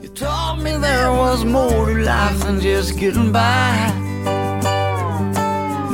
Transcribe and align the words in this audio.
You 0.00 0.08
taught 0.10 0.60
me 0.62 0.76
there 0.76 1.10
was 1.10 1.44
more 1.44 1.86
to 1.86 2.02
life 2.04 2.38
than 2.40 2.60
just 2.60 2.96
getting 2.98 3.32
by. 3.32 3.92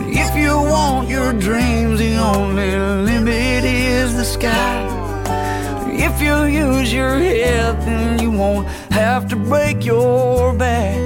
If 0.09 0.37
you 0.37 0.57
want 0.57 1.09
your 1.09 1.33
dreams, 1.33 2.01
the 2.01 2.17
only 2.17 2.77
limit 2.77 3.65
is 3.65 4.15
the 4.15 4.25
sky. 4.25 4.85
If 5.91 6.21
you 6.21 6.45
use 6.45 6.93
your 6.93 7.17
head, 7.19 7.81
then 7.83 8.19
you 8.21 8.31
won't 8.31 8.69
have 8.91 9.27
to 9.29 9.37
break 9.37 9.87
your 9.87 10.53
back. 10.53 11.01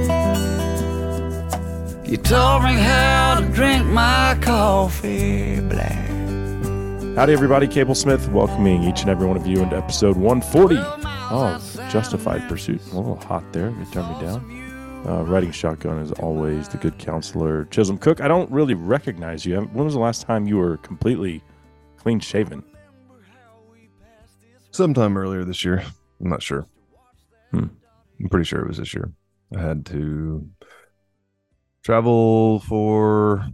You 2.04 2.16
taught 2.16 2.64
me 2.64 2.80
how 2.80 3.38
to 3.40 3.46
drink 3.52 3.86
my 3.86 4.36
coffee 4.40 5.60
black. 5.60 6.08
Howdy, 7.14 7.32
everybody. 7.32 7.68
Cable 7.68 7.94
Smith 7.94 8.28
welcoming 8.30 8.82
each 8.82 9.02
and 9.02 9.10
every 9.10 9.26
one 9.26 9.36
of 9.36 9.46
you 9.46 9.62
into 9.62 9.76
episode 9.76 10.16
140 10.16 10.76
of 11.30 11.77
Justified 11.90 12.46
Pursuit. 12.48 12.80
A 12.92 12.96
little 12.96 13.16
hot 13.16 13.50
there. 13.52 13.70
You 13.70 13.86
turn 13.86 14.06
me 14.12 14.20
down. 14.20 15.04
Uh, 15.06 15.22
riding 15.24 15.50
shotgun 15.50 15.98
is 15.98 16.12
always 16.12 16.68
the 16.68 16.76
good 16.76 16.98
counselor. 16.98 17.64
Chisholm 17.66 17.96
Cook, 17.96 18.20
I 18.20 18.28
don't 18.28 18.50
really 18.50 18.74
recognize 18.74 19.46
you. 19.46 19.60
When 19.60 19.84
was 19.84 19.94
the 19.94 20.00
last 20.00 20.22
time 20.22 20.46
you 20.46 20.58
were 20.58 20.76
completely 20.78 21.42
clean 21.96 22.20
shaven? 22.20 22.62
Sometime 24.70 25.16
earlier 25.16 25.44
this 25.44 25.64
year. 25.64 25.82
I'm 26.20 26.28
not 26.28 26.42
sure. 26.42 26.66
Hmm. 27.52 27.68
I'm 28.20 28.28
pretty 28.28 28.44
sure 28.44 28.60
it 28.60 28.68
was 28.68 28.76
this 28.76 28.92
year. 28.92 29.10
I 29.56 29.60
had 29.60 29.86
to 29.86 30.46
travel 31.82 32.60
for 32.60 33.46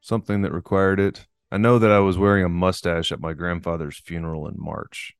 something 0.00 0.40
that 0.42 0.52
required 0.52 1.00
it. 1.00 1.26
I 1.50 1.58
know 1.58 1.78
that 1.78 1.90
I 1.90 1.98
was 1.98 2.16
wearing 2.16 2.44
a 2.44 2.48
mustache 2.48 3.12
at 3.12 3.20
my 3.20 3.34
grandfather's 3.34 3.98
funeral 3.98 4.48
in 4.48 4.54
March. 4.56 5.14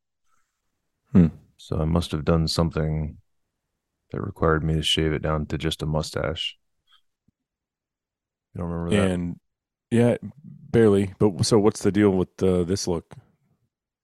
Hmm. 1.12 1.27
So 1.57 1.79
I 1.80 1.84
must 1.84 2.12
have 2.12 2.25
done 2.25 2.48
something 2.48 3.19
that 4.11 4.20
required 4.20 4.64
me 4.64 4.75
to 4.75 4.83
shave 4.83 5.12
it 5.12 5.23
down 5.23 5.47
to 5.47 5.59
just 5.59 5.83
a 5.83 5.86
mustache. 5.86 6.56
You 8.55 8.61
don't 8.61 8.70
remember 8.70 8.91
that? 8.97 9.11
And 9.12 9.36
yeah, 9.91 10.17
barely. 10.45 11.14
But 11.19 11.45
so 11.45 11.59
what's 11.59 11.83
the 11.83 11.92
deal 11.92 12.11
with 12.11 12.42
uh, 12.42 12.64
this 12.64 12.86
look? 12.89 13.14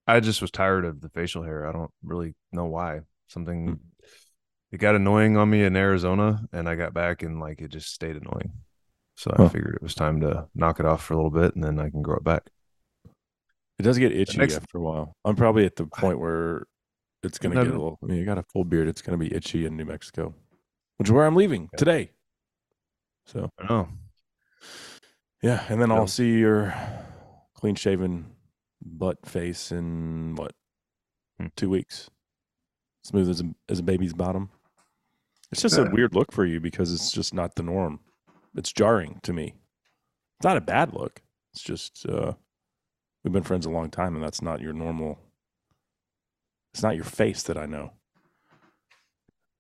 I 0.07 0.21
just 0.21 0.41
was 0.41 0.51
tired 0.51 0.85
of 0.85 1.01
the 1.01 1.11
facial 1.11 1.43
hair. 1.43 1.67
I 1.69 1.73
don't 1.73 1.91
really 2.03 2.35
know 2.53 2.65
why. 2.65 3.01
Something 3.29 3.67
Hmm. 3.67 3.75
it 4.73 4.79
got 4.79 4.95
annoying 4.95 5.37
on 5.37 5.51
me 5.51 5.63
in 5.65 5.77
Arizona 5.77 6.47
and 6.53 6.69
I 6.69 6.75
got 6.77 6.95
back 6.95 7.23
and 7.23 7.41
like 7.41 7.61
it 7.61 7.69
just 7.69 7.93
stayed 7.93 8.17
annoying. 8.17 8.53
So 9.17 9.33
I 9.37 9.43
Huh. 9.43 9.49
figured 9.49 9.75
it 9.75 9.83
was 9.83 9.95
time 9.95 10.21
to 10.21 10.49
knock 10.55 10.81
it 10.81 10.87
off 10.87 11.05
for 11.05 11.15
a 11.15 11.17
little 11.17 11.31
bit 11.31 11.55
and 11.55 11.63
then 11.65 11.79
I 11.79 11.91
can 11.91 12.03
grow 12.03 12.17
it 12.17 12.25
back. 12.25 12.49
It 13.79 13.83
does 13.83 13.99
get 13.99 14.13
itchy 14.13 14.39
next- 14.39 14.57
after 14.57 14.79
a 14.79 14.81
while. 14.81 15.17
I'm 15.25 15.37
probably 15.37 15.67
at 15.67 15.77
the 15.77 15.87
point 15.87 16.19
where 16.21 16.67
it's 17.23 17.39
going 17.39 17.55
to 17.55 17.63
get 17.65 17.71
a 17.71 17.73
little. 17.73 17.99
I 18.03 18.07
mean, 18.07 18.19
you 18.19 18.25
got 18.25 18.39
a 18.39 18.45
full 18.45 18.65
beard. 18.65 18.89
It's 18.89 19.03
going 19.03 19.19
to 19.19 19.25
be 19.25 19.35
itchy 19.35 19.67
in 19.67 19.77
New 19.77 19.85
Mexico, 19.85 20.35
which 20.97 21.09
is 21.09 21.13
where 21.13 21.27
I'm 21.27 21.37
leaving 21.37 21.69
today. 21.77 22.11
So 23.27 23.51
I 23.59 23.67
know. 23.69 23.89
yeah, 25.43 25.65
and 25.69 25.81
then. 25.81 25.91
I'll 25.91 26.07
see 26.07 26.39
your 26.39 26.75
clean 27.55 27.75
shaven 27.75 28.27
butt 28.83 29.27
face 29.27 29.73
in 29.73 30.35
what 30.37 30.53
Hmm. 31.41 31.47
two 31.57 31.71
weeks, 31.71 32.11
smooth 33.05 33.29
as 33.31 33.41
a, 33.41 33.45
as 33.69 33.79
a 33.79 33.83
baby's 33.85 34.13
bottom. 34.13 34.51
It's 35.53 35.63
just 35.63 35.79
a 35.79 35.85
weird 35.93 36.15
look 36.15 36.33
for 36.33 36.45
you 36.45 36.59
because 36.59 36.93
it's 36.93 37.13
just 37.13 37.33
not 37.33 37.55
the 37.55 37.63
norm. 37.63 38.01
It's 38.57 38.73
jarring 38.73 39.21
to 39.23 39.33
me. 39.33 39.55
It's 40.39 40.45
not 40.45 40.57
a 40.57 40.61
bad 40.61 40.93
look. 40.93 41.23
It's 41.53 41.63
just 41.63 42.05
uh, 42.07 42.33
we've 43.23 43.33
been 43.33 43.45
friends 43.45 43.67
a 43.67 43.71
long 43.71 43.89
time, 43.91 44.15
and 44.17 44.23
that's 44.25 44.43
not 44.43 44.61
your 44.61 44.73
normal. 44.73 45.19
It's 46.75 46.83
not 46.83 46.97
your 46.97 47.05
face 47.05 47.43
that 47.45 47.57
I 47.57 47.67
know. 47.67 47.93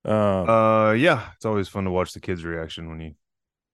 Uh, 0.05 0.43
Uh 0.91 0.93
yeah, 0.93 1.31
it's 1.37 1.45
always 1.45 1.69
fun 1.69 1.85
to 1.85 1.91
watch 1.91 2.13
the 2.13 2.21
kids' 2.21 2.45
reaction 2.45 2.89
when 2.89 3.01
you 3.01 3.15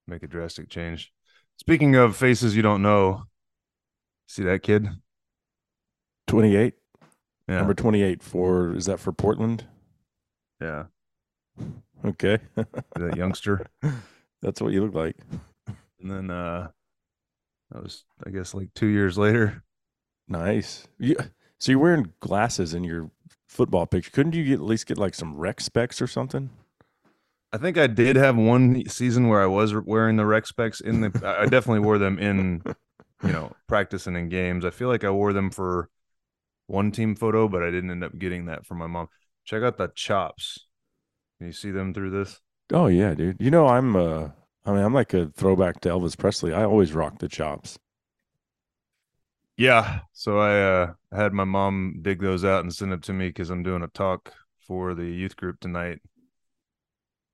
make 0.07 0.23
a 0.23 0.27
drastic 0.27 0.69
change. 0.69 1.11
Speaking 1.57 1.95
of 1.95 2.15
faces 2.17 2.55
you 2.55 2.61
don't 2.61 2.81
know, 2.81 3.23
see 4.27 4.43
that 4.43 4.63
kid? 4.63 4.87
twenty-eight, 6.27 6.73
Yeah. 7.47 7.57
number 7.59 7.73
twenty-eight 7.73 8.23
for 8.23 8.73
is 8.75 8.85
that 8.87 8.99
for 8.99 9.11
Portland? 9.13 9.67
yeah. 10.61 10.85
Okay, 12.03 12.39
That 12.55 13.15
youngster. 13.15 13.65
that's 14.41 14.61
what 14.61 14.73
you 14.73 14.83
look 14.85 14.93
like. 14.95 15.15
And 15.99 16.11
then 16.11 16.29
uh 16.31 16.69
that 17.71 17.83
was 17.83 18.03
I 18.25 18.29
guess 18.31 18.53
like 18.53 18.73
two 18.73 18.87
years 18.87 19.17
later. 19.17 19.63
Nice. 20.27 20.87
You, 20.97 21.15
so 21.59 21.71
you're 21.71 21.79
wearing 21.79 22.11
glasses 22.19 22.73
in 22.73 22.83
your 22.83 23.09
football 23.55 23.85
picture. 23.85 24.11
Couldn't 24.11 24.35
you 24.35 24.43
get, 24.43 24.55
at 24.55 24.65
least 24.65 24.87
get 24.87 24.97
like 24.97 25.15
some 25.15 25.35
rec 25.35 25.61
specs 25.61 26.01
or 26.01 26.07
something? 26.07 26.49
I 27.53 27.57
think 27.57 27.77
I 27.77 27.87
did 27.87 28.15
have 28.17 28.35
one 28.35 28.87
season 28.87 29.29
where 29.29 29.41
I 29.41 29.45
was 29.45 29.73
wearing 29.73 30.17
the 30.17 30.25
rec 30.25 30.45
specs 30.45 30.81
in 30.81 31.01
the. 31.01 31.37
I 31.39 31.45
definitely 31.45 31.79
wore 31.79 31.97
them 31.97 32.19
in, 32.19 32.61
you 33.23 33.31
know, 33.31 33.53
practice 33.67 34.07
and 34.07 34.17
in 34.17 34.29
games. 34.29 34.65
I 34.65 34.71
feel 34.71 34.89
like 34.89 35.03
I 35.03 35.09
wore 35.09 35.31
them 35.31 35.49
for 35.49 35.89
one 36.67 36.91
team 36.91 37.15
photo, 37.15 37.47
but 37.47 37.63
I 37.63 37.71
didn't 37.71 37.91
end 37.91 38.03
up 38.03 38.17
getting 38.17 38.45
that 38.47 38.65
from 38.65 38.79
my 38.79 38.87
mom. 38.87 39.07
Check 39.45 39.63
out 39.63 39.77
the 39.77 39.91
chops. 39.95 40.65
Can 41.37 41.47
you 41.47 41.53
see 41.53 41.71
them 41.71 41.93
through 41.93 42.09
this? 42.11 42.41
Oh 42.73 42.87
yeah, 42.87 43.13
dude. 43.13 43.37
You 43.39 43.51
know 43.51 43.67
I'm 43.67 43.95
uh 43.95 44.29
I 44.65 44.71
mean 44.71 44.83
I'm 44.83 44.93
like 44.93 45.13
a 45.13 45.27
throwback 45.27 45.81
to 45.81 45.89
Elvis 45.89 46.17
Presley. 46.17 46.53
I 46.53 46.63
always 46.63 46.93
rock 46.93 47.19
the 47.19 47.29
chops. 47.29 47.77
Yeah. 49.57 50.01
So 50.13 50.39
I 50.39 50.59
uh 50.59 50.93
had 51.15 51.33
my 51.33 51.43
mom 51.45 51.99
dig 52.01 52.21
those 52.21 52.43
out 52.43 52.63
and 52.63 52.73
send 52.73 52.91
them 52.91 53.01
to 53.01 53.13
me 53.13 53.27
because 53.27 53.49
I'm 53.49 53.63
doing 53.63 53.83
a 53.83 53.87
talk 53.87 54.33
for 54.67 54.93
the 54.93 55.05
youth 55.05 55.35
group 55.35 55.59
tonight 55.59 55.99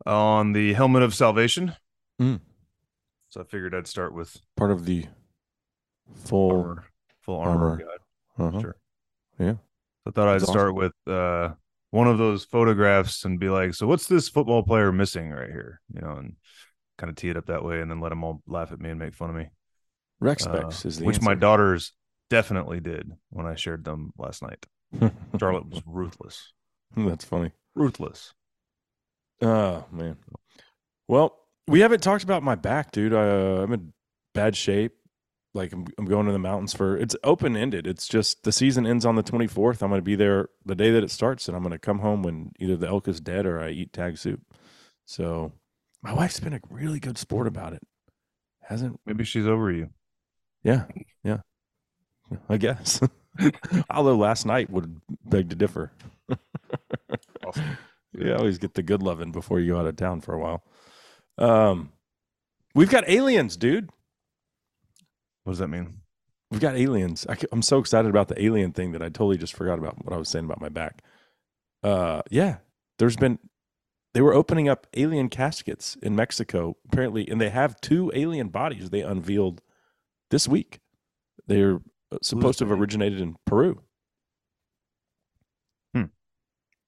on 0.05 0.53
the 0.53 0.73
helmet 0.73 1.03
of 1.03 1.13
salvation. 1.13 1.75
Mm. 2.21 2.39
So 3.29 3.41
I 3.41 3.43
figured 3.45 3.73
I'd 3.73 3.87
start 3.87 4.13
with 4.13 4.37
Part 4.57 4.71
of 4.71 4.85
the 4.85 5.05
full 6.13 6.51
armor, 6.51 6.85
full 7.21 7.39
armor, 7.39 7.69
armor. 8.37 8.49
uh-huh. 8.49 8.61
Sure. 8.61 8.75
Yeah. 9.39 9.53
I 10.05 10.11
thought 10.11 10.27
I'd 10.27 10.41
That's 10.41 10.51
start 10.51 10.75
with 10.75 10.93
uh, 11.07 11.53
one 11.91 12.07
of 12.07 12.17
those 12.17 12.43
photographs 12.43 13.23
and 13.23 13.39
be 13.39 13.49
like, 13.49 13.73
"So 13.73 13.87
what's 13.87 14.07
this 14.07 14.29
football 14.29 14.63
player 14.63 14.91
missing 14.91 15.29
right 15.29 15.49
here?" 15.49 15.79
You 15.93 16.01
know, 16.01 16.13
and 16.13 16.35
kind 16.97 17.09
of 17.09 17.15
tee 17.15 17.29
it 17.29 17.37
up 17.37 17.45
that 17.45 17.63
way, 17.63 17.81
and 17.81 17.89
then 17.89 17.99
let 17.99 18.09
them 18.09 18.23
all 18.23 18.41
laugh 18.47 18.71
at 18.71 18.79
me 18.79 18.89
and 18.89 18.99
make 18.99 19.13
fun 19.13 19.29
of 19.29 19.35
me. 19.35 19.49
rec 20.19 20.45
Uh, 20.45 20.67
is 20.83 20.97
the 20.97 21.05
which 21.05 21.21
my 21.21 21.35
daughters 21.35 21.93
definitely 22.31 22.79
did 22.79 23.11
when 23.29 23.45
I 23.45 23.55
shared 23.55 23.83
them 23.83 24.13
last 24.17 24.41
night. 24.41 24.65
Charlotte 25.39 25.69
was 25.69 25.81
ruthless, 25.85 26.53
That's 26.95 27.25
funny. 27.25 27.51
ruthless. 27.75 28.33
Oh 29.41 29.85
man. 29.91 30.15
Well, 31.09 31.37
we 31.67 31.81
haven't 31.81 32.01
talked 32.01 32.23
about 32.23 32.41
my 32.41 32.55
back, 32.55 32.91
dude. 32.91 33.13
Uh, 33.13 33.61
I'm 33.63 33.73
in 33.73 33.93
bad 34.33 34.55
shape. 34.55 34.93
Like 35.53 35.73
I'm, 35.73 35.85
I'm 35.97 36.05
going 36.05 36.25
to 36.27 36.31
the 36.31 36.39
mountains 36.39 36.73
for 36.73 36.97
it's 36.97 37.15
open 37.25 37.57
ended. 37.57 37.85
It's 37.85 38.07
just 38.07 38.43
the 38.43 38.53
season 38.53 38.87
ends 38.87 39.05
on 39.05 39.15
the 39.17 39.23
24th. 39.23 39.81
I'm 39.81 39.89
going 39.89 39.99
to 39.99 40.01
be 40.01 40.15
there 40.15 40.47
the 40.65 40.75
day 40.75 40.91
that 40.91 41.03
it 41.03 41.11
starts, 41.11 41.49
and 41.49 41.57
I'm 41.57 41.63
going 41.63 41.73
to 41.73 41.79
come 41.79 41.99
home 41.99 42.23
when 42.23 42.53
either 42.59 42.77
the 42.77 42.87
elk 42.87 43.09
is 43.09 43.19
dead 43.19 43.45
or 43.45 43.59
I 43.61 43.71
eat 43.71 43.91
tag 43.91 44.17
soup. 44.17 44.39
So 45.05 45.51
my 46.01 46.13
wife's 46.13 46.39
been 46.39 46.53
a 46.53 46.61
really 46.69 47.01
good 47.01 47.17
sport 47.17 47.47
about 47.47 47.73
it. 47.73 47.81
Hasn't? 48.61 49.01
Maybe 49.05 49.25
she's 49.25 49.47
over 49.47 49.69
you. 49.71 49.89
Yeah, 50.63 50.85
yeah. 51.23 51.39
I 52.49 52.57
guess. 52.57 53.01
Although 53.89 54.17
last 54.17 54.45
night 54.45 54.69
would 54.69 55.01
beg 55.25 55.49
to 55.49 55.55
differ. 55.55 55.91
Awesome. 57.43 57.77
You 58.13 58.35
always 58.35 58.57
get 58.57 58.75
the 58.75 58.83
good 58.83 59.01
loving 59.01 59.31
before 59.31 59.59
you 59.59 59.73
go 59.73 59.79
out 59.79 59.87
of 59.87 59.95
town 59.95 60.21
for 60.21 60.33
a 60.33 60.39
while. 60.39 60.63
Um, 61.37 61.91
we've 62.75 62.89
got 62.89 63.09
aliens, 63.09 63.57
dude. 63.57 63.89
What 65.43 65.53
does 65.53 65.59
that 65.59 65.69
mean? 65.69 66.01
We've 66.51 66.61
got 66.61 66.75
aliens. 66.75 67.25
I, 67.29 67.37
am 67.51 67.61
so 67.61 67.79
excited 67.79 68.09
about 68.09 68.27
the 68.27 68.41
alien 68.43 68.73
thing 68.73 68.91
that 68.91 69.01
I 69.01 69.05
totally 69.05 69.37
just 69.37 69.55
forgot 69.55 69.79
about 69.79 70.03
what 70.03 70.13
I 70.13 70.17
was 70.17 70.29
saying 70.29 70.45
about 70.45 70.61
my 70.61 70.69
back. 70.69 71.01
Uh, 71.81 72.21
yeah, 72.29 72.57
there's 72.99 73.15
been 73.15 73.39
they 74.13 74.21
were 74.21 74.33
opening 74.33 74.67
up 74.67 74.87
alien 74.93 75.29
caskets 75.29 75.95
in 76.01 76.15
Mexico 76.15 76.75
apparently, 76.85 77.27
and 77.29 77.39
they 77.39 77.49
have 77.49 77.79
two 77.79 78.11
alien 78.13 78.49
bodies 78.49 78.89
they 78.89 79.01
unveiled 79.01 79.61
this 80.29 80.47
week. 80.47 80.79
They're 81.47 81.79
supposed 82.21 82.59
to 82.59 82.65
have 82.65 82.79
originated 82.79 83.21
in 83.21 83.35
Peru. 83.45 83.81
Hmm. 85.93 86.05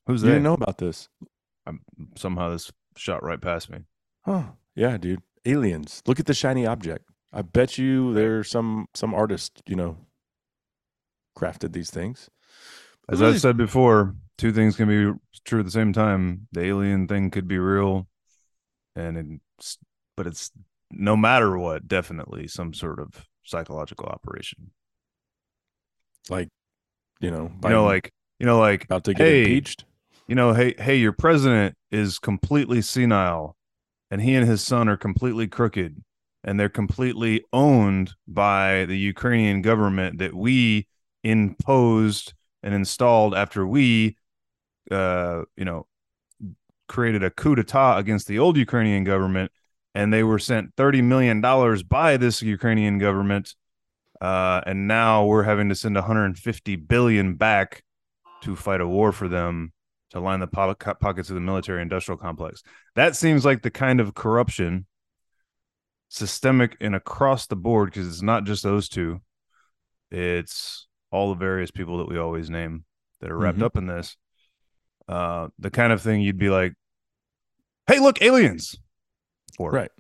Who's 0.08 0.22
that? 0.22 0.28
You 0.28 0.34
didn't 0.34 0.44
know 0.44 0.54
about 0.54 0.78
this? 0.78 1.10
Somehow 2.18 2.50
this 2.50 2.72
shot 2.98 3.24
right 3.24 3.40
past 3.42 3.70
me. 3.70 3.80
Huh. 4.26 4.44
Yeah, 4.76 4.98
dude. 4.98 5.22
Aliens. 5.46 6.02
Look 6.06 6.20
at 6.20 6.26
the 6.26 6.34
shiny 6.34 6.66
object. 6.66 7.06
I 7.32 7.42
bet 7.42 7.78
you 7.78 8.14
there's 8.14 8.50
some 8.50 8.88
some 8.94 9.14
artist, 9.14 9.62
you 9.66 9.76
know, 9.76 9.98
crafted 11.38 11.74
these 11.74 11.90
things. 11.90 12.30
As 13.10 13.20
Really- 13.20 13.34
I've 13.36 13.42
said 13.42 13.58
before, 13.58 14.16
two 14.38 14.52
things 14.52 14.76
can 14.76 14.88
be 14.88 15.18
true 15.44 15.60
at 15.60 15.66
the 15.66 15.72
same 15.72 15.94
time. 15.94 16.48
The 16.52 16.62
alien 16.62 17.08
thing 17.08 17.32
could 17.32 17.48
be 17.48 17.58
real, 17.58 18.08
and 18.96 19.42
it's, 19.58 19.78
but 20.16 20.28
it's 20.28 20.52
no 20.92 21.18
matter 21.18 21.58
what, 21.58 21.88
definitely 21.88 22.48
some 22.48 22.74
sort 22.74 23.00
of 23.00 23.28
psychological 23.44 24.06
operation. 24.06 24.72
Like, 26.30 26.50
you 27.20 27.32
know, 27.32 27.52
You 27.64 27.70
know, 27.70 27.86
like 27.86 28.12
you 28.40 28.46
know, 28.46 28.60
like 28.60 28.86
about 28.86 29.04
to 29.06 29.14
get 29.14 29.26
hey, 29.26 29.42
impeached. 29.42 29.86
you 30.28 30.36
know, 30.36 30.54
hey, 30.54 30.76
hey, 30.78 30.96
your 30.98 31.14
president 31.14 31.76
is 31.92 32.20
completely 32.20 32.82
senile, 32.82 33.56
and 34.12 34.22
he 34.22 34.36
and 34.36 34.48
his 34.48 34.62
son 34.62 34.90
are 34.90 34.98
completely 34.98 35.48
crooked, 35.48 36.04
and 36.44 36.60
they're 36.60 36.70
completely 36.70 37.44
owned 37.54 38.14
by 38.28 38.86
the 38.86 38.98
Ukrainian 38.98 39.62
government 39.62 40.20
that 40.20 40.34
we 40.34 40.88
imposed 41.24 42.34
and 42.64 42.74
installed 42.74 43.36
after 43.36 43.66
we, 43.68 44.18
uh, 44.92 45.44
you 45.58 45.66
know, 45.66 45.88
created 46.88 47.24
a 47.24 47.30
coup 47.30 47.56
d'état 47.56 47.98
against 47.98 48.28
the 48.28 48.40
old 48.40 48.58
Ukrainian 48.58 49.04
government, 49.04 49.52
and 49.96 50.12
they 50.14 50.24
were 50.24 50.40
sent 50.40 50.74
thirty 50.76 51.02
million 51.02 51.42
dollars 51.42 51.84
by 51.84 52.18
this 52.18 52.42
Ukrainian 52.42 52.98
government, 53.00 53.56
uh, 54.24 54.62
and 54.66 54.88
now 54.88 55.26
we're 55.26 55.44
having 55.44 55.70
to 55.70 55.76
send 55.76 55.96
one 55.96 56.04
hundred 56.06 56.26
and 56.26 56.38
fifty 56.38 56.76
billion 56.76 57.36
back 57.36 57.84
to 58.42 58.56
fight 58.56 58.82
a 58.82 58.88
war 58.88 59.12
for 59.12 59.28
them 59.28 59.74
to 60.12 60.20
line 60.20 60.40
the 60.40 60.48
po- 60.48 60.76
pockets 60.76 61.30
of 61.30 61.36
the 61.36 61.42
military 61.42 61.82
industrial 61.82 62.18
complex. 62.18 62.62
That 62.96 63.16
seems 63.16 63.44
like 63.46 63.62
the 63.62 63.72
kind 63.72 64.00
of 64.00 64.14
corruption 64.16 64.86
systemic 66.10 66.78
and 66.80 66.96
across 66.96 67.48
the 67.48 67.56
board 67.56 67.90
because 67.92 68.08
it's 68.08 68.22
not 68.22 68.44
just 68.46 68.64
those 68.64 68.88
two. 68.88 69.22
It's 70.12 70.88
all 71.12 71.30
the 71.30 71.40
various 71.40 71.72
people 71.72 71.98
that 71.98 72.08
we 72.08 72.18
always 72.18 72.50
name 72.50 72.86
that 73.22 73.32
are 73.32 73.38
wrapped 73.38 73.58
Mhm. 73.60 73.64
up 73.64 73.78
in 73.78 73.88
this. 73.88 74.16
Uh, 75.08 75.48
the 75.60 75.72
kind 75.72 75.92
of 75.92 76.02
thing 76.02 76.22
you'd 76.22 76.38
be 76.38 76.50
like, 76.50 76.74
"Hey, 77.88 78.00
look, 78.00 78.22
aliens!" 78.22 78.76
Or 79.60 79.72
Right. 79.72 79.92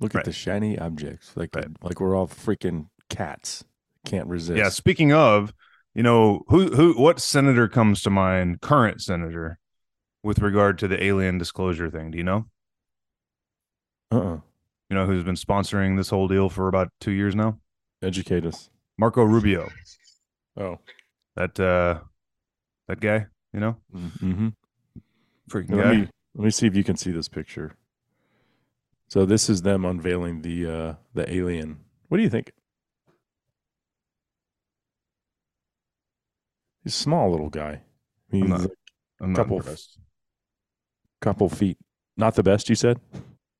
Look 0.00 0.14
Right. 0.14 0.20
at 0.20 0.24
the 0.26 0.32
shiny 0.32 0.78
objects. 0.78 1.36
Like 1.36 1.54
Right. 1.54 1.68
like 1.82 2.00
we're 2.00 2.16
all 2.16 2.26
freaking 2.28 2.88
cats. 3.08 3.64
Can't 4.04 4.26
resist. 4.28 4.56
yeah. 4.58 4.68
Speaking 4.68 5.12
of, 5.12 5.52
you 5.94 6.02
know, 6.02 6.42
who 6.48 6.68
who 6.74 6.92
what 7.00 7.20
senator 7.20 7.68
comes 7.68 8.02
to 8.02 8.10
mind? 8.10 8.60
Current 8.60 9.00
senator, 9.02 9.58
with 10.22 10.38
regard 10.40 10.78
to 10.78 10.88
the 10.88 11.02
alien 11.02 11.38
disclosure 11.38 11.90
thing. 11.90 12.10
Do 12.12 12.18
you 12.18 12.24
know? 12.24 12.46
Uh-uh. 14.10 14.38
You 14.88 14.94
know 14.96 15.06
who's 15.06 15.24
been 15.24 15.34
sponsoring 15.34 15.96
this 15.96 16.10
whole 16.10 16.28
deal 16.28 16.48
for 16.48 16.68
about 16.68 16.92
two 17.00 17.10
years 17.10 17.34
now? 17.34 17.58
Educate 18.02 18.46
us. 18.46 18.70
Marco 18.98 19.24
Rubio. 19.24 19.68
Oh. 20.56 20.78
That 21.34 21.58
uh, 21.58 22.00
that 22.88 23.00
guy. 23.00 23.26
You 23.52 23.60
know, 23.60 23.76
Mm-hmm. 23.94 24.48
freaking 25.50 25.70
Let 25.76 25.84
guy. 25.84 25.92
me 25.96 26.08
let 26.34 26.44
me 26.44 26.50
see 26.50 26.66
if 26.66 26.76
you 26.76 26.84
can 26.84 26.96
see 26.96 27.10
this 27.10 27.28
picture. 27.28 27.74
So 29.08 29.24
this 29.24 29.48
is 29.48 29.62
them 29.62 29.84
unveiling 29.84 30.42
the 30.42 30.66
uh 30.70 30.94
the 31.14 31.32
alien. 31.32 31.78
What 32.08 32.18
do 32.18 32.22
you 32.22 32.28
think? 32.30 32.52
He's 36.86 36.94
a 36.94 36.98
small 36.98 37.32
little 37.32 37.50
guy. 37.50 37.82
He's 38.30 38.44
not- 38.44 38.60
a 38.66 38.70
I'm 39.18 39.32
not 39.32 39.36
couple- 39.38 39.56
impressed. 39.56 39.98
couple 41.20 41.48
feet. 41.48 41.78
Not 42.16 42.36
the 42.36 42.44
best, 42.44 42.68
you 42.68 42.76
said? 42.76 43.00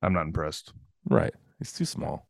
I'm 0.00 0.12
not 0.12 0.26
impressed. 0.26 0.72
Right. 1.10 1.34
He's 1.58 1.72
too 1.72 1.86
small. 1.86 2.28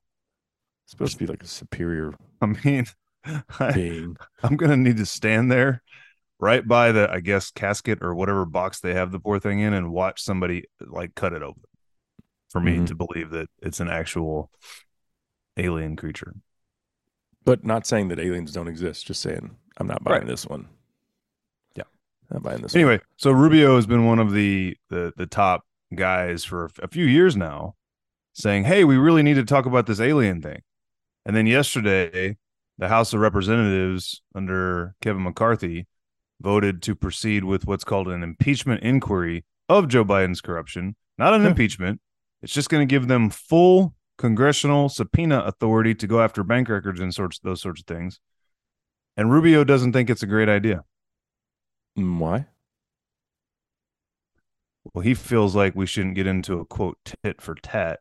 supposed 0.87 1.13
to 1.15 1.19
be 1.19 1.27
like 1.27 1.43
a 1.43 1.47
superior 1.47 2.15
I 2.41 2.47
mean, 2.47 2.87
I, 3.61 3.73
being. 3.73 4.17
I'm 4.43 4.57
gonna 4.57 4.77
need 4.79 4.97
to 4.97 5.05
stand 5.05 5.51
there 5.53 5.83
right 6.39 6.67
by 6.67 6.93
the, 6.93 7.11
I 7.13 7.21
guess, 7.21 7.51
casket 7.51 7.99
or 8.01 8.15
whatever 8.15 8.47
box 8.47 8.81
they 8.81 8.95
have 8.95 9.13
the 9.13 9.19
poor 9.21 9.39
thing 9.39 9.59
in, 9.61 9.75
and 9.75 9.93
watch 9.93 10.23
somebody 10.23 10.65
like 10.81 11.15
cut 11.15 11.35
it 11.35 11.43
open 11.43 11.65
for 12.49 12.61
me 12.61 12.77
Mhm. 12.79 12.87
to 12.87 12.95
believe 12.95 13.31
that 13.33 13.51
it's 13.61 13.81
an 13.81 13.89
actual 13.89 14.51
alien 15.59 15.95
creature. 15.97 16.37
But 17.45 17.65
not 17.67 17.87
saying 17.87 18.09
that 18.09 18.19
aliens 18.21 18.53
don't 18.53 18.69
exist, 18.69 19.07
just 19.07 19.21
saying 19.21 19.57
I'm 19.77 19.89
not 19.89 20.03
buying 20.03 20.21
Right. 20.23 20.27
this 20.29 20.47
one. 20.47 20.69
Not 22.31 22.43
buying 22.43 22.61
this 22.61 22.75
Anyway, 22.75 23.01
so 23.17 23.31
Rubio 23.31 23.77
has 23.77 23.87
been 23.87 24.05
one 24.07 24.19
of 24.19 24.33
the 24.33 24.77
the 24.91 25.13
the 25.17 25.27
top 25.27 25.65
guys 25.95 26.45
for 26.45 26.71
a 26.83 26.89
few 26.89 27.05
years 27.05 27.37
now, 27.37 27.75
saying, 28.33 28.65
"Hey, 28.65 28.85
we 28.85 28.97
really 28.97 29.23
need 29.23 29.35
to 29.35 29.45
talk 29.45 29.67
about 29.67 29.87
this 29.87 30.01
alien 30.01 30.43
thing." 30.43 30.63
And 31.25 31.37
then 31.37 31.47
yesterday, 31.47 32.37
the 32.79 32.89
House 32.89 33.13
of 33.13 33.21
Representatives 33.21 34.23
under 34.35 34.95
Kevin 35.01 35.23
McCarthy 35.23 35.87
voted 36.41 36.83
to 36.83 36.95
proceed 36.95 37.45
with 37.45 37.67
what's 37.67 37.85
called 37.85 38.09
an 38.09 38.23
impeachment 38.23 38.83
inquiry 38.83 39.45
of 39.69 39.89
Joe 39.89 40.05
Biden's 40.05 40.41
corruption. 40.41 40.97
Not 41.19 41.33
an 41.35 41.43
Yeah. 41.43 41.49
impeachment. 41.49 42.01
It's 42.43 42.53
just 42.53 42.69
going 42.69 42.87
to 42.87 42.91
give 42.91 43.09
them 43.09 43.31
full 43.31 43.95
congressional 44.19 44.89
subpoena 44.89 45.41
authority 45.41 45.95
to 45.95 46.07
go 46.07 46.21
after 46.23 46.43
bank 46.45 46.69
records 46.69 47.01
and 47.01 47.15
sorts 47.15 47.39
those 47.39 47.63
sorts 47.63 47.81
of 47.81 47.87
things. 47.87 48.21
And 49.17 49.31
Rubio 49.31 49.65
doesn't 49.65 49.93
think 49.93 50.11
it's 50.11 50.23
a 50.23 50.27
great 50.27 50.49
idea. 50.49 50.85
Mm, 51.97 52.19
Why? 52.19 52.47
Well, 54.95 55.03
he 55.03 55.15
feels 55.15 55.55
like 55.55 55.75
we 55.75 55.87
shouldn't 55.87 56.15
get 56.15 56.27
into 56.27 56.59
a 56.61 56.65
quote 56.65 56.99
tit 57.05 57.41
for 57.41 57.55
tat 57.55 58.01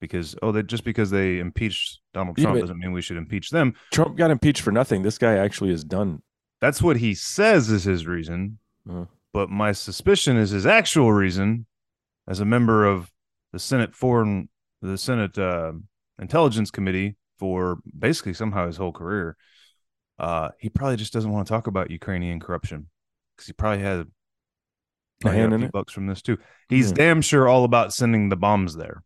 because 0.00 0.34
oh, 0.42 0.52
that 0.52 0.66
just 0.66 0.84
because 0.84 1.10
they 1.10 1.38
impeached 1.38 2.00
Donald 2.14 2.36
Trump 2.36 2.56
but- 2.56 2.60
doesn't 2.60 2.78
mean 2.78 2.92
we 2.92 3.02
should 3.02 3.16
impeach 3.16 3.50
them. 3.50 3.74
Trump 3.92 4.16
got 4.16 4.30
impeached 4.30 4.62
for 4.62 4.72
nothing. 4.72 5.02
This 5.02 5.18
guy 5.18 5.36
actually 5.36 5.70
is 5.70 5.84
done. 5.84 6.22
That's 6.60 6.82
what 6.82 6.96
he 6.96 7.14
says 7.14 7.70
is 7.70 7.84
his 7.84 8.06
reason. 8.06 8.58
Uh-huh. 8.88 9.04
But 9.32 9.50
my 9.50 9.72
suspicion 9.72 10.36
is 10.36 10.50
his 10.50 10.66
actual 10.66 11.12
reason, 11.12 11.66
as 12.26 12.40
a 12.40 12.44
member 12.44 12.84
of 12.84 13.12
the 13.52 13.58
Senate 13.58 13.94
Foreign, 13.94 14.48
the 14.82 14.98
Senate 14.98 15.38
uh, 15.38 15.72
Intelligence 16.18 16.70
Committee 16.70 17.16
for 17.38 17.78
basically 17.96 18.34
somehow 18.34 18.66
his 18.66 18.76
whole 18.76 18.92
career. 18.92 19.36
Uh, 20.18 20.48
he 20.58 20.68
probably 20.68 20.96
just 20.96 21.12
doesn't 21.12 21.30
want 21.30 21.46
to 21.46 21.52
talk 21.52 21.68
about 21.68 21.90
Ukrainian 21.90 22.40
corruption 22.40 22.88
because 23.38 23.46
he 23.46 23.52
probably 23.52 23.82
had 23.84 24.06
A 25.24 25.30
hand 25.30 25.54
in 25.54 25.62
it. 25.62 25.72
bucks 25.72 25.92
from 25.92 26.06
this 26.08 26.20
too. 26.22 26.38
He's 26.68 26.88
Yeah. 26.90 26.96
damn 26.96 27.22
sure 27.22 27.48
all 27.48 27.62
about 27.64 27.94
sending 27.94 28.28
the 28.28 28.36
bombs 28.36 28.74
there. 28.74 29.04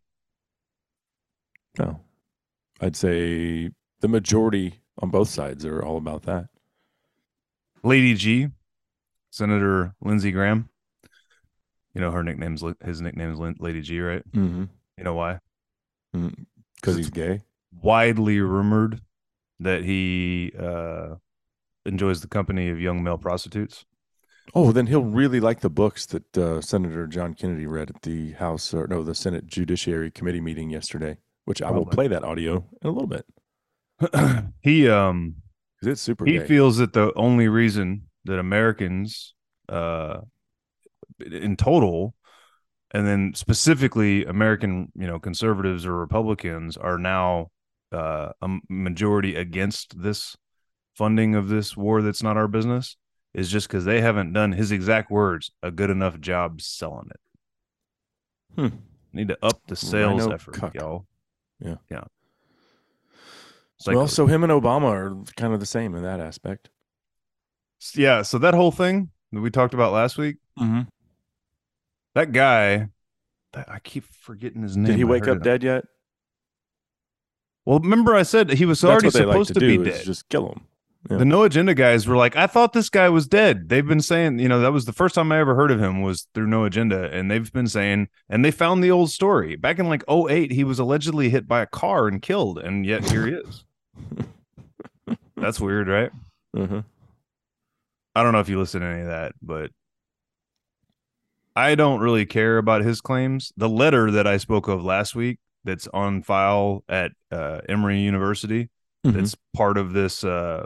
No, 1.79 2.01
I'd 2.81 2.97
say 2.97 3.71
the 4.01 4.09
majority 4.09 4.81
on 4.99 5.11
both 5.11 5.29
sides 5.29 5.65
are 5.67 5.83
all 5.85 5.97
about 5.99 6.23
that. 6.25 6.47
Lady 7.83 8.15
G, 8.15 8.49
Senator 9.31 9.95
Lindsey 10.01 10.33
Graham. 10.33 10.69
You 11.95 12.01
know 12.01 12.11
her 12.11 12.23
nickname's 12.23 12.63
his 12.85 13.01
nickname 13.03 13.33
is 13.33 13.39
Lady 13.61 13.83
G, 13.83 14.01
right? 14.01 14.23
Mm-hmm. 14.33 14.65
You 14.99 15.05
know 15.05 15.15
why? 15.15 15.41
Because 16.13 16.97
he's 16.97 17.11
gay. 17.11 17.43
Widely 17.83 18.41
rumored 18.41 19.01
that 19.61 19.85
he 19.85 20.53
uh, 20.59 21.17
enjoys 21.87 22.21
the 22.21 22.29
company 22.29 22.69
of 22.71 22.81
young 22.81 23.03
male 23.03 23.19
prostitutes. 23.19 23.85
Oh, 24.55 24.73
then 24.73 24.87
he'll 24.87 25.05
really 25.05 25.41
like 25.41 25.61
the 25.61 25.71
books 25.71 26.05
that 26.07 26.37
uh, 26.37 26.61
Senator 26.61 27.07
John 27.07 27.35
Kennedy 27.35 27.67
read 27.67 27.91
at 27.91 28.03
the 28.03 28.33
House 28.33 28.75
or 28.75 28.87
no, 28.87 29.03
the 29.03 29.15
Senate 29.15 29.47
Judiciary 29.47 30.11
Committee 30.11 30.41
meeting 30.41 30.71
yesterday. 30.71 31.19
Which 31.45 31.61
I 31.61 31.73
will 31.73 31.87
play 31.87 32.07
that 32.07 32.23
audio 32.23 32.65
in 32.83 32.89
a 32.89 32.93
little 32.93 33.09
bit 33.09 33.27
he 34.61 34.89
um 34.89 35.37
it's 35.83 36.01
super. 36.01 36.25
he 36.25 36.39
gay. 36.39 36.47
feels 36.47 36.77
that 36.77 36.93
the 36.93 37.13
only 37.15 37.49
reason 37.49 38.03
that 38.25 38.39
Americans 38.39 39.35
uh 39.69 40.21
in 41.25 41.57
total 41.57 42.15
and 42.93 43.07
then 43.07 43.33
specifically 43.35 44.25
American, 44.25 44.93
you 44.95 45.07
know, 45.07 45.19
conservatives 45.19 45.87
or 45.87 45.97
Republicans 45.97 46.77
are 46.77 46.99
now 46.99 47.49
uh, 47.91 48.33
a 48.41 48.59
majority 48.69 49.35
against 49.35 50.01
this 50.01 50.37
funding 50.95 51.35
of 51.35 51.49
this 51.49 51.77
war 51.77 52.03
that's 52.03 52.23
not 52.23 52.37
our 52.37 52.49
business 52.49 52.97
is 53.35 53.51
just 53.51 53.69
because 53.69 53.85
they 53.85 54.01
haven't 54.01 54.33
done 54.33 54.53
his 54.53 54.73
exact 54.73 55.11
words 55.11 55.51
a 55.63 55.71
good 55.71 55.91
enough 55.91 56.21
job 56.21 56.61
selling 56.61 57.11
it. 57.11 57.21
Hmm. 58.61 58.77
Need 59.13 59.29
to 59.29 59.39
up 59.43 59.61
the 59.67 59.77
sales 59.77 60.23
RINO 60.23 60.35
effort, 60.35 60.55
cuck. 60.55 60.75
y'all. 60.75 61.07
Yeah. 61.61 61.77
yeah. 61.91 62.05
well, 63.87 64.09
so 64.09 64.27
him 64.27 64.43
and 64.43 64.53
Obama 64.53 64.85
are 64.91 65.17
kind 65.37 65.53
of 65.55 65.61
the 65.61 65.67
same 65.67 65.95
in 65.95 66.03
that 66.03 66.21
aspect. 66.21 66.71
yeah, 67.95 68.23
so 68.23 68.39
that 68.39 68.55
whole 68.55 68.71
thing 68.73 69.11
that 69.33 69.41
we 69.41 69.51
talked 69.51 69.75
about 69.75 69.93
last 69.93 70.19
week, 70.19 70.37
Mm-hmm. 70.59 70.83
that 72.15 72.33
guy, 72.33 72.89
that, 73.55 73.71
I 73.71 73.79
keep 73.79 74.05
forgetting 74.05 74.63
his 74.63 74.77
name. 74.77 74.87
Did 74.87 74.97
he 74.97 75.03
I 75.03 75.07
wake 75.07 75.27
up 75.29 75.43
dead 75.43 75.63
yet? 75.63 75.85
Well, 77.65 77.79
remember 77.79 78.15
I 78.15 78.23
said 78.25 78.51
he 78.51 78.67
was 78.67 78.81
That's 78.83 78.91
already 78.91 79.09
they 79.11 79.25
like 79.25 79.33
supposed 79.35 79.55
to, 79.55 79.61
be 79.61 79.79
dead. 79.79 80.05
Just 80.05 80.29
kill 80.29 80.49
him. 80.53 80.67
Yeah. 81.11 81.17
The 81.17 81.25
no 81.25 81.43
agenda 81.43 81.75
guys 81.75 82.07
were 82.07 82.17
like, 82.17 82.37
I 82.37 82.47
thought 82.47 82.73
this 82.73 82.89
guy 82.89 83.09
was 83.09 83.27
dead. 83.27 83.69
They've 83.69 83.87
been 83.87 84.01
saying, 84.01 84.39
you 84.39 84.49
know, 84.49 84.61
that 84.61 84.73
was 84.73 84.85
the 84.85 84.93
first 84.93 85.15
time 85.17 85.33
I 85.33 85.39
ever 85.41 85.55
heard 85.57 85.71
of 85.73 85.81
him 85.81 86.01
was 86.01 86.29
through 86.33 86.47
no 86.47 86.65
agenda. 86.65 87.11
And 87.11 87.29
they've 87.31 87.53
been 87.53 87.67
saying, 87.67 88.09
and 88.29 88.45
they 88.45 88.53
found 88.53 88.85
the 88.85 88.91
old 88.93 89.11
story. 89.11 89.57
Back 89.57 89.81
in 89.81 89.89
like 89.89 90.05
08, 90.09 90.53
he 90.53 90.63
was 90.63 90.79
allegedly 90.79 91.29
hit 91.29 91.49
by 91.49 91.61
a 91.61 91.67
car 91.67 92.07
and 92.07 92.23
killed. 92.23 92.59
And 92.59 92.87
yet 92.87 93.05
here 93.11 93.27
he 93.27 93.33
is. 93.33 93.65
That's 95.37 95.59
weird, 95.59 95.89
right? 95.89 96.11
Uh-huh. 96.57 96.83
I 98.15 98.23
don't 98.23 98.33
know 98.33 98.41
if 98.41 98.49
you 98.49 98.59
listen 98.61 98.83
to 98.83 98.87
any 98.87 99.01
of 99.01 99.09
that, 99.09 99.33
but 99.43 99.71
I 101.57 101.75
don't 101.75 102.01
really 102.01 102.27
care 102.27 102.59
about 102.59 102.83
his 102.83 103.01
claims. 103.01 103.53
The 103.57 103.69
letter 103.69 104.11
that 104.13 104.27
I 104.27 104.37
spoke 104.37 104.69
of 104.69 104.85
last 104.85 105.15
week 105.17 105.39
that's 105.65 105.89
on 105.93 106.23
file 106.23 106.85
at 106.89 107.13
uh, 107.31 107.61
Emory 107.69 108.01
University 108.01 108.69
Mhm. 109.05 109.15
that's 109.15 109.37
part 109.53 109.79
of 109.79 109.93
this 109.95 110.23
uh 110.23 110.65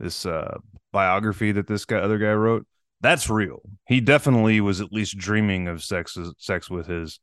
this 0.00 0.26
uh 0.26 0.56
biography 0.92 1.52
that 1.52 1.66
this 1.66 1.84
guy 1.84 1.96
other 1.98 2.18
guy 2.18 2.32
wrote 2.32 2.66
that's 3.00 3.28
real. 3.28 3.60
He 3.86 4.00
definitely 4.00 4.60
was 4.62 4.80
at 4.80 4.90
least 4.92 5.18
dreaming 5.18 5.68
of 5.68 5.82
sex 5.84 6.16
sex 6.38 6.70
with 6.70 6.86
his 6.86 7.20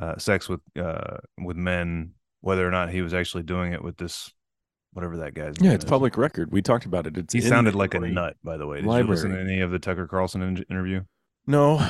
uh, 0.00 0.16
sex 0.16 0.48
with 0.48 0.60
uh, 0.80 1.18
with 1.38 1.56
men, 1.56 2.12
whether 2.40 2.66
or 2.66 2.70
not 2.70 2.88
he 2.90 3.02
was 3.02 3.12
actually 3.12 3.42
doing 3.42 3.72
it 3.74 3.84
with 3.84 3.96
this 3.98 4.32
whatever 4.92 5.18
that 5.18 5.34
guy's 5.34 5.56
Yeah, 5.60 5.72
it's 5.72 5.84
is. 5.84 5.90
public 5.90 6.16
record. 6.16 6.50
We 6.52 6.62
talked 6.62 6.86
about 6.86 7.06
it. 7.06 7.18
It's 7.18 7.34
He 7.34 7.40
sounded 7.42 7.74
like 7.74 7.94
a 7.94 8.00
nut, 8.00 8.36
by 8.42 8.56
the 8.56 8.66
way. 8.66 8.76
Did 8.80 8.86
you 8.86 8.90
listen 9.02 9.30
to 9.30 9.36
library. 9.36 9.52
any 9.52 9.60
of 9.60 9.70
the 9.72 9.78
Tucker 9.78 10.06
Carlson 10.06 10.40
in- 10.42 10.64
interview? 10.70 11.02
No, 11.46 11.86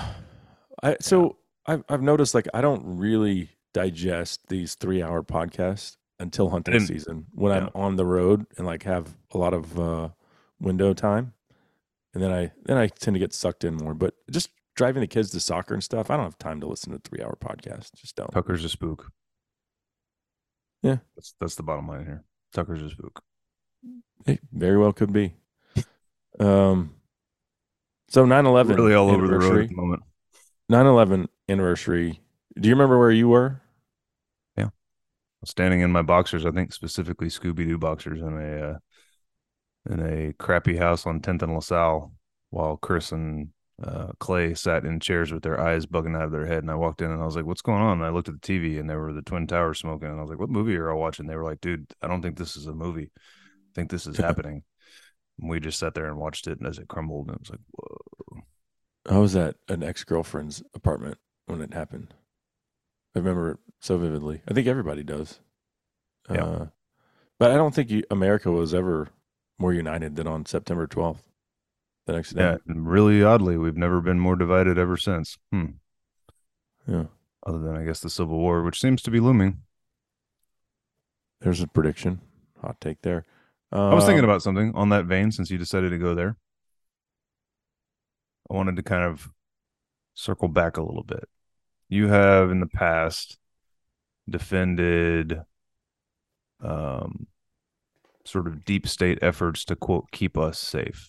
I 0.82 0.96
so 1.00 1.36
I've 1.66 1.84
I've 1.88 2.02
noticed 2.02 2.34
like 2.34 2.48
I 2.52 2.60
don't 2.62 2.82
really 2.98 3.50
digest 3.74 4.40
these 4.48 4.74
three 4.74 5.02
hour 5.02 5.22
podcasts 5.22 5.96
until 6.18 6.50
hunting 6.50 6.72
didn't- 6.74 6.88
season 6.88 7.26
when 7.32 7.52
I'm 7.52 7.70
on 7.74 7.96
the 7.96 8.06
road 8.06 8.46
and 8.56 8.66
like 8.66 8.82
have 8.84 9.14
a 9.32 9.38
lot 9.38 9.54
of 9.54 9.78
uh, 9.78 10.08
window 10.60 10.94
time, 10.94 11.32
and 12.12 12.22
then 12.22 12.30
I 12.32 12.52
then 12.64 12.76
I 12.76 12.86
tend 12.88 13.14
to 13.14 13.18
get 13.18 13.32
sucked 13.32 13.64
in 13.64 13.74
more. 13.76 13.94
But 13.94 14.14
just 14.30 14.50
driving 14.76 15.00
the 15.00 15.06
kids 15.06 15.30
to 15.30 15.40
soccer 15.40 15.74
and 15.74 15.82
stuff, 15.82 16.10
I 16.10 16.16
don't 16.16 16.24
have 16.24 16.38
time 16.38 16.60
to 16.60 16.66
listen 16.66 16.92
to 16.92 16.98
three 16.98 17.22
hour 17.22 17.36
podcasts. 17.40 17.92
Just 17.94 18.16
don't. 18.16 18.30
Tucker's 18.32 18.64
a 18.64 18.68
spook. 18.68 19.10
Yeah. 20.82 20.98
that's 21.16 21.34
that's 21.40 21.54
the 21.54 21.62
bottom 21.62 21.88
line 21.88 22.04
here. 22.04 22.24
Tucker's 22.52 22.82
a 22.82 22.90
spook. 22.90 23.22
It 24.26 24.40
very 24.52 24.78
well 24.78 24.92
could 24.92 25.12
be. 25.12 25.34
Um. 26.38 26.94
So 28.08 28.24
9-11 28.24 28.76
Really 28.76 28.94
all 28.94 29.10
over 29.10 29.26
the 29.26 29.38
road 29.38 29.62
at 29.64 29.68
the 29.70 29.74
moment. 29.74 30.02
9-11 30.70 31.26
anniversary. 31.48 32.20
Do 32.60 32.68
you 32.68 32.74
remember 32.74 32.98
where 32.98 33.10
you 33.10 33.28
were? 33.28 33.60
Standing 35.44 35.80
in 35.80 35.92
my 35.92 36.02
boxers, 36.02 36.46
I 36.46 36.50
think 36.50 36.72
specifically 36.72 37.28
Scooby 37.28 37.66
Doo 37.66 37.78
boxers 37.78 38.20
in 38.20 38.38
a 38.38 38.70
uh, 38.70 38.78
in 39.90 40.00
a 40.00 40.32
crappy 40.34 40.76
house 40.76 41.06
on 41.06 41.20
10th 41.20 41.42
and 41.42 41.54
LaSalle, 41.54 42.12
while 42.50 42.76
Chris 42.76 43.12
and 43.12 43.48
uh, 43.82 44.12
Clay 44.18 44.54
sat 44.54 44.84
in 44.84 45.00
chairs 45.00 45.32
with 45.32 45.42
their 45.42 45.60
eyes 45.60 45.84
bugging 45.86 46.16
out 46.16 46.24
of 46.24 46.32
their 46.32 46.46
head. 46.46 46.62
And 46.62 46.70
I 46.70 46.74
walked 46.74 47.02
in 47.02 47.10
and 47.10 47.20
I 47.20 47.26
was 47.26 47.36
like, 47.36 47.44
"What's 47.44 47.62
going 47.62 47.82
on?" 47.82 47.98
And 47.98 48.04
I 48.06 48.10
looked 48.10 48.28
at 48.28 48.40
the 48.40 48.46
TV 48.46 48.78
and 48.78 48.88
there 48.88 49.00
were 49.00 49.12
the 49.12 49.22
Twin 49.22 49.46
Towers 49.46 49.78
smoking. 49.78 50.08
And 50.08 50.18
I 50.18 50.22
was 50.22 50.30
like, 50.30 50.38
"What 50.38 50.50
movie 50.50 50.76
are 50.76 50.90
all 50.90 51.00
watching?" 51.00 51.26
They 51.26 51.36
were 51.36 51.44
like, 51.44 51.60
"Dude, 51.60 51.92
I 52.00 52.08
don't 52.08 52.22
think 52.22 52.38
this 52.38 52.56
is 52.56 52.66
a 52.66 52.72
movie. 52.72 53.10
I 53.14 53.72
think 53.74 53.90
this 53.90 54.06
is 54.06 54.16
happening." 54.18 54.62
And 55.40 55.50
we 55.50 55.60
just 55.60 55.78
sat 55.78 55.94
there 55.94 56.06
and 56.06 56.18
watched 56.18 56.46
it, 56.46 56.58
and 56.58 56.66
as 56.68 56.78
it 56.78 56.88
crumbled, 56.88 57.28
and 57.28 57.36
it 57.36 57.40
was 57.40 57.50
like, 57.50 57.60
"Whoa." 57.70 58.42
I 59.06 59.18
was 59.18 59.36
at 59.36 59.56
an 59.68 59.82
ex 59.82 60.04
girlfriend's 60.04 60.62
apartment 60.74 61.18
when 61.46 61.60
it 61.60 61.74
happened. 61.74 62.14
I 63.14 63.18
remember 63.20 63.52
it 63.52 63.58
so 63.80 63.96
vividly. 63.98 64.42
I 64.48 64.54
think 64.54 64.66
everybody 64.66 65.02
does. 65.02 65.40
Yeah. 66.30 66.44
Uh, 66.44 66.66
but 67.38 67.50
I 67.50 67.54
don't 67.56 67.74
think 67.74 67.90
you, 67.90 68.02
America 68.10 68.50
was 68.50 68.74
ever 68.74 69.08
more 69.58 69.72
united 69.72 70.16
than 70.16 70.26
on 70.26 70.46
September 70.46 70.86
12th, 70.86 71.22
the 72.06 72.12
next 72.14 72.32
day. 72.32 72.42
Yeah, 72.42 72.56
really 72.66 73.22
oddly, 73.22 73.56
we've 73.56 73.76
never 73.76 74.00
been 74.00 74.18
more 74.18 74.36
divided 74.36 74.78
ever 74.78 74.96
since. 74.96 75.36
Hmm. 75.52 75.66
Yeah. 76.88 77.04
Other 77.46 77.58
than 77.58 77.76
I 77.76 77.84
guess 77.84 78.00
the 78.00 78.10
Civil 78.10 78.38
War, 78.38 78.62
which 78.62 78.80
seems 78.80 79.02
to 79.02 79.10
be 79.10 79.20
looming. 79.20 79.58
There's 81.40 81.60
a 81.60 81.66
prediction. 81.66 82.20
Hot 82.62 82.80
take 82.80 83.02
there. 83.02 83.24
I 83.70 83.92
was 83.94 84.04
thinking 84.04 84.24
Um, 84.24 84.30
about 84.30 84.42
something 84.42 84.72
on 84.74 84.88
that 84.90 85.04
vein 85.04 85.30
since 85.32 85.50
you 85.50 85.58
decided 85.58 85.90
to 85.90 85.98
go 85.98 86.14
there. 86.14 86.36
I 88.50 88.54
wanted 88.54 88.76
to 88.76 88.82
kind 88.82 89.02
of 89.04 89.30
circle 90.14 90.48
back 90.48 90.76
a 90.76 90.82
little 90.82 91.02
bit. 91.02 91.28
You 91.94 92.08
have 92.08 92.50
in 92.50 92.58
the 92.58 92.66
past 92.66 93.38
defended 94.28 95.42
um 96.60 97.28
sort 98.24 98.48
of 98.48 98.64
deep 98.64 98.88
state 98.88 99.20
efforts 99.22 99.64
to 99.66 99.76
quote 99.76 100.10
keep 100.10 100.36
us 100.36 100.58
safe. 100.58 101.08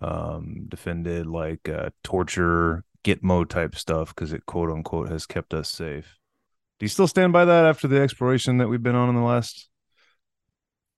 Um 0.00 0.66
defended 0.68 1.26
like 1.26 1.68
uh 1.68 1.90
torture 2.04 2.84
gitmo 3.02 3.48
type 3.48 3.74
stuff 3.74 4.14
because 4.14 4.32
it 4.32 4.46
quote 4.46 4.70
unquote 4.70 5.08
has 5.08 5.26
kept 5.26 5.52
us 5.52 5.68
safe. 5.68 6.16
Do 6.78 6.84
you 6.84 6.88
still 6.88 7.08
stand 7.08 7.32
by 7.32 7.44
that 7.44 7.64
after 7.64 7.88
the 7.88 8.00
exploration 8.00 8.58
that 8.58 8.68
we've 8.68 8.82
been 8.84 8.94
on 8.94 9.08
in 9.08 9.16
the 9.16 9.20
last 9.22 9.68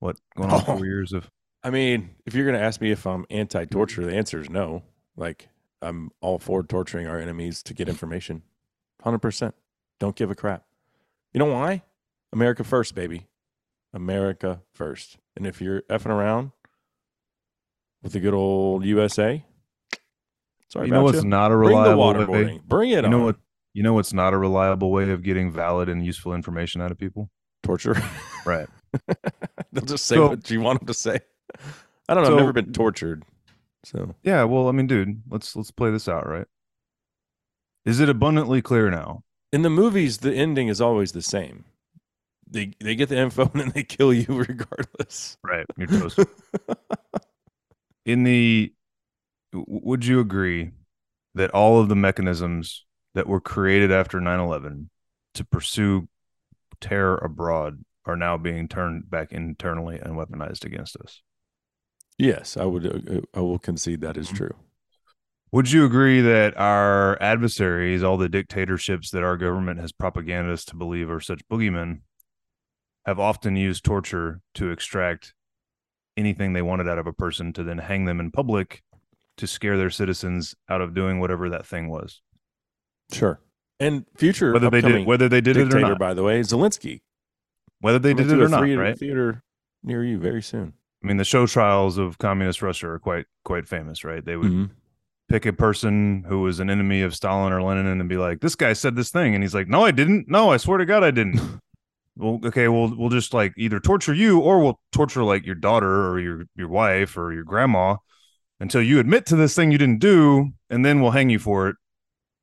what 0.00 0.16
going 0.37 0.50
on 0.50 0.61
Oh. 0.61 0.76
four 0.76 0.85
years 0.92 1.14
of 1.14 1.30
I 1.64 1.71
mean, 1.71 2.16
if 2.26 2.35
you're 2.35 2.44
going 2.44 2.59
to 2.59 2.62
ask 2.62 2.82
me 2.82 2.90
if 2.90 3.06
I'm 3.06 3.25
anti 3.30 3.64
torture, 3.64 4.04
the 4.04 4.14
answer 4.14 4.40
is 4.40 4.50
no. 4.50 4.82
Like, 5.16 5.49
I'm 5.83 6.11
all 6.21 6.39
for 6.39 6.62
torturing 6.62 7.07
our 7.07 7.19
enemies 7.19 7.62
to 7.65 7.75
get 7.75 7.89
information. 7.89 8.43
100%. 9.05 9.53
Don't 9.99 10.17
give 10.17 10.31
a 10.31 10.35
crap. 10.35 10.65
You 11.33 11.39
know 11.41 11.47
why? 11.47 11.83
America 12.33 12.65
first, 12.65 12.95
baby. 12.95 13.27
America 13.93 14.62
first. 14.73 15.19
And 15.37 15.47
if 15.47 15.61
you're 15.61 15.83
effing 15.83 16.11
around 16.11 16.53
with 18.03 18.12
the 18.12 18.21
good 18.21 18.35
old 18.35 18.85
USA, 18.85 19.45
sorry 20.69 20.87
you 20.87 20.93
know 20.93 21.03
what's 21.03 21.23
you. 21.23 21.29
not 21.29 21.51
a 21.53 21.57
reliable 21.57 22.12
Bring 22.15 22.29
way? 22.29 22.45
waterboarding. 22.55 22.62
Bring 22.65 22.91
it 22.91 22.99
You 23.01 23.05
on. 23.05 23.11
know 23.11 23.25
what? 23.25 23.37
You 23.75 23.83
know 23.83 23.95
what's 23.95 24.12
not 24.12 24.35
a 24.35 24.39
reliable 24.39 24.91
way 24.91 25.11
of 25.11 25.23
getting 25.23 25.51
valid 25.51 25.89
and 25.89 26.05
useful 26.05 26.35
information 26.35 26.81
out 26.83 26.91
of 26.91 26.99
people? 26.99 27.31
Torture. 27.62 27.97
Right. 28.45 28.69
They'll 29.73 29.85
just 29.85 30.07
say 30.07 30.17
So- 30.17 30.29
what 30.29 30.51
you 30.51 30.61
want 30.61 30.81
them 30.81 30.87
to 30.89 30.95
say. 30.95 31.21
I 32.09 32.15
don't 32.15 32.25
know. 32.25 32.31
So- 32.31 32.35
I've 32.35 32.41
never 32.41 32.53
been 32.53 32.73
tortured. 32.73 33.25
So 33.85 34.15
Yeah. 34.23 34.45
Well, 34.45 34.69
I 34.69 34.73
mean, 34.73 34.87
dude, 34.87 35.23
let's 35.29 35.57
let's 35.57 35.71
play 35.71 35.91
this 35.91 36.09
out, 36.09 36.29
right? 36.29 36.47
Is 37.85 38.01
it 38.01 38.09
abundantly 38.09 38.62
clear 38.62 38.91
now? 38.91 39.25
in 39.53 39.62
the 39.62 39.71
movies, 39.71 40.19
the 40.19 40.33
ending 40.33 40.69
is 40.69 40.81
always 40.81 41.12
the 41.12 41.23
same. 41.23 41.65
They 42.49 42.73
they 42.81 42.95
get 42.95 43.09
the 43.09 43.19
info 43.19 43.43
and 43.53 43.61
then 43.61 43.73
they 43.75 43.85
kill 43.85 44.12
you 44.12 44.27
regardless. 44.29 45.37
Right. 45.45 45.67
You're 45.77 45.89
toast. 45.89 46.19
In 48.05 48.25
the, 48.25 48.73
w- 49.53 49.65
would 49.69 50.05
you 50.05 50.19
agree 50.19 50.73
that 51.37 51.51
all 51.51 51.81
of 51.81 51.89
the 51.89 51.95
mechanisms 51.95 52.85
that 53.15 53.29
were 53.29 53.41
created 53.41 53.93
after 53.93 54.19
9/11 54.21 54.89
to 55.35 55.45
pursue 55.45 56.09
terror 56.81 57.17
abroad 57.19 57.85
are 58.05 58.17
now 58.17 58.37
being 58.37 58.67
turned 58.67 59.09
back 59.09 59.33
internally 59.33 60.01
and 60.01 60.15
weaponized 60.15 60.65
against 60.65 60.97
us? 60.97 61.23
Yes, 62.19 62.57
I 62.57 62.64
would. 62.64 62.87
Uh, 62.87 63.21
I 63.35 63.40
will 63.40 63.59
concede 63.59 64.00
that 64.02 64.16
is 64.16 64.31
Mhm. 64.31 64.37
true. 64.37 64.54
Would 65.52 65.71
you 65.71 65.85
agree 65.85 66.21
that 66.23 66.57
our 66.57 67.21
adversaries, 67.23 68.02
all 68.02 68.16
the 68.16 68.28
dictatorships 68.28 69.11
that 69.11 69.23
our 69.23 69.37
government 69.37 69.81
has 69.81 69.92
propaganded 69.92 70.50
us 70.52 70.64
to 70.66 70.76
believe 70.76 71.11
are 71.11 71.21
such 71.21 71.47
boogeymen, 71.49 72.00
have 73.04 73.19
often 73.21 73.57
used 73.57 73.85
torture 73.85 74.40
to 74.54 74.71
extract 74.71 75.35
anything 76.16 76.52
they 76.52 76.62
wanted 76.62 76.88
out 76.88 76.99
of 76.99 77.07
a 77.07 77.12
person 77.12 77.52
to 77.52 77.62
then 77.64 77.78
hang 77.78 78.04
them 78.07 78.19
in 78.21 78.31
public 78.31 78.83
to 79.37 79.47
scare 79.47 79.76
their 79.76 79.90
citizens 79.90 80.54
out 80.69 80.81
of 80.81 80.95
doing 80.95 81.19
whatever 81.21 81.50
that 81.50 81.66
thing 81.66 81.88
was? 81.88 82.23
Sure. 83.12 83.40
And 83.81 84.07
future 84.16 84.52
Whether 84.52 84.71
they 84.71 84.81
did 84.81 85.07
whether 85.07 85.28
they 85.28 85.40
did 85.40 85.57
it 85.57 85.75
or 85.75 85.81
not. 85.81 85.99
by 85.99 86.14
the 86.14 86.23
way, 86.23 86.40
Zelensky. 86.40 87.00
Whether 87.81 87.99
they 87.99 88.12
Coming 88.12 88.28
did 88.28 88.38
it 88.38 88.42
or 88.45 88.49
not, 88.49 88.61
right? 88.62 88.97
Theater 88.97 89.42
near 89.83 90.04
you 90.04 90.19
very 90.19 90.40
soon. 90.42 90.75
I 91.02 91.06
mean, 91.06 91.16
the 91.16 91.25
show 91.25 91.47
trials 91.47 91.99
of 91.99 92.18
communist 92.18 92.62
Russia 92.62 92.88
are 92.90 92.99
quite 92.99 93.26
quite 93.44 93.66
famous, 93.66 94.04
right? 94.04 94.25
They 94.25 94.37
would 94.37 94.52
Mhm. 94.52 94.71
pick 95.28 95.47
a 95.47 95.52
person 95.52 96.25
who 96.28 96.40
was 96.40 96.61
an 96.61 96.71
enemy 96.71 97.02
of 97.02 97.14
Stalin 97.14 97.52
or 97.52 97.62
Lenin 97.62 97.87
and 97.87 98.09
be 98.09 98.16
like, 98.16 98.40
"This 98.40 98.54
guy 98.54 98.73
said 98.73 98.97
this 98.97 99.11
thing," 99.11 99.35
and 99.35 99.42
he's 99.42 99.54
like, 99.54 99.68
"No, 99.68 99.85
I 99.85 99.90
didn't. 99.90 100.28
No, 100.28 100.50
I 100.50 100.59
swear 100.59 100.78
to 100.78 100.87
God, 100.87 101.02
I 101.02 101.11
didn't." 101.11 101.40
well, 102.16 102.40
okay, 102.44 102.68
we'll 102.68 102.94
we'll 102.97 103.09
just 103.09 103.35
like 103.35 103.52
either 103.56 103.80
torture 103.80 104.14
you 104.14 104.38
or 104.38 104.61
we'll 104.62 104.80
torture 104.92 105.25
like 105.25 105.44
your 105.47 105.54
daughter 105.54 106.09
or 106.09 106.21
your 106.21 106.44
your 106.54 106.68
wife 106.68 107.16
or 107.16 107.32
your 107.32 107.44
grandma 107.44 107.97
until 108.61 108.82
you 108.82 109.00
admit 109.00 109.26
to 109.26 109.37
this 109.37 109.56
thing 109.56 109.73
you 109.73 109.78
didn't 109.78 109.99
do, 109.99 110.52
and 110.71 110.85
then 110.85 111.00
we'll 111.00 111.11
hang 111.12 111.30
you 111.30 111.38
for 111.38 111.68
it 111.68 111.76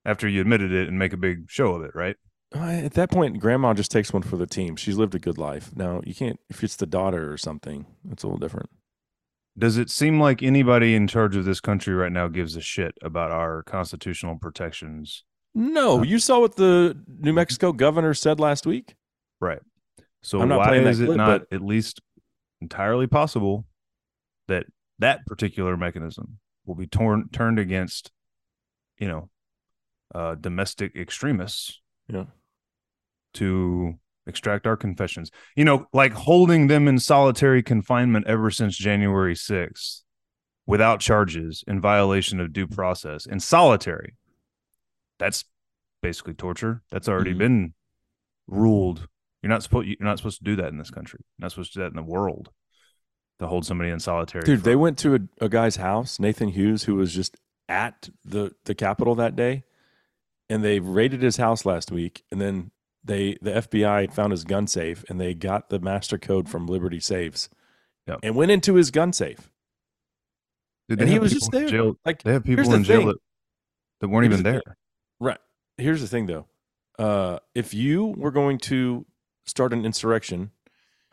after 0.03 0.27
you 0.27 0.41
admitted 0.41 0.71
it 0.73 0.87
and 0.87 0.99
make 0.99 1.13
a 1.13 1.17
big 1.17 1.49
show 1.49 1.75
of 1.75 1.83
it, 1.83 1.91
right? 1.93 2.17
Uh, 2.55 2.59
At 2.61 2.93
that 2.93 3.11
point, 3.11 3.39
grandma 3.39 3.73
just 3.73 3.91
takes 3.91 4.11
one 4.11 4.23
for 4.23 4.35
the 4.37 4.47
team. 4.47 4.75
She's 4.75 4.97
lived 4.97 5.13
a 5.15 5.19
good 5.19 5.37
life. 5.37 5.75
Now 5.75 6.01
you 6.03 6.15
can't 6.15 6.39
if 6.49 6.63
it's 6.63 6.75
the 6.75 6.85
daughter 6.87 7.31
or 7.31 7.37
something. 7.37 7.85
It's 8.11 8.23
a 8.23 8.27
little 8.27 8.39
different. 8.39 8.69
Does 9.57 9.77
it 9.77 9.89
seem 9.89 10.19
like 10.19 10.41
anybody 10.41 10.95
in 10.95 11.07
charge 11.07 11.35
of 11.35 11.45
this 11.45 11.59
country 11.59 11.93
right 11.93 12.11
now 12.11 12.27
gives 12.27 12.55
a 12.55 12.61
shit 12.61 12.97
about 13.01 13.31
our 13.31 13.61
constitutional 13.63 14.37
protections? 14.37 15.25
No, 15.53 16.01
you 16.01 16.17
saw 16.19 16.39
what 16.39 16.55
the 16.55 16.97
New 17.19 17.33
Mexico 17.33 17.71
governor 17.73 18.13
said 18.13 18.39
last 18.39 18.65
week. 18.65 18.95
Right. 19.41 19.59
So 20.21 20.45
why 20.45 20.75
is 20.77 20.99
is 21.01 21.09
it 21.09 21.15
not 21.15 21.41
but- 21.49 21.55
at 21.55 21.61
least 21.61 22.01
entirely 22.61 23.07
possible 23.07 23.65
that 24.47 24.65
that 24.99 25.25
particular 25.25 25.77
mechanism 25.77 26.39
will 26.65 26.75
be 26.75 26.87
torn 26.87 27.29
turned 27.31 27.59
against, 27.59 28.11
you 28.97 29.07
know, 29.07 29.29
uh, 30.15 30.35
domestic 30.35 30.95
extremists 30.95 31.79
Yeah. 32.07 32.25
To 33.35 33.95
extract 34.27 34.67
our 34.67 34.77
confessions? 34.77 35.31
You 35.55 35.65
know, 35.65 35.87
like 35.93 36.13
holding 36.13 36.67
them 36.67 36.87
in 36.87 36.99
solitary 36.99 37.63
confinement 37.63 38.27
ever 38.27 38.51
since 38.51 38.77
January 38.77 39.35
6th 39.35 40.03
without 40.67 40.99
charges 40.99 41.63
in 41.67 41.81
violation 41.81 42.39
of 42.39 42.53
due 42.53 42.67
process 42.67 43.25
in 43.25 43.39
solitary. 43.39 44.15
That's 45.17 45.45
basically 46.01 46.33
torture. 46.35 46.83
That's 46.91 47.09
already 47.09 47.33
Mhm. 47.33 47.37
been 47.39 47.73
ruled. 48.47 49.07
You're 49.41 49.49
not 49.49 49.63
supposed 49.63 49.87
you're 49.87 49.97
not 49.99 50.17
supposed 50.17 50.37
to 50.39 50.43
do 50.43 50.55
that 50.57 50.67
in 50.69 50.77
this 50.77 50.91
country. 50.91 51.19
You're 51.37 51.45
not 51.45 51.51
supposed 51.51 51.73
to 51.73 51.79
do 51.79 51.83
that 51.83 51.91
in 51.91 51.95
the 51.95 52.03
world. 52.03 52.49
to 53.39 53.47
hold 53.47 53.65
somebody 53.65 53.89
in 53.89 54.01
solitary. 54.01 54.43
Dude, 54.43 54.63
they 54.63 54.75
went 54.75 54.97
to 54.97 55.15
a, 55.15 55.19
a 55.45 55.47
guy's 55.47 55.77
house, 55.77 56.19
Nathan 56.19 56.49
Hughes, 56.49 56.83
who 56.83 56.95
was 56.95 57.13
just 57.15 57.37
at 57.69 58.09
the 58.25 58.53
the 58.65 58.75
Capitol 58.75 59.15
that 59.15 59.33
day, 59.37 59.63
and 60.49 60.61
they 60.61 60.81
raided 60.81 61.21
his 61.21 61.37
house 61.37 61.65
last 61.65 61.89
week, 61.89 62.25
and 62.31 62.41
then 62.41 62.71
they 63.09 63.37
the 63.41 63.51
FBI 63.51 64.13
found 64.13 64.31
his 64.31 64.43
gun 64.43 64.67
safe, 64.67 65.03
and 65.09 65.19
they 65.19 65.33
got 65.33 65.69
the 65.69 65.79
master 65.79 66.17
code 66.17 66.47
from 66.47 66.67
Liberty 66.67 66.99
Safes, 66.99 67.49
Yep. 68.07 68.19
and 68.23 68.35
went 68.35 68.51
into 68.51 68.75
his 68.75 68.91
gun 68.91 69.11
safe. 69.11 69.51
Dude, 70.87 71.01
and 71.01 71.09
he 71.09 71.19
was 71.19 71.33
just 71.33 71.51
there. 71.51 71.67
Jail, 71.67 71.95
Like, 72.05 72.23
they 72.23 72.33
have 72.33 72.43
people 72.43 72.73
in 72.73 72.83
jail 72.83 73.07
that, 73.07 73.17
that 73.99 74.07
weren't 74.07 74.25
Here's 74.25 74.39
even 74.39 74.43
the 74.43 74.61
there. 74.65 74.77
Right. 75.19 75.37
Here's 75.77 76.01
the 76.01 76.07
thing, 76.07 76.25
though. 76.25 76.45
Uh, 76.97 77.39
if 77.53 77.73
you 77.73 78.07
were 78.17 78.31
going 78.31 78.57
to 78.57 79.05
start 79.45 79.71
an 79.73 79.85
insurrection, 79.85 80.51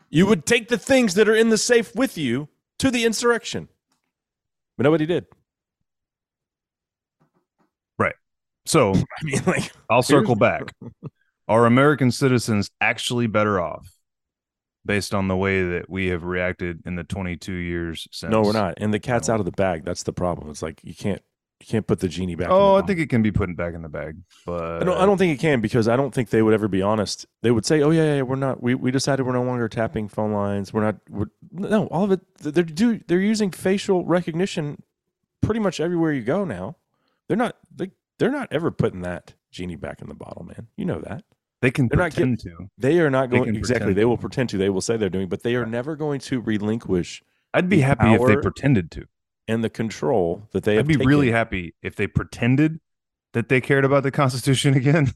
you 0.09 0.25
would 0.25 0.45
take 0.45 0.69
the 0.69 0.77
things 0.77 1.13
that 1.15 1.27
are 1.29 1.35
in 1.35 1.49
the 1.49 1.57
safe 1.57 1.95
with 1.95 2.17
you 2.17 2.47
to 2.79 2.89
the 2.89 3.05
insurrection. 3.05 3.69
But 4.77 4.83
nobody 4.83 5.05
did. 5.05 5.25
Right. 7.99 8.15
So 8.65 8.93
I 8.95 9.23
mean, 9.23 9.41
like, 9.45 9.71
I'll 9.89 10.03
circle 10.03 10.35
back. 10.35 10.73
Are 11.47 11.65
American 11.65 12.11
citizens 12.11 12.69
actually 12.81 13.27
better 13.27 13.59
off 13.59 13.93
based 14.85 15.13
on 15.13 15.27
the 15.27 15.35
way 15.35 15.63
that 15.63 15.89
we 15.89 16.07
have 16.07 16.23
reacted 16.23 16.81
in 16.85 16.95
the 16.95 17.03
22 17.03 17.53
years 17.53 18.07
since? 18.11 18.31
no, 18.31 18.41
we're 18.41 18.53
not. 18.53 18.75
And 18.77 18.93
the 18.93 18.99
cat's 18.99 19.27
No. 19.27 19.35
out 19.35 19.39
of 19.39 19.45
the 19.45 19.51
bag. 19.51 19.85
That's 19.85 20.03
the 20.03 20.13
problem. 20.13 20.49
It's 20.49 20.61
like 20.61 20.81
you 20.83 20.93
can't 20.95 21.21
you 21.59 21.65
can't 21.65 21.87
put 21.87 21.99
the 22.01 22.07
genie 22.07 22.35
back. 22.35 22.47
in 22.49 22.53
Oh, 22.53 22.75
I 22.75 22.83
think 22.83 22.99
it 22.99 23.09
can 23.09 23.23
be 23.23 23.31
put 23.31 23.55
back 23.57 23.73
in 23.73 23.81
the 23.81 23.89
bag, 23.89 24.17
but 24.45 24.81
I 24.83 24.85
don't, 24.85 24.97
I 24.99 25.05
don't 25.07 25.17
think 25.17 25.33
it 25.33 25.41
can 25.41 25.59
because 25.59 25.87
I 25.87 25.95
don't 25.95 26.13
think 26.13 26.29
they 26.29 26.43
would 26.43 26.53
ever 26.53 26.67
be 26.67 26.83
honest. 26.83 27.25
They 27.41 27.49
would 27.49 27.65
say, 27.65 27.81
"Oh 27.81 27.89
yeah, 27.89 28.17
yeah, 28.17 28.21
we're 28.21 28.35
not. 28.35 28.61
We, 28.61 28.75
we 28.75 28.91
decided 28.91 29.25
we're 29.25 29.33
no 29.33 29.41
longer 29.41 29.67
tapping 29.67 30.07
phone 30.07 30.33
lines. 30.33 30.71
We're 30.71 30.83
not. 30.83 30.97
We're, 31.09 31.25
no, 31.51 31.87
all 31.87 32.03
of 32.03 32.11
it. 32.11 32.19
They're 32.37 32.63
do 32.63 32.99
they're 33.07 33.19
using 33.19 33.49
facial 33.49 34.05
recognition 34.05 34.83
pretty 35.41 35.59
much 35.59 35.79
everywhere 35.79 36.11
you 36.13 36.21
go 36.21 36.45
now. 36.45 36.75
They're 37.27 37.35
not. 37.37 37.55
They, 37.75 37.89
they're 38.19 38.29
not 38.31 38.49
ever 38.51 38.69
putting 38.69 39.01
that 39.01 39.33
genie 39.49 39.75
back 39.77 39.99
in 39.99 40.09
the 40.09 40.13
bottle, 40.15 40.43
man. 40.43 40.67
You 40.77 40.85
know 40.85 40.99
that 41.01 41.23
they 41.61 41.71
can 41.71 41.87
They're 41.87 41.97
not 41.97 42.13
pretend 42.13 42.39
to. 42.41 42.69
they 42.77 42.99
are 42.99 43.09
not 43.09 43.29
going 43.29 43.45
can 43.45 43.55
exactly. 43.55 43.93
They 43.93 44.05
will 44.05 44.17
pretend 44.17 44.49
to. 44.49 44.57
They 44.57 44.69
will 44.69 44.81
say 44.81 44.97
they're 44.97 45.09
doing, 45.09 45.27
but 45.27 45.43
they 45.43 45.55
are 45.55 45.65
never 45.65 45.95
going 45.95 46.19
to 46.21 46.41
relinquish 46.41 47.23
I'd 47.53 47.69
be 47.69 47.81
happy 47.81 48.13
if 48.13 48.25
they 48.25 48.35
pretended 48.37 48.91
to. 48.91 49.05
and 49.47 49.63
the 49.63 49.69
control 49.69 50.47
that 50.51 50.63
they 50.63 50.77
I'd 50.77 50.87
be 50.87 50.97
really 50.97 51.31
happy 51.31 51.73
if 51.81 51.95
they 51.95 52.07
pretended 52.07 52.79
that 53.33 53.49
they 53.49 53.61
cared 53.61 53.85
about 53.85 54.03
the 54.03 54.11
Constitution 54.11 54.73
again, 54.75 55.13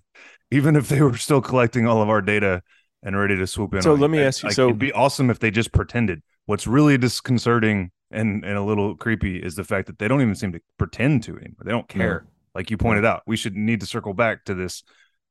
even 0.49 0.75
if 0.75 0.89
they 0.89 1.01
were 1.01 1.17
still 1.17 1.41
collecting 1.41 1.87
all 1.87 2.01
of 2.01 2.09
our 2.09 2.21
data 2.21 2.63
and 3.03 3.17
ready 3.17 3.35
to 3.35 3.47
swoop 3.47 3.73
in. 3.73 3.81
So 3.81 3.93
let 3.93 4.09
me 4.09 4.19
ask 4.19 4.43
you, 4.43 4.49
like, 4.49 4.55
so- 4.55 4.67
it'd 4.67 4.79
be 4.79 4.91
awesome 4.93 5.29
if 5.29 5.39
they 5.39 5.51
just 5.51 5.71
pretended. 5.71 6.21
What's 6.45 6.65
really 6.65 6.97
disconcerting 6.97 7.91
and 8.09 8.43
and 8.43 8.57
a 8.57 8.63
little 8.63 8.95
creepy 8.95 9.37
is 9.37 9.55
the 9.55 9.63
fact 9.63 9.87
that 9.87 9.99
they 9.99 10.07
don't 10.07 10.21
even 10.21 10.35
seem 10.35 10.51
to 10.53 10.59
pretend 10.77 11.23
to 11.23 11.37
anymore. 11.37 11.61
They 11.63 11.71
don't 11.71 11.87
care. 11.87 12.25
Like 12.53 12.69
you 12.69 12.77
pointed 12.77 13.05
out, 13.05 13.21
we 13.25 13.37
should 13.37 13.55
need 13.55 13.79
to 13.79 13.85
circle 13.85 14.13
back 14.13 14.43
to 14.45 14.53
this 14.53 14.83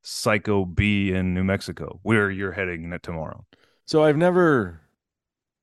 psycho 0.03 0.65
B 0.65 1.13
in 1.13 1.35
New 1.35 1.45
Mexico, 1.45 2.01
where 2.03 2.31
you're 2.31 2.53
heading 2.53 2.97
tomorrow. 3.03 3.45
So 3.87 4.05
I've 4.05 4.17
never 4.17 4.81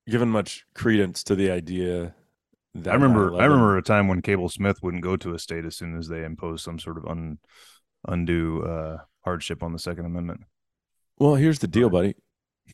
given 0.10 0.30
much 0.30 0.66
credence 0.74 1.24
to 1.24 1.36
the 1.36 1.52
idea 1.52 2.16
that 2.76 2.92
I 2.92 2.94
remember. 2.94 3.32
9/11 3.32 3.42
I 3.42 3.46
remember 3.46 3.78
a 3.78 3.82
time 3.84 4.08
when 4.08 4.22
Cable 4.22 4.50
Smith 4.50 4.82
wouldn't 4.82 5.04
go 5.04 5.16
to 5.18 5.34
a 5.34 5.40
state 5.40 5.66
as 5.66 5.76
soon 5.76 5.98
as 5.98 6.08
they 6.08 6.24
imposed 6.24 6.64
some 6.64 6.80
sort 6.80 6.98
of 6.98 7.06
un, 7.08 7.40
undue 8.08 8.64
uh, 8.64 8.98
hardship 9.24 9.64
on 9.64 9.74
the 9.74 9.80
Second 9.80 10.06
Amendment. 10.06 10.42
Well, 11.20 11.36
here's 11.36 11.60
the 11.60 11.68
deal, 11.68 11.90
buddy. 11.90 12.16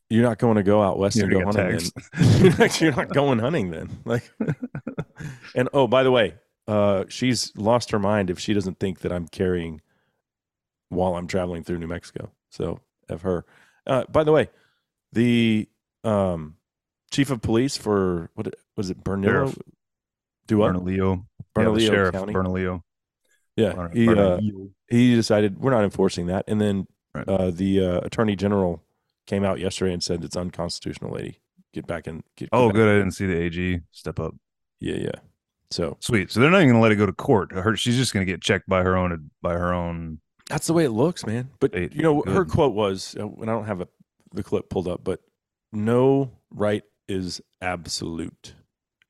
You're 0.10 0.24
not 0.24 0.40
going 0.40 0.56
to 0.56 0.64
go 0.64 0.82
out 0.82 0.98
west 0.98 1.18
and 1.18 1.32
go 1.32 1.46
hunting. 1.46 1.80
You're 2.40 2.58
not, 2.58 2.82
you're 2.82 2.96
not 2.96 3.10
going 3.10 3.40
hunting 3.40 3.70
then. 3.70 3.90
Like, 4.06 4.30
and 5.56 5.70
oh, 5.72 5.88
by 5.88 6.02
the 6.02 6.12
way, 6.12 6.34
uh, 6.68 7.06
she's 7.10 7.56
lost 7.56 7.92
her 7.92 8.00
mind 8.00 8.32
if 8.32 8.40
she 8.40 8.54
doesn't 8.54 8.80
think 8.80 9.00
that 9.00 9.12
I'm 9.12 9.28
carrying 9.28 9.82
while 10.94 11.16
I'm 11.16 11.28
traveling 11.28 11.64
through 11.64 11.80
New 11.80 11.88
Mexico. 11.88 12.32
So, 12.50 12.80
of 13.10 13.22
her. 13.24 13.46
Uh, 13.86 14.06
by 14.10 14.24
the 14.24 14.32
way, 14.32 14.50
the 15.12 15.68
um, 16.04 16.56
chief 17.12 17.30
of 17.32 17.42
police 17.42 17.78
for 17.78 18.30
what 18.36 18.54
was 18.78 18.90
it, 18.90 19.04
Bernillo? 19.04 19.32
Sheriff. 19.32 19.58
Do 20.48 20.58
what? 20.58 20.74
Bernalillo, 20.74 21.24
yeah, 21.58 21.78
sheriff 21.80 22.14
County. 22.14 22.34
Bernalillo. 22.34 22.84
Yeah, 23.56 23.88
he 23.94 24.10
uh, 24.10 24.40
he 24.90 25.16
decided 25.16 25.60
we're 25.60 25.72
not 25.72 25.84
enforcing 25.84 26.28
that, 26.28 26.46
and 26.48 26.60
then 26.60 26.88
Right. 27.16 27.30
uh, 27.30 27.52
the 27.52 27.80
uh, 27.80 28.00
attorney 28.00 28.36
general 28.36 28.82
came 29.28 29.46
out 29.46 29.60
yesterday 29.60 29.94
and 29.94 30.02
said 30.02 30.24
it's 30.24 30.36
unconstitutional. 30.36 31.12
Lady, 31.14 31.40
get 31.72 31.86
back 31.86 32.08
and 32.08 32.24
Get, 32.36 32.50
get 32.50 32.50
Oh, 32.52 32.70
back- 32.70 32.76
good. 32.76 32.90
I 32.90 32.98
didn't 32.98 33.12
see 33.14 33.28
the 33.28 33.38
AG 33.38 33.82
step 33.92 34.20
up. 34.20 34.34
Yeah, 34.80 34.96
yeah. 34.96 35.12
So 35.70 35.98
Sweet. 36.00 36.32
So 36.32 36.40
they're 36.40 36.50
not 36.50 36.58
even 36.58 36.70
going 36.70 36.80
to 36.80 36.82
let 36.82 36.92
it 36.92 36.96
go 36.96 37.06
to 37.06 37.14
court. 37.14 37.52
Her, 37.52 37.76
she's 37.76 37.98
just 37.98 38.14
going 38.16 38.26
to 38.26 38.32
get 38.32 38.42
checked 38.42 38.68
by 38.68 38.82
her 38.82 38.98
own 38.98 39.30
by 39.44 39.54
her 39.54 39.72
own. 39.74 40.20
That's 40.50 40.68
the 40.68 40.74
way 40.74 40.84
it 40.86 40.92
looks, 40.92 41.26
man. 41.26 41.50
But 41.60 41.74
Hey, 41.74 41.90
you 41.92 42.02
know, 42.02 42.22
her 42.28 42.46
quote 42.46 42.74
was, 42.74 43.16
uh, 43.20 43.28
and 43.28 43.50
I 43.50 43.54
don't 43.54 43.66
have 43.66 43.82
a, 43.82 43.88
the 44.34 44.44
clip 44.44 44.70
pulled 44.70 44.88
up, 44.88 45.04
but 45.04 45.22
no 45.72 46.32
right 46.52 46.84
is 47.08 47.42
absolute. 47.62 48.56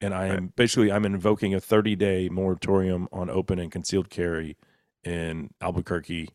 And 0.02 0.14
I 0.14 0.28
am 0.28 0.52
basically 0.56 0.92
I'm 0.92 1.06
invoking 1.06 1.54
a 1.54 1.60
30 1.62 1.96
day 1.96 2.30
moratorium 2.30 3.08
on 3.12 3.30
open 3.30 3.58
and 3.60 3.72
concealed 3.72 4.10
carry 4.10 4.58
in 5.04 5.50
Albuquerque 5.62 6.30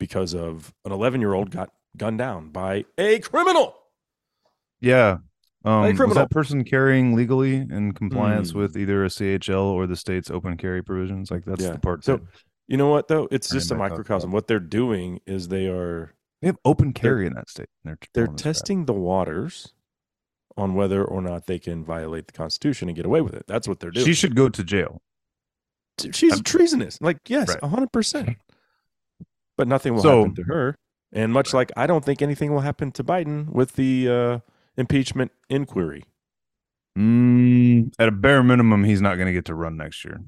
because 0.00 0.34
of 0.34 0.74
an 0.84 0.90
11 0.92 1.20
year 1.20 1.32
old 1.32 1.50
got 1.50 1.70
gunned 1.96 2.18
down 2.18 2.50
by 2.50 2.84
a 2.98 3.20
criminal. 3.20 3.76
Yeah. 4.80 5.18
Um, 5.64 5.82
was 5.82 5.96
criminal. 5.96 6.14
that 6.16 6.30
person 6.30 6.64
carrying 6.64 7.14
legally 7.14 7.54
in 7.54 7.92
compliance 7.92 8.50
Hmm. 8.50 8.58
with 8.58 8.76
either 8.76 9.04
a 9.04 9.08
CHL 9.08 9.62
or 9.64 9.86
the 9.86 9.96
state's 9.96 10.30
open 10.30 10.56
carry 10.56 10.82
provisions? 10.82 11.30
Like 11.30 11.44
that's 11.44 11.62
Yeah. 11.62 11.72
the 11.72 11.78
part. 11.78 12.04
So 12.04 12.16
that- 12.16 12.22
you 12.68 12.76
know 12.76 12.88
what 12.88 13.08
though? 13.08 13.28
It's 13.30 13.50
just 13.50 13.70
a 13.70 13.74
might 13.74 13.88
talk 13.88 13.92
about 13.92 13.98
microcosm. 13.98 14.30
What 14.32 14.46
they're 14.46 14.60
doing 14.60 15.20
is 15.26 15.48
they 15.48 15.66
are 15.66 16.14
they 16.40 16.48
have 16.48 16.58
open 16.64 16.92
carry 16.92 17.26
in 17.26 17.34
that 17.34 17.48
state. 17.48 17.68
They're 17.84 17.98
they're 18.12 18.26
pulling 18.26 18.36
this 18.36 18.42
crap. 18.42 18.54
testing 18.54 18.84
the 18.86 18.92
waters 18.92 19.72
on 20.56 20.74
whether 20.74 21.04
or 21.04 21.20
not 21.20 21.46
they 21.46 21.58
can 21.58 21.84
violate 21.84 22.26
the 22.26 22.32
Constitution 22.32 22.88
and 22.88 22.94
get 22.96 23.04
away 23.06 23.20
with 23.20 23.34
it. 23.34 23.44
That's 23.48 23.66
what 23.66 23.80
they're 23.80 23.90
doing. 23.90 24.06
She 24.06 24.14
should 24.14 24.36
go 24.36 24.48
to 24.48 24.62
jail. 24.64 25.02
She's 26.12 26.40
treasonous. 26.42 27.00
Like 27.00 27.18
yes, 27.28 27.48
Right. 27.48 27.58
a 27.62 27.68
hundred 27.68 27.92
percent. 27.92 28.36
But 29.56 29.68
nothing 29.68 29.94
will 29.94 30.02
So- 30.02 30.18
happen 30.20 30.34
to 30.36 30.42
her. 30.44 30.76
And 31.12 31.32
much 31.32 31.54
like 31.54 31.70
I 31.76 31.86
don't 31.86 32.04
think 32.04 32.22
anything 32.22 32.52
will 32.52 32.62
happen 32.62 32.90
to 32.92 33.04
Biden 33.04 33.48
with 33.52 33.74
the 33.76 34.08
uh, 34.08 34.38
impeachment 34.76 35.30
inquiry. 35.48 36.02
Mm, 36.98 37.92
at 38.00 38.08
a 38.08 38.12
bare 38.12 38.42
minimum, 38.42 38.82
he's 38.84 39.00
not 39.00 39.14
going 39.16 39.26
to 39.26 39.32
get 39.32 39.44
to 39.46 39.54
run 39.54 39.76
next 39.76 40.04
year. 40.04 40.20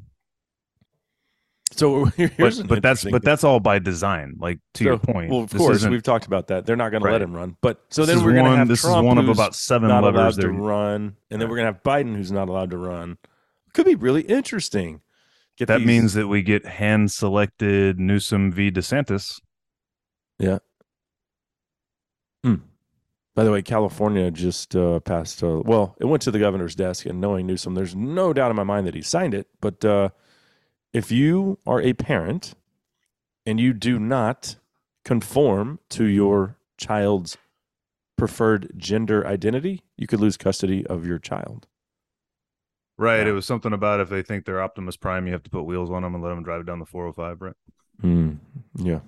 So 1.72 2.04
here's 2.16 2.30
But, 2.60 2.68
but 2.68 2.82
that's 2.82 3.04
but 3.04 3.22
that's 3.22 3.42
all 3.44 3.60
by 3.60 3.78
design. 3.78 4.36
Like 4.38 4.60
to 4.74 4.84
your 4.84 4.98
point. 4.98 5.30
Well, 5.30 5.40
of 5.40 5.50
this 5.50 5.58
course, 5.60 5.84
we've 5.86 6.02
talked 6.02 6.26
about 6.26 6.46
that. 6.48 6.64
They're 6.64 6.76
not 6.76 6.90
going 6.90 7.02
to 7.02 7.10
let 7.10 7.20
him 7.22 7.34
run. 7.34 7.56
But 7.60 7.82
so 7.90 8.04
then 8.06 8.22
we're 8.24 8.32
going 8.32 8.44
to 8.44 8.56
have 8.56 8.68
this 8.68 8.82
Trump, 8.82 9.04
is 9.04 9.06
one 9.06 9.18
of 9.18 9.28
about 9.28 9.54
seven 9.54 9.88
not 9.88 10.04
allowed 10.04 10.14
levers. 10.16 10.36
to 10.38 10.48
run, 10.50 11.16
and 11.30 11.40
then 11.40 11.40
Right. 11.40 11.48
we're 11.50 11.56
going 11.56 11.66
to 11.66 11.72
have 11.72 11.82
Biden, 11.82 12.14
who's 12.16 12.32
not 12.32 12.48
allowed 12.48 12.70
to 12.70 12.78
run. 12.78 13.18
Could 13.74 13.84
be 13.86 13.94
really 13.96 14.22
interesting. 14.22 15.00
Get 15.58 15.68
That 15.68 15.78
these- 15.78 15.86
means 15.86 16.14
that 16.14 16.28
we 16.28 16.42
get 16.42 16.64
hand 16.66 17.10
selected 17.10 17.98
Newsom 17.98 18.52
v. 18.52 18.70
DeSantis. 18.70 19.40
Yeah. 20.38 20.58
Mm. 22.44 22.60
By 23.34 23.44
the 23.44 23.50
way, 23.50 23.60
California 23.62 24.30
just 24.30 24.74
uh, 24.76 25.00
passed. 25.00 25.42
Uh, 25.42 25.60
well, 25.64 25.94
it 26.00 26.04
went 26.06 26.22
to 26.22 26.30
the 26.30 26.38
governor's 26.38 26.74
desk, 26.74 27.06
and 27.06 27.20
knowing 27.20 27.46
Newsom, 27.46 27.74
there's 27.74 27.94
no 27.96 28.32
doubt 28.32 28.50
in 28.50 28.56
my 28.56 28.64
mind 28.64 28.86
that 28.86 28.94
he 28.94 29.02
signed 29.02 29.34
it. 29.34 29.46
But 29.60 29.84
uh, 29.84 30.10
if 30.96 31.12
you 31.12 31.58
are 31.66 31.82
a 31.82 31.92
parent 31.92 32.54
and 33.44 33.60
you 33.60 33.74
do 33.74 33.98
not 33.98 34.56
conform 35.04 35.78
to 35.90 36.04
your 36.04 36.56
child's 36.78 37.36
preferred 38.16 38.72
gender 38.78 39.26
identity, 39.26 39.82
you 39.98 40.06
could 40.06 40.20
lose 40.20 40.38
custody 40.38 40.86
of 40.86 41.04
your 41.04 41.18
child. 41.18 41.66
Right. 42.96 43.24
Yeah. 43.24 43.28
It 43.28 43.32
was 43.32 43.44
something 43.44 43.74
about 43.74 44.00
if 44.00 44.08
they 44.08 44.22
think 44.22 44.46
they're 44.46 44.62
Optimus 44.62 44.96
Prime, 44.96 45.26
you 45.26 45.34
have 45.34 45.42
to 45.42 45.50
put 45.50 45.64
wheels 45.64 45.90
on 45.90 46.02
them 46.02 46.14
and 46.14 46.24
let 46.24 46.30
them 46.30 46.42
drive 46.42 46.64
down 46.64 46.78
the 46.78 46.86
405. 46.86 47.42
Right. 47.42 47.54
Hmm. 48.00 48.32
Yeah, 48.76 49.00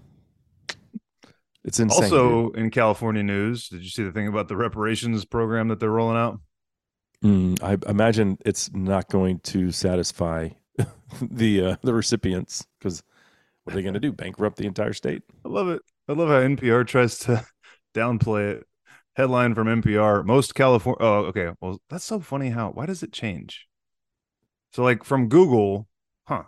it's 1.64 1.80
insane. 1.80 2.10
dude. 2.10 2.12
also, 2.12 2.50
in 2.50 2.70
California 2.70 3.22
news, 3.22 3.68
did 3.70 3.82
you 3.82 3.88
see 3.88 4.04
the 4.04 4.12
thing 4.12 4.28
about 4.28 4.48
the 4.48 4.56
reparations 4.56 5.24
program 5.24 5.68
that 5.68 5.80
they're 5.80 5.90
rolling 5.90 6.18
out? 6.18 6.38
Mm, 7.24 7.62
I 7.62 7.78
imagine 7.90 8.38
it's 8.44 8.72
not 8.74 9.08
going 9.08 9.40
to 9.40 9.70
satisfy 9.70 10.50
the 11.22 11.62
uh, 11.64 11.76
the 11.82 11.94
recipients 11.94 12.66
because 12.78 13.02
what 13.64 13.72
are 13.72 13.76
they 13.76 13.82
going 13.82 13.94
to 13.94 14.00
do? 14.00 14.12
Bankrupt 14.12 14.56
the 14.56 14.66
entire 14.66 14.92
state? 14.92 15.22
I 15.44 15.48
love 15.48 15.68
it. 15.68 15.82
I 16.08 16.12
love 16.12 16.28
how 16.28 16.38
NPR 16.38 16.84
tries 16.84 17.18
to 17.20 17.44
downplay 17.94 18.56
it. 18.56 18.66
Headline 19.16 19.54
from 19.54 19.68
NPR: 19.68 20.22
Most 20.22 20.54
California. 20.54 20.98
Oh, 21.00 21.14
okay. 21.26 21.50
Well, 21.60 21.80
that's 21.90 22.04
so 22.04 22.20
funny. 22.20 22.50
How? 22.50 22.70
Why 22.70 22.86
does 22.86 23.02
it 23.02 23.12
change? 23.12 23.66
So, 24.72 24.82
like 24.82 25.04
from 25.04 25.28
Google, 25.28 25.88
huh? 26.26 26.44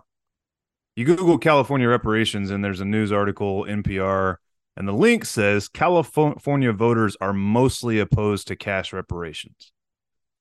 You 0.97 1.05
Google 1.05 1.38
California 1.38 1.88
reparations, 1.88 2.51
and 2.51 2.64
there's 2.64 2.81
a 2.81 2.85
news 2.85 3.12
article 3.12 3.64
NPR, 3.69 4.38
and 4.77 4.87
the 4.87 4.93
link 4.93 5.25
says 5.25 5.69
California 5.69 6.73
voters 6.73 7.16
are 7.21 7.33
mostly 7.33 7.99
opposed 7.99 8.49
to 8.49 8.57
cash 8.57 8.93
reparations. 8.93 9.73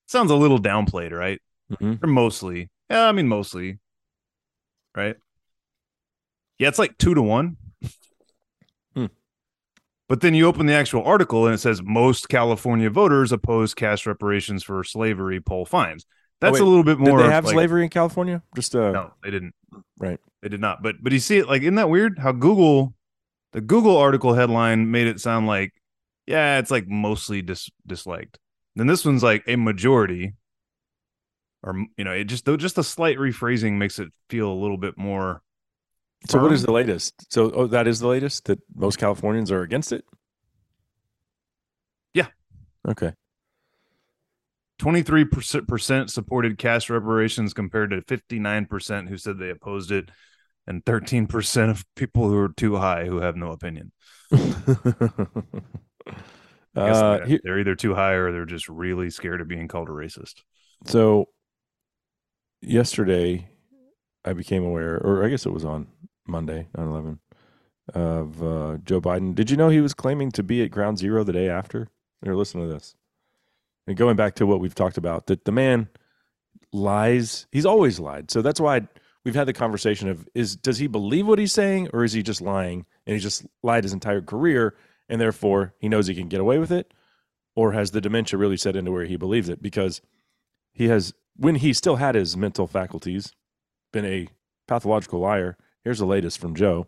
sounds 0.08 0.32
a 0.32 0.36
little 0.36 0.60
downplayed, 0.60 1.12
right? 1.12 1.42
Mhm. 1.72 2.04
Or 2.04 2.08
mostly. 2.08 2.70
Yeah, 2.90 3.08
I 3.08 3.12
mean 3.12 3.28
mostly. 3.28 3.80
Right? 4.96 5.16
Yeah, 6.58 6.68
it's 6.68 6.80
like 6.80 6.98
two 6.98 7.14
to 7.14 7.22
one. 7.22 7.58
Hmm. 8.96 9.06
But 10.08 10.22
then 10.22 10.34
you 10.34 10.48
open 10.48 10.66
the 10.66 10.74
actual 10.74 11.04
article 11.04 11.46
and 11.46 11.54
it 11.54 11.60
says 11.60 11.82
most 11.84 12.30
California 12.30 12.90
voters 12.90 13.32
oppose 13.32 13.74
cash 13.74 14.06
reparations 14.06 14.64
for 14.64 14.84
slavery 14.84 15.40
poll 15.40 15.66
fines. 15.66 16.06
That's 16.42 16.54
wait, 16.54 16.62
a 16.62 16.66
little 16.66 16.84
bit 16.84 17.00
more. 17.00 17.18
Did 17.18 17.28
they 17.28 17.34
have 17.34 17.46
like- 17.46 17.54
slavery 17.54 17.84
in 17.84 17.90
California? 17.90 18.42
Just 18.56 18.76
uh, 18.76 18.92
No, 18.92 19.14
they 19.24 19.32
didn't. 19.32 19.54
Right. 19.98 20.20
They 20.42 20.50
did 20.50 20.62
not. 20.62 20.82
But 20.82 20.96
but 21.02 21.12
you 21.12 21.20
see 21.20 21.38
it 21.38 21.48
like 21.48 21.62
isn't 21.62 21.76
that 21.76 21.90
weird? 21.90 22.20
How 22.20 22.32
Google 22.32 22.94
the 23.52 23.62
Google 23.62 23.98
article 23.98 24.34
headline 24.34 24.92
made 24.92 25.08
it 25.08 25.20
sound 25.20 25.48
like, 25.48 25.74
yeah, 26.28 26.60
it's 26.60 26.72
like 26.72 26.88
mostly 26.88 27.42
dis- 27.42 27.72
disliked. 27.86 28.38
Then 28.76 28.88
this 28.88 29.04
one's 29.04 29.24
like 29.24 29.44
a 29.48 29.56
majority, 29.56 30.34
or 31.64 31.76
you 31.98 32.04
know, 32.04 32.12
it 32.12 32.26
just 32.26 32.46
though 32.46 32.58
just 32.58 32.76
the 32.76 32.84
slight 32.84 33.18
rephrasing 33.18 33.74
makes 33.78 34.00
it 34.00 34.10
feel 34.30 34.52
a 34.52 34.54
little 34.54 34.78
bit 34.78 34.98
more. 34.98 35.42
So 36.28 36.42
what 36.42 36.52
is 36.52 36.64
the 36.64 36.72
latest? 36.72 37.14
So 37.32 37.52
oh, 37.52 37.68
that 37.68 37.88
is 37.88 38.00
the 38.00 38.08
latest 38.08 38.46
that 38.46 38.60
most 38.76 38.98
Californians 38.98 39.52
are 39.52 39.62
against 39.62 39.92
it. 39.92 40.04
Yeah. 42.14 42.28
Okay. 42.88 43.14
Twenty 44.78 45.02
three 45.02 45.26
percent 45.26 46.10
supported 46.12 46.58
cash 46.58 46.90
reparations 46.90 47.54
compared 47.54 47.90
to 47.92 48.02
fifty 48.02 48.40
nine 48.40 48.66
percent 48.66 49.10
who 49.10 49.18
said 49.18 49.38
they 49.38 49.50
opposed 49.50 49.92
it, 49.92 50.10
and 50.68 50.86
thirteen 50.86 51.28
percent 51.28 51.72
of 51.72 51.84
people 51.96 52.28
who 52.30 52.38
are 52.38 52.50
too 52.50 52.78
high 52.78 53.06
who 53.06 53.20
have 53.20 53.36
no 53.36 53.52
opinion. 53.52 53.92
Uh, 56.76 57.18
they're- 57.26 57.40
they're 57.44 57.60
either 57.60 57.76
too 57.76 57.94
high 57.96 58.14
or 58.14 58.32
they're 58.32 58.46
just 58.46 58.70
really 58.70 59.10
scared 59.10 59.42
of 59.42 59.48
being 59.48 59.68
called 59.68 59.90
a 59.90 59.92
racist. 59.92 60.44
so 60.86 61.26
yesterday, 62.62 63.50
I 64.26 64.34
became 64.34 64.64
aware, 64.64 64.98
or 64.98 65.24
I 65.24 65.30
guess 65.30 65.46
it 65.46 65.54
was 65.54 65.66
on 65.66 65.88
Monday, 66.28 66.68
9-11, 66.78 67.20
of 67.94 68.44
uh, 68.44 68.78
Joe 68.84 69.02
Biden. 69.02 69.34
Did 69.34 69.50
you 69.50 69.58
know 69.58 69.70
he 69.70 69.82
was 69.82 69.94
claiming 69.94 70.32
to 70.32 70.44
be 70.44 70.64
at 70.64 70.72
Ground 70.72 70.98
Zero 70.98 71.24
the 71.24 71.34
day 71.34 71.50
after? 71.50 71.88
Here, 72.24 72.36
listen 72.36 72.62
to 72.62 72.68
this. 72.68 72.96
And 73.88 73.98
going 73.98 74.16
back 74.16 74.36
to 74.36 74.46
what 74.46 74.60
we've 74.60 74.76
talked 74.76 74.98
about, 74.98 75.28
that 75.28 75.46
the 75.46 75.52
man 75.52 75.88
lies. 76.72 77.48
He's 77.52 77.66
always 77.66 78.00
lied. 78.00 78.30
So 78.30 78.42
that's 78.42 78.60
why 78.60 78.88
we've 79.26 79.36
had 79.36 79.48
the 79.48 79.54
conversation 79.54 80.10
of 80.10 80.28
is 80.34 80.56
does 80.56 80.78
he 80.78 80.88
believe 80.88 81.28
what 81.28 81.40
he's 81.40 81.54
saying 81.54 81.90
or 81.94 82.04
is 82.04 82.14
he 82.14 82.24
just 82.24 82.42
lying 82.42 82.86
and 83.06 83.16
he 83.16 83.20
just 83.20 83.46
lied 83.64 83.84
his 83.84 83.94
entire 83.94 84.22
career 84.22 84.76
and 85.08 85.20
therefore 85.20 85.74
he 85.80 85.90
knows 85.90 86.08
he 86.08 86.16
can 86.16 86.28
get 86.28 86.40
away 86.40 86.58
with 86.58 86.72
it 86.72 86.94
or 87.56 87.74
has 87.74 87.92
the 87.92 88.02
dementia 88.02 88.40
really 88.40 88.58
set 88.58 88.76
into 88.76 88.92
where 88.92 89.06
he 89.06 89.18
believes 89.18 89.50
it 89.50 89.62
because 89.62 90.02
he 90.72 90.88
has 90.88 91.14
when 91.40 91.56
he 91.56 91.74
still 91.74 91.98
had 91.98 92.16
his 92.16 92.38
mental 92.38 92.68
faculties 92.68 93.34
been 93.94 94.06
a 94.06 94.28
pathological 94.68 95.20
liar 95.22 95.58
here's 95.84 96.00
the 96.00 96.06
latest 96.06 96.40
from 96.40 96.56
joe 96.56 96.88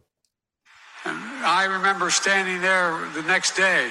And 1.06 1.18
I 1.46 1.66
remember 1.66 2.10
standing 2.12 2.62
there 2.62 2.92
the 3.16 3.24
next 3.24 3.56
day 3.58 3.90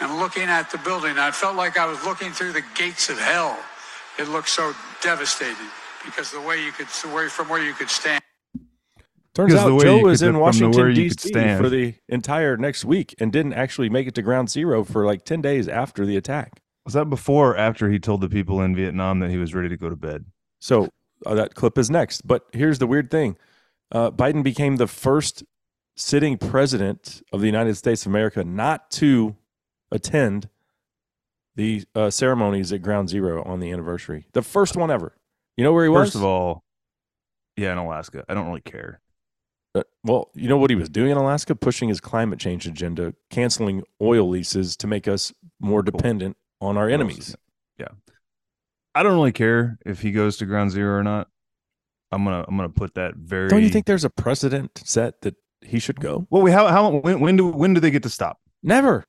and 0.00 0.18
looking 0.18 0.44
at 0.44 0.70
the 0.70 0.78
building. 0.78 1.18
I 1.18 1.30
felt 1.30 1.56
like 1.56 1.78
I 1.78 1.86
was 1.86 2.04
looking 2.04 2.32
through 2.32 2.52
the 2.52 2.64
gates 2.74 3.08
of 3.10 3.18
hell. 3.18 3.58
It 4.18 4.28
looked 4.28 4.48
so 4.48 4.72
devastating 5.02 5.56
because 6.04 6.30
the 6.32 6.40
way 6.40 6.64
you 6.64 6.72
could, 6.72 6.88
the 6.88 7.14
way 7.14 7.28
from 7.28 7.48
where 7.48 7.62
you 7.62 7.74
could 7.74 7.90
stand. 7.90 8.22
turns 9.34 9.52
Because 9.52 9.64
the 9.64 9.72
out 9.72 9.78
way 9.78 9.84
joe 9.84 9.98
was 9.98 10.22
in 10.22 10.28
from 10.28 10.34
the 10.34 10.40
where 10.40 10.46
washington 10.46 10.94
d.c 10.94 11.32
for 11.56 11.68
the 11.68 11.94
entire 12.08 12.56
next 12.56 12.84
week 12.84 13.14
and 13.20 13.32
didn't 13.32 13.54
actually 13.54 13.88
make 13.88 14.06
it 14.08 14.14
to 14.16 14.22
ground 14.22 14.50
zero 14.50 14.84
for 14.84 15.06
like 15.06 15.24
10 15.24 15.40
days 15.42 15.68
after 15.68 16.06
the 16.06 16.16
attack 16.16 16.60
Was 16.88 16.94
that 16.94 17.10
before 17.10 17.50
or 17.50 17.56
after 17.58 17.90
he 17.90 17.98
told 17.98 18.22
the 18.22 18.30
people 18.30 18.62
in 18.62 18.74
Vietnam 18.74 19.18
that 19.18 19.28
he 19.28 19.36
was 19.36 19.54
ready 19.54 19.68
to 19.68 19.76
go 19.76 19.90
to 19.90 19.94
bed? 19.94 20.24
So 20.58 20.88
uh, 21.26 21.34
that 21.34 21.54
clip 21.54 21.76
is 21.76 21.90
next. 21.90 22.26
But 22.26 22.46
here's 22.54 22.78
the 22.78 22.86
weird 22.86 23.10
thing 23.10 23.36
uh, 23.92 24.10
Biden 24.10 24.42
became 24.42 24.76
the 24.76 24.86
first 24.86 25.44
sitting 25.96 26.38
president 26.38 27.20
of 27.30 27.42
the 27.42 27.46
United 27.46 27.74
States 27.74 28.06
of 28.06 28.12
America 28.12 28.42
not 28.42 28.90
to 28.92 29.36
attend 29.92 30.48
the 31.56 31.84
uh, 31.94 32.08
ceremonies 32.08 32.72
at 32.72 32.80
Ground 32.80 33.10
Zero 33.10 33.42
on 33.42 33.60
the 33.60 33.70
anniversary. 33.70 34.24
The 34.32 34.40
first 34.40 34.74
one 34.74 34.90
ever. 34.90 35.14
You 35.58 35.64
know 35.64 35.74
where 35.74 35.84
he 35.84 35.90
was? 35.90 36.06
First 36.06 36.16
of 36.16 36.24
all, 36.24 36.64
yeah, 37.54 37.72
in 37.72 37.76
Alaska. 37.76 38.24
I 38.30 38.32
don't 38.32 38.46
really 38.46 38.62
care. 38.62 39.02
Uh, 39.74 39.82
well, 40.04 40.30
you 40.32 40.48
know 40.48 40.56
what 40.56 40.70
he 40.70 40.76
was 40.76 40.88
doing 40.88 41.10
in 41.10 41.18
Alaska? 41.18 41.54
Pushing 41.54 41.90
his 41.90 42.00
climate 42.00 42.38
change 42.38 42.66
agenda, 42.66 43.12
canceling 43.28 43.82
oil 44.00 44.26
leases 44.26 44.74
to 44.78 44.86
make 44.86 45.06
us 45.06 45.34
more 45.60 45.82
dependent 45.82 46.38
on 46.60 46.76
our 46.76 46.88
enemies. 46.88 47.36
Yeah. 47.78 47.88
I 48.94 49.02
don't 49.02 49.14
really 49.14 49.32
care 49.32 49.78
if 49.86 50.00
he 50.02 50.10
goes 50.10 50.36
to 50.38 50.46
ground 50.46 50.70
zero 50.72 50.98
or 50.98 51.02
not. 51.02 51.28
I'm 52.10 52.24
gonna 52.24 52.44
I'm 52.48 52.56
gonna 52.56 52.68
put 52.70 52.94
that 52.94 53.14
very 53.16 53.48
Don't 53.48 53.62
you 53.62 53.68
think 53.68 53.86
there's 53.86 54.04
a 54.04 54.10
precedent 54.10 54.80
set 54.84 55.20
that 55.20 55.36
he 55.60 55.78
should 55.78 56.00
go? 56.00 56.26
Well 56.30 56.42
we 56.42 56.50
how 56.50 56.66
how 56.68 56.90
when 56.90 57.20
when 57.20 57.36
do 57.36 57.48
when 57.48 57.74
do 57.74 57.80
they 57.80 57.90
get 57.90 58.02
to 58.04 58.08
stop? 58.08 58.38
Never. 58.62 59.04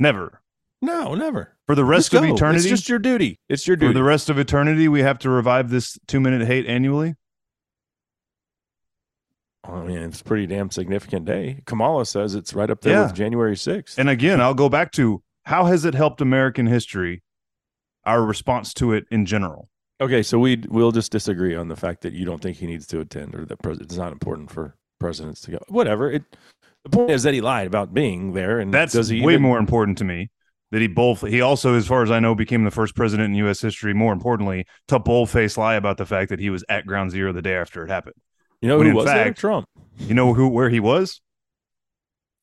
Never. 0.00 0.40
No, 0.82 1.14
never. 1.14 1.56
For 1.66 1.74
the 1.74 1.84
rest 1.84 2.14
of 2.14 2.24
eternity. 2.24 2.58
It's 2.58 2.68
just 2.68 2.88
your 2.88 2.98
duty. 2.98 3.38
It's 3.48 3.66
your 3.66 3.76
duty. 3.76 3.90
for 3.90 3.94
the 3.94 4.02
rest 4.04 4.28
of 4.30 4.38
eternity, 4.38 4.88
we 4.88 5.00
have 5.00 5.18
to 5.20 5.30
revive 5.30 5.70
this 5.70 5.98
two 6.06 6.20
minute 6.20 6.46
hate 6.46 6.66
annually. 6.66 7.14
I 9.64 9.80
mean, 9.82 9.98
it's 9.98 10.20
a 10.20 10.24
pretty 10.24 10.46
damn 10.46 10.70
significant 10.70 11.24
day. 11.24 11.62
Kamala 11.66 12.06
says 12.06 12.34
it's 12.34 12.54
right 12.54 12.70
up 12.70 12.82
there 12.82 12.92
Yeah. 12.92 13.02
with 13.06 13.14
January 13.14 13.56
6th. 13.56 13.98
And 13.98 14.08
again, 14.08 14.40
I'll 14.40 14.54
go 14.54 14.68
back 14.68 14.92
to 14.92 15.22
how 15.46 15.64
has 15.64 15.84
it 15.84 15.94
helped 15.94 16.20
American 16.20 16.66
history, 16.66 17.22
our 18.04 18.22
response 18.24 18.74
to 18.74 18.92
it 18.92 19.04
in 19.10 19.24
general. 19.26 19.68
okay, 20.00 20.22
so 20.22 20.38
we 20.38 20.62
we'll 20.68 20.92
just 20.92 21.10
disagree 21.10 21.54
on 21.56 21.68
the 21.68 21.76
fact 21.76 22.02
that 22.02 22.12
you 22.12 22.24
don't 22.24 22.42
think 22.42 22.56
he 22.58 22.66
needs 22.66 22.86
to 22.88 23.00
attend 23.00 23.34
or 23.34 23.44
that 23.46 23.62
pres- 23.62 23.78
it's 23.80 23.96
not 23.96 24.12
important 24.12 24.50
for 24.50 24.76
presidents 25.00 25.40
to 25.42 25.52
go. 25.52 25.58
Whatever. 25.68 26.10
It 26.10 26.24
the 26.84 26.90
point 26.90 27.10
is 27.10 27.22
that 27.22 27.34
he 27.34 27.40
lied 27.40 27.66
about 27.66 27.94
being 27.94 28.32
there 28.32 28.60
and 28.60 28.72
That's 28.72 28.92
does 28.92 29.08
he 29.08 29.20
way 29.22 29.32
even- 29.34 29.42
more 29.42 29.58
important 29.58 29.98
to 29.98 30.04
me. 30.04 30.30
That 30.72 30.80
he 30.80 30.88
both 30.88 31.20
he 31.22 31.40
also, 31.40 31.74
as 31.74 31.86
far 31.86 32.02
as 32.02 32.10
I 32.10 32.18
know, 32.18 32.34
became 32.34 32.64
the 32.64 32.72
first 32.72 32.96
president 32.96 33.28
in 33.30 33.34
U.S. 33.36 33.60
history. 33.60 33.94
More 33.94 34.12
importantly, 34.12 34.66
to 34.88 34.98
boldface 34.98 35.56
lie 35.56 35.76
about 35.76 35.96
the 35.96 36.04
fact 36.06 36.28
that 36.30 36.40
he 36.40 36.50
was 36.50 36.64
at 36.68 36.84
Ground 36.86 37.12
Zero 37.12 37.32
the 37.32 37.40
day 37.40 37.54
after 37.54 37.84
it 37.84 37.88
happened. 37.88 38.16
You 38.60 38.68
know 38.68 38.78
when 38.78 38.88
who 38.88 38.96
was 38.96 39.04
there? 39.04 39.32
Trump. 39.32 39.68
You 39.96 40.14
know 40.14 40.34
who 40.34 40.48
where 40.48 40.68
he 40.68 40.80
was? 40.80 41.20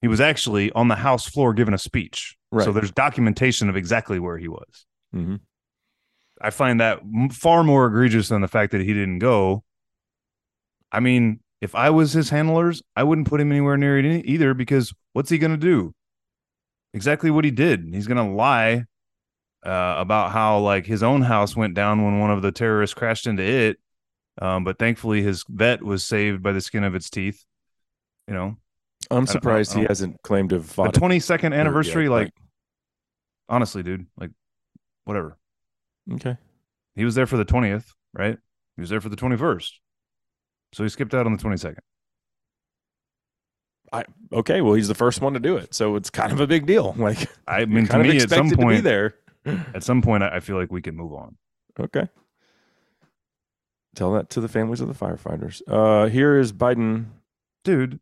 He 0.01 0.07
was 0.07 0.21
actually 0.21 0.71
on 0.71 0.87
the 0.87 0.95
House 0.95 1.27
floor 1.27 1.53
giving 1.53 1.73
a 1.73 1.77
speech. 1.77 2.37
Right. 2.53 2.65
So 2.65 2.71
there's 2.71 2.91
documentation 2.91 3.67
of 3.69 3.75
exactly 3.75 4.19
where 4.19 4.37
he 4.37 4.47
was. 4.47 4.85
Mhm. 5.15 5.39
I 6.41 6.49
find 6.51 6.79
that 6.79 6.99
far 7.31 7.63
more 7.63 7.87
egregious 7.87 8.29
than 8.29 8.41
the 8.41 8.47
fact 8.47 8.71
that 8.73 8.81
he 8.81 8.93
didn't 8.93 9.19
go. 9.19 9.63
I 10.91 10.99
mean, 10.99 11.39
if 11.61 11.73
I 11.73 11.89
was 11.89 12.13
his 12.13 12.29
handlers, 12.29 12.83
I 12.95 13.03
wouldn't 13.03 13.27
put 13.27 13.41
him 13.41 13.51
anywhere 13.51 13.77
near 13.77 13.97
it 13.97 14.05
either 14.25 14.53
because 14.53 14.93
what's 15.13 15.29
he 15.29 15.37
going 15.37 15.51
to 15.51 15.57
do? 15.57 15.93
Exactly 16.93 17.31
what 17.31 17.43
he 17.45 17.51
did. 17.51 17.87
He's 17.91 18.05
going 18.07 18.23
to 18.23 18.33
lie 18.35 18.85
uh, 19.65 19.95
about 19.97 20.31
how 20.31 20.59
like 20.59 20.85
his 20.85 21.01
own 21.01 21.21
house 21.23 21.55
went 21.55 21.73
down 21.73 22.03
when 22.03 22.19
one 22.19 22.29
of 22.31 22.41
the 22.41 22.51
terrorists 22.51 22.93
crashed 22.93 23.25
into 23.25 23.41
it. 23.43 23.79
Um, 24.41 24.63
but 24.63 24.77
thankfully, 24.77 25.21
his 25.23 25.43
vet 25.47 25.81
was 25.81 26.03
saved 26.03 26.43
by 26.43 26.51
the 26.51 26.61
skin 26.61 26.83
of 26.83 26.93
its 26.95 27.09
teeth. 27.09 27.45
You 28.27 28.33
know, 28.33 28.57
I'm 29.09 29.23
I 29.23 29.25
surprised 29.25 29.73
he 29.73 29.79
don't- 29.81 29.87
hasn't 29.89 30.21
claimed 30.23 30.49
to 30.49 30.55
have 30.57 30.67
the 30.67 30.73
fought. 30.73 30.95
it 30.97 30.99
22nd 30.99 31.51
yet, 31.51 31.53
anniversary. 31.59 32.07
but- 32.07 32.11
like, 32.13 32.33
honestly, 33.53 33.83
dude, 33.83 34.07
like, 34.17 34.31
whatever. 35.05 35.37
okay. 36.13 36.37
He 36.95 37.05
was 37.05 37.15
there 37.15 37.27
for 37.27 37.37
the 37.37 37.45
20th, 37.45 37.85
right? 38.13 38.37
He 38.75 38.81
was 38.81 38.89
there 38.89 39.01
for 39.01 39.09
the 39.09 39.15
21st. 39.15 39.71
So 40.73 40.83
he 40.83 40.89
skipped 40.89 41.13
out 41.13 41.25
on 41.25 41.35
the 41.35 41.43
22nd. 41.43 41.77
I, 43.91 44.05
Okay, 44.31 44.61
well, 44.61 44.73
he's 44.73 44.87
the 44.87 44.95
first 44.95 45.21
one 45.21 45.33
to 45.33 45.39
do 45.39 45.57
it, 45.57 45.73
so 45.75 45.95
it's 45.95 46.09
kind 46.09 46.31
of 46.31 46.39
a 46.39 46.47
big 46.47 46.65
deal. 46.65 46.95
Like, 46.97 47.29
I 47.47 47.65
mean, 47.65 47.85
to 47.87 47.99
me, 47.99 48.17
at 48.17 48.29
some 48.29 48.47
expected 48.47 48.49
to 48.51 48.57
be 48.57 48.63
point, 48.63 48.83
there. 48.83 49.15
at 49.45 49.83
some 49.83 50.01
point, 50.01 50.23
I 50.23 50.37
I 50.37 50.39
feel 50.39 50.57
like 50.57 50.71
we 50.71 50.81
can 50.81 50.95
move 50.95 51.13
on. 51.13 51.37
Okay. 51.79 52.07
Tell 53.95 54.13
that 54.13 54.29
to 54.31 54.41
the 54.41 54.47
families 54.47 54.81
of 54.81 54.87
the 54.87 54.95
firefighters. 54.95 55.61
Uh, 55.67 56.09
here 56.09 56.39
is 56.39 56.51
Biden. 56.51 57.05
Dude, 57.63 57.99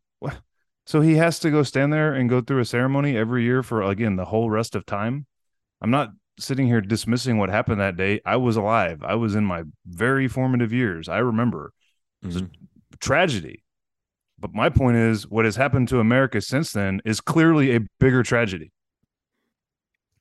so 0.86 1.00
he 1.00 1.14
has 1.16 1.38
to 1.40 1.50
go 1.50 1.62
stand 1.62 1.92
there 1.92 2.12
and 2.12 2.28
go 2.28 2.40
through 2.40 2.60
a 2.60 2.64
ceremony 2.64 3.16
every 3.16 3.44
year 3.44 3.62
for, 3.62 3.82
again, 3.82 4.16
the 4.16 4.24
whole 4.26 4.50
rest 4.50 4.74
of 4.74 4.84
time. 4.86 5.26
I'm 5.82 5.90
not 5.90 6.10
sitting 6.38 6.66
here 6.66 6.80
dismissing 6.80 7.36
what 7.38 7.50
happened 7.50 7.80
that 7.80 7.96
day. 7.96 8.20
I 8.24 8.36
was 8.36 8.56
alive. 8.56 9.02
I 9.04 9.16
was 9.16 9.34
in 9.34 9.44
my 9.44 9.64
very 9.86 10.28
formative 10.28 10.72
years. 10.72 11.08
I 11.08 11.18
remember 11.18 11.72
Mhm. 12.24 12.48
tragedy. 13.00 13.64
But 14.38 14.54
my 14.54 14.70
point 14.70 14.96
is, 14.96 15.26
what 15.28 15.44
has 15.44 15.56
happened 15.56 15.88
to 15.88 16.00
America 16.00 16.40
since 16.40 16.72
then 16.72 17.00
is 17.04 17.20
clearly 17.20 17.74
a 17.76 17.80
bigger 18.00 18.22
tragedy. 18.22 18.72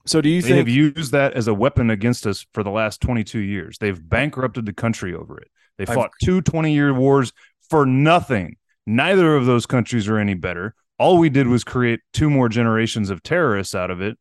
So, 0.06 0.20
do 0.20 0.30
you 0.30 0.42
think 0.42 0.50
they 0.50 0.56
think 0.64 0.68
have 0.68 0.98
used 0.98 1.12
that 1.12 1.34
as 1.34 1.48
a 1.48 1.54
weapon 1.54 1.90
against 1.92 2.26
us 2.26 2.46
for 2.54 2.64
the 2.64 2.72
last 2.72 3.02
22 3.02 3.40
years. 3.40 3.78
They've 3.80 4.10
bankrupted 4.10 4.66
the 4.66 4.74
country 4.74 5.14
over 5.14 5.38
it. 5.40 5.50
They 5.78 5.84
I've- 5.86 5.94
fought 5.94 6.12
two 6.24 6.42
20 6.42 6.74
year 6.74 6.92
wars 6.94 7.34
for 7.70 7.86
nothing. 7.86 8.58
Neither 8.88 9.36
of 9.36 9.46
those 9.46 9.68
countries 9.68 10.08
are 10.10 10.18
any 10.18 10.34
better. 10.34 10.74
All 10.98 11.18
we 11.20 11.30
did 11.30 11.48
was 11.48 11.64
create 11.64 12.00
two 12.14 12.30
more 12.32 12.50
generations 12.50 13.10
of 13.12 13.22
terrorists 13.24 13.76
out 13.76 13.92
of 13.92 14.02
it. 14.02 14.18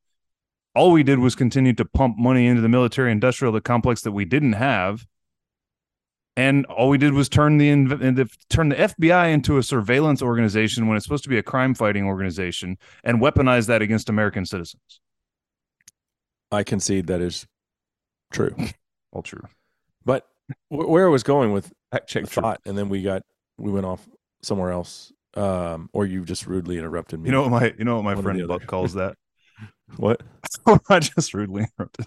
All 0.74 0.92
we 0.92 1.02
did 1.02 1.18
was 1.18 1.34
continue 1.34 1.72
to 1.74 1.84
pump 1.84 2.16
money 2.18 2.46
into 2.46 2.62
the 2.62 2.68
military 2.68 3.10
industrial 3.10 3.58
complex 3.60 4.02
that 4.02 4.12
we 4.12 4.24
didn't 4.24 4.54
have. 4.54 5.06
And 6.36 6.64
all 6.66 6.88
we 6.88 6.96
did 6.96 7.12
was 7.12 7.28
turn 7.28 7.58
the, 7.58 7.74
the 7.74 8.30
turn 8.48 8.70
the 8.70 8.76
FBI 8.76 9.32
into 9.32 9.58
a 9.58 9.62
surveillance 9.62 10.22
organization 10.22 10.86
when 10.86 10.96
it's 10.96 11.04
supposed 11.04 11.24
to 11.24 11.28
be 11.28 11.38
a 11.38 11.42
crime 11.42 11.74
fighting 11.74 12.04
organization 12.04 12.78
and 13.04 13.20
weaponize 13.20 13.66
that 13.66 13.82
against 13.82 14.08
American 14.08 14.46
citizens. 14.46 15.00
I 16.52 16.62
concede 16.62 17.08
that 17.08 17.20
is 17.20 17.46
true. 18.32 18.54
All 19.12 19.22
true. 19.22 19.42
But 20.04 20.26
where 20.68 21.06
I 21.06 21.10
was 21.10 21.22
going 21.22 21.52
with 21.52 21.72
check 22.06 22.24
the 22.24 22.30
true. 22.30 22.54
and 22.64 22.78
then 22.78 22.88
we 22.88 23.02
got 23.02 23.22
we 23.58 23.70
went 23.70 23.86
off 23.86 24.08
somewhere 24.42 24.70
else, 24.70 25.12
um, 25.34 25.90
or 25.92 26.06
you 26.06 26.24
just 26.24 26.46
rudely 26.46 26.78
interrupted 26.78 27.20
me. 27.20 27.26
You 27.28 27.32
know 27.32 27.42
what 27.42 27.50
my 27.50 27.74
you 27.76 27.84
know 27.84 27.96
what 27.96 28.04
my 28.04 28.14
One 28.14 28.22
friend. 28.22 28.48
Buck 28.48 28.66
calls 28.66 28.94
that? 28.94 29.16
What? 29.96 30.22
I 30.88 30.98
just 30.98 31.34
rudely 31.34 31.64
interrupted. 31.64 32.06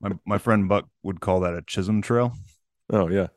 My 0.00 0.10
my 0.26 0.38
friend 0.38 0.68
Buck 0.68 0.88
would 1.02 1.20
call 1.20 1.40
that 1.40 1.54
a 1.54 1.62
Chisholm 1.62 2.02
trail. 2.02 2.32
Oh 2.90 3.08
yeah, 3.08 3.28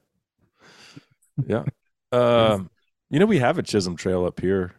yeah. 1.46 1.64
Um, 2.12 2.70
you 3.10 3.18
know 3.18 3.26
we 3.26 3.40
have 3.40 3.58
a 3.58 3.64
Chisholm 3.64 3.96
Trail 3.96 4.24
up 4.24 4.40
here. 4.40 4.76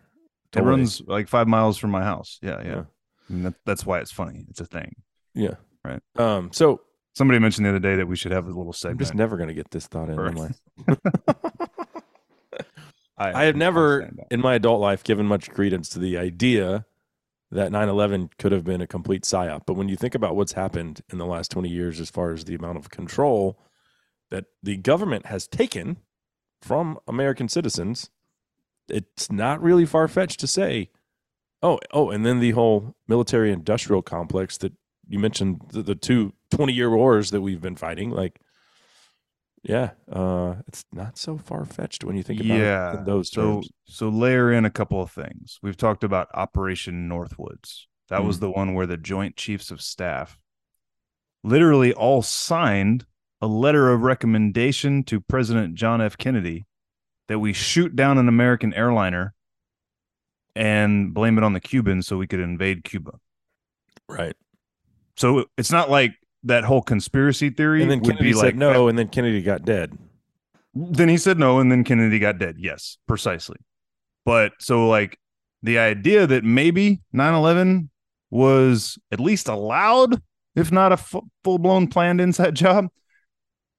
It 0.56 0.62
runs 0.62 1.02
like 1.04 1.26
five 1.26 1.48
miles 1.48 1.76
from 1.76 1.90
my 1.90 2.04
house. 2.04 2.38
Yeah, 2.40 2.62
yeah. 2.62 2.68
Yeah. 2.68 2.82
I 3.28 3.32
mean, 3.32 3.42
that, 3.42 3.54
that's 3.66 3.84
why 3.84 3.98
it's 3.98 4.12
funny. 4.12 4.46
It's 4.48 4.60
a 4.60 4.64
thing. 4.64 4.94
Yeah. 5.34 5.54
Right. 5.84 6.00
Um. 6.14 6.50
So 6.52 6.80
Somebody 7.14 7.38
mentioned 7.38 7.64
the 7.64 7.70
other 7.70 7.78
day 7.78 7.94
that 7.96 8.08
we 8.08 8.16
should 8.16 8.32
have 8.32 8.46
a 8.46 8.48
little 8.48 8.72
segment. 8.72 9.00
I'm 9.00 9.04
just 9.04 9.14
never 9.14 9.36
going 9.36 9.48
to 9.48 9.54
get 9.54 9.70
this 9.70 9.86
thought 9.86 10.10
in. 10.10 10.18
Am 10.18 10.38
I? 10.38 10.96
I 13.32 13.44
have 13.44 13.54
never 13.54 14.10
in 14.32 14.40
my 14.40 14.56
adult 14.56 14.80
life 14.80 15.04
given 15.04 15.24
much 15.24 15.48
credence 15.50 15.88
to 15.90 16.00
the 16.00 16.18
idea 16.18 16.84
that 17.54 17.70
9/11 17.70 18.30
could 18.36 18.50
have 18.50 18.64
been 18.64 18.80
a 18.80 18.86
complete 18.86 19.22
psyop. 19.22 19.62
But 19.64 19.74
when 19.74 19.88
you 19.88 19.96
think 19.96 20.14
about 20.14 20.34
what's 20.34 20.52
happened 20.52 21.02
in 21.10 21.18
the 21.18 21.26
last 21.26 21.52
20 21.52 21.68
years 21.68 22.00
as 22.00 22.10
far 22.10 22.32
as 22.32 22.44
the 22.44 22.56
amount 22.56 22.78
of 22.78 22.90
control 22.90 23.60
that 24.30 24.46
the 24.62 24.76
government 24.76 25.26
has 25.26 25.46
taken 25.46 25.98
from 26.60 26.98
American 27.06 27.48
citizens, 27.48 28.10
it's 28.88 29.30
not 29.30 29.62
really 29.62 29.86
far 29.86 30.08
fetched 30.08 30.40
to 30.40 30.48
say, 30.48 30.90
oh, 31.62 31.78
oh, 31.92 32.10
and 32.10 32.26
then 32.26 32.40
the 32.40 32.50
whole 32.50 32.96
military 33.06 33.52
industrial 33.52 34.02
complex 34.02 34.58
that 34.58 34.72
you 35.08 35.20
mentioned 35.20 35.60
the, 35.72 35.82
the 35.82 35.94
two 35.94 36.32
20 36.50 36.72
year 36.72 36.90
wars 36.90 37.30
that 37.30 37.40
we've 37.40 37.62
been 37.62 37.76
fighting, 37.76 38.10
like. 38.10 38.40
Yeah, 39.64 39.92
uh, 40.12 40.56
it's 40.68 40.84
not 40.92 41.16
so 41.16 41.38
far 41.38 41.64
fetched 41.64 42.04
when 42.04 42.16
you 42.16 42.22
think 42.22 42.40
about 42.40 42.58
yeah. 42.58 43.02
those 43.04 43.30
so 43.30 43.54
terms. 43.54 43.70
so 43.86 44.08
layer 44.10 44.52
in 44.52 44.64
a 44.66 44.70
couple 44.70 45.00
of 45.00 45.10
things. 45.10 45.58
We've 45.62 45.76
talked 45.76 46.04
about 46.04 46.28
Operation 46.34 47.08
Northwoods. 47.08 47.86
That 48.10 48.20
Mm. 48.20 48.26
was 48.26 48.40
the 48.40 48.50
one 48.50 48.74
where 48.74 48.86
the 48.86 48.98
Joint 48.98 49.36
Chiefs 49.36 49.70
of 49.70 49.80
Staff 49.80 50.38
literally 51.42 51.94
all 51.94 52.20
signed 52.20 53.06
a 53.40 53.46
letter 53.46 53.90
of 53.90 54.02
recommendation 54.02 55.02
to 55.04 55.20
President 55.20 55.74
John 55.74 56.00
F. 56.02 56.16
Kennedy 56.18 56.66
that 57.28 57.38
we 57.38 57.54
shoot 57.54 57.96
down 57.96 58.18
an 58.18 58.28
American 58.28 58.74
airliner 58.74 59.34
and 60.54 61.12
blame 61.14 61.38
it 61.38 61.44
on 61.44 61.54
the 61.54 61.60
Cubans 61.60 62.06
so 62.06 62.18
we 62.18 62.26
could 62.26 62.40
invade 62.40 62.84
Cuba. 62.84 63.12
Right. 64.08 64.36
So 65.16 65.46
it's 65.56 65.72
not 65.72 65.90
like 65.90 66.14
that 66.44 66.64
whole 66.64 66.82
conspiracy 66.82 67.50
theory 67.50 67.82
And 67.82 67.90
then 67.90 68.00
would 68.00 68.18
Kennedy 68.18 68.24
be 68.24 68.32
said 68.34 68.42
like 68.42 68.56
no, 68.56 68.88
and 68.88 68.98
then 68.98 69.08
Kennedy 69.08 69.42
got 69.42 69.64
dead. 69.64 69.98
Then 70.74 71.08
he 71.08 71.16
said 71.16 71.38
no, 71.38 71.58
and 71.58 71.70
then 71.70 71.84
Kennedy 71.84 72.18
got 72.18 72.38
dead. 72.38 72.56
Yes, 72.58 72.98
precisely. 73.06 73.56
But 74.24 74.52
so, 74.58 74.88
like, 74.88 75.18
the 75.62 75.78
idea 75.78 76.26
that 76.26 76.44
maybe 76.44 77.00
9 77.12 77.34
11 77.34 77.90
was 78.30 78.98
at 79.12 79.20
least 79.20 79.48
allowed, 79.48 80.20
if 80.56 80.72
not 80.72 80.92
a 80.92 80.96
full 80.96 81.58
blown 81.58 81.86
planned 81.88 82.20
inside 82.20 82.54
job, 82.54 82.88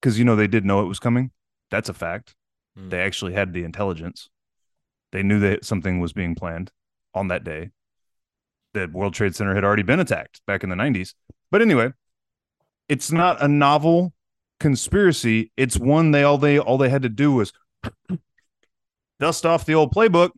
because, 0.00 0.18
you 0.18 0.24
know, 0.24 0.36
they 0.36 0.46
did 0.46 0.64
know 0.64 0.80
it 0.80 0.86
was 0.88 0.98
coming. 0.98 1.30
That's 1.70 1.88
a 1.88 1.94
fact. 1.94 2.34
Mm. 2.78 2.90
They 2.90 3.00
actually 3.00 3.34
had 3.34 3.52
the 3.52 3.64
intelligence. 3.64 4.28
They 5.12 5.22
knew 5.22 5.40
that 5.40 5.64
something 5.64 6.00
was 6.00 6.12
being 6.12 6.34
planned 6.34 6.70
on 7.14 7.28
that 7.28 7.44
day. 7.44 7.70
The 8.74 8.88
World 8.92 9.14
Trade 9.14 9.34
Center 9.34 9.54
had 9.54 9.64
already 9.64 9.82
been 9.82 10.00
attacked 10.00 10.40
back 10.46 10.62
in 10.62 10.70
the 10.70 10.76
90s. 10.76 11.14
But 11.50 11.62
anyway, 11.62 11.92
it's 12.88 13.10
not 13.12 13.42
a 13.42 13.48
novel 13.48 14.12
conspiracy. 14.60 15.50
It's 15.56 15.78
one 15.78 16.10
they 16.12 16.22
all 16.22 16.38
they 16.38 16.58
all 16.58 16.78
they 16.78 16.88
had 16.88 17.02
to 17.02 17.08
do 17.08 17.32
was 17.32 17.52
dust 19.20 19.46
off 19.46 19.64
the 19.66 19.74
old 19.74 19.92
playbook, 19.92 20.30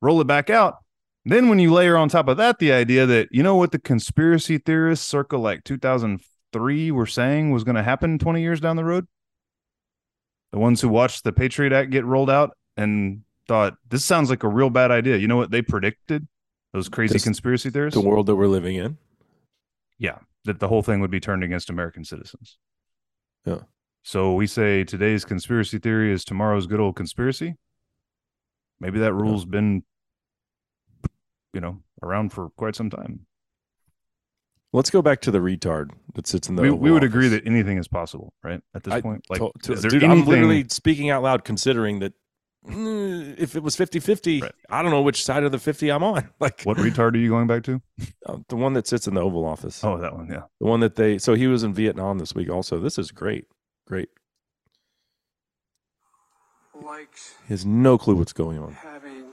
roll 0.00 0.20
it 0.20 0.26
back 0.26 0.50
out. 0.50 0.78
Then 1.24 1.48
when 1.48 1.58
you 1.58 1.72
layer 1.72 1.96
on 1.96 2.08
top 2.08 2.28
of 2.28 2.36
that 2.36 2.58
the 2.58 2.72
idea 2.72 3.04
that 3.06 3.28
you 3.32 3.42
know 3.42 3.56
what 3.56 3.72
the 3.72 3.78
conspiracy 3.78 4.58
theorists 4.58 5.06
circa 5.06 5.36
like 5.36 5.64
2003 5.64 6.90
were 6.92 7.06
saying 7.06 7.50
was 7.50 7.64
going 7.64 7.74
to 7.76 7.82
happen 7.82 8.18
20 8.18 8.40
years 8.40 8.60
down 8.60 8.76
the 8.76 8.84
road, 8.84 9.06
the 10.52 10.58
ones 10.58 10.80
who 10.80 10.88
watched 10.88 11.24
the 11.24 11.32
Patriot 11.32 11.72
Act 11.72 11.90
get 11.90 12.04
rolled 12.04 12.30
out 12.30 12.56
and 12.76 13.22
thought 13.48 13.74
this 13.88 14.04
sounds 14.04 14.30
like 14.30 14.42
a 14.44 14.48
real 14.48 14.70
bad 14.70 14.90
idea. 14.90 15.16
You 15.16 15.26
know 15.28 15.36
what 15.36 15.50
they 15.50 15.62
predicted? 15.62 16.26
Those 16.72 16.88
crazy 16.88 17.14
This- 17.14 17.24
conspiracy 17.24 17.70
theorists 17.70 18.00
The 18.00 18.06
world 18.06 18.26
that 18.26 18.36
we're 18.36 18.46
living 18.48 18.76
in. 18.76 18.98
yeah, 19.98 20.18
that 20.46 20.58
the 20.60 20.68
whole 20.68 20.82
thing 20.82 21.00
would 21.00 21.10
be 21.10 21.20
turned 21.20 21.44
against 21.44 21.70
American 21.70 22.04
citizens. 22.04 22.58
Yeah. 23.44 23.60
So 24.02 24.34
we 24.34 24.46
say 24.46 24.84
today's 24.84 25.24
conspiracy 25.24 25.78
theory 25.78 26.12
is 26.12 26.24
tomorrow's 26.24 26.66
good 26.66 26.80
old 26.80 26.96
conspiracy. 26.96 27.56
Maybe 28.80 28.98
that 29.00 29.12
rule's 29.12 29.44
been, 29.44 29.82
you 31.52 31.60
know, 31.60 31.82
around 32.02 32.32
for 32.32 32.50
quite 32.50 32.76
some 32.76 32.90
time. 32.90 33.26
Let's 34.72 34.90
go 34.90 35.00
back 35.00 35.20
to 35.22 35.30
the 35.30 35.38
retard 35.38 35.90
that 36.14 36.26
sits 36.26 36.48
in 36.48 36.56
the. 36.56 36.62
We, 36.62 36.70
we 36.70 36.90
would 36.90 37.04
agree 37.04 37.28
that 37.28 37.46
anything 37.46 37.78
is 37.78 37.88
possible, 37.88 38.34
right? 38.44 38.60
At 38.74 38.84
this 38.84 38.94
I 38.94 39.00
point, 39.00 39.24
like, 39.30 39.40
to- 39.62 39.74
to- 39.74 39.88
dude, 39.88 40.04
I'm 40.04 40.24
literally 40.24 40.66
speaking 40.68 41.08
out 41.10 41.22
loud, 41.22 41.44
considering 41.44 42.00
that 42.00 42.12
if 42.68 43.54
it 43.54 43.62
was 43.62 43.76
50-50, 43.76 44.42
Right. 44.42 44.52
I 44.68 44.82
don't 44.82 44.90
know 44.90 45.02
which 45.02 45.24
side 45.24 45.44
of 45.44 45.52
the 45.52 45.58
50 45.58 45.90
I'm 45.90 46.02
on. 46.02 46.28
Like 46.40 46.62
what 46.64 46.76
retard 46.78 47.14
are 47.14 47.18
you 47.18 47.28
going 47.28 47.46
back 47.46 47.62
to? 47.64 47.80
uh, 48.26 48.38
the 48.48 48.56
one 48.56 48.72
that 48.74 48.86
sits 48.86 49.06
in 49.06 49.14
the 49.14 49.20
Oval 49.20 49.44
Office. 49.44 49.82
Oh, 49.84 49.98
that 49.98 50.14
one, 50.14 50.28
yeah. 50.28 50.42
The 50.60 50.66
one 50.66 50.80
that 50.80 50.96
they. 50.96 51.18
So 51.18 51.34
he 51.34 51.46
was 51.46 51.62
in 51.62 51.72
Vietnam 51.74 52.18
this 52.18 52.34
week. 52.34 52.50
Also, 52.50 52.78
this 52.80 52.98
is 52.98 53.10
great. 53.12 53.46
Great. 53.86 54.08
Likes 56.84 57.34
He 57.48 57.54
has 57.54 57.64
no 57.64 57.96
clue 57.98 58.16
what's 58.16 58.32
going 58.34 58.58
on. 58.58 58.72
having 58.72 59.24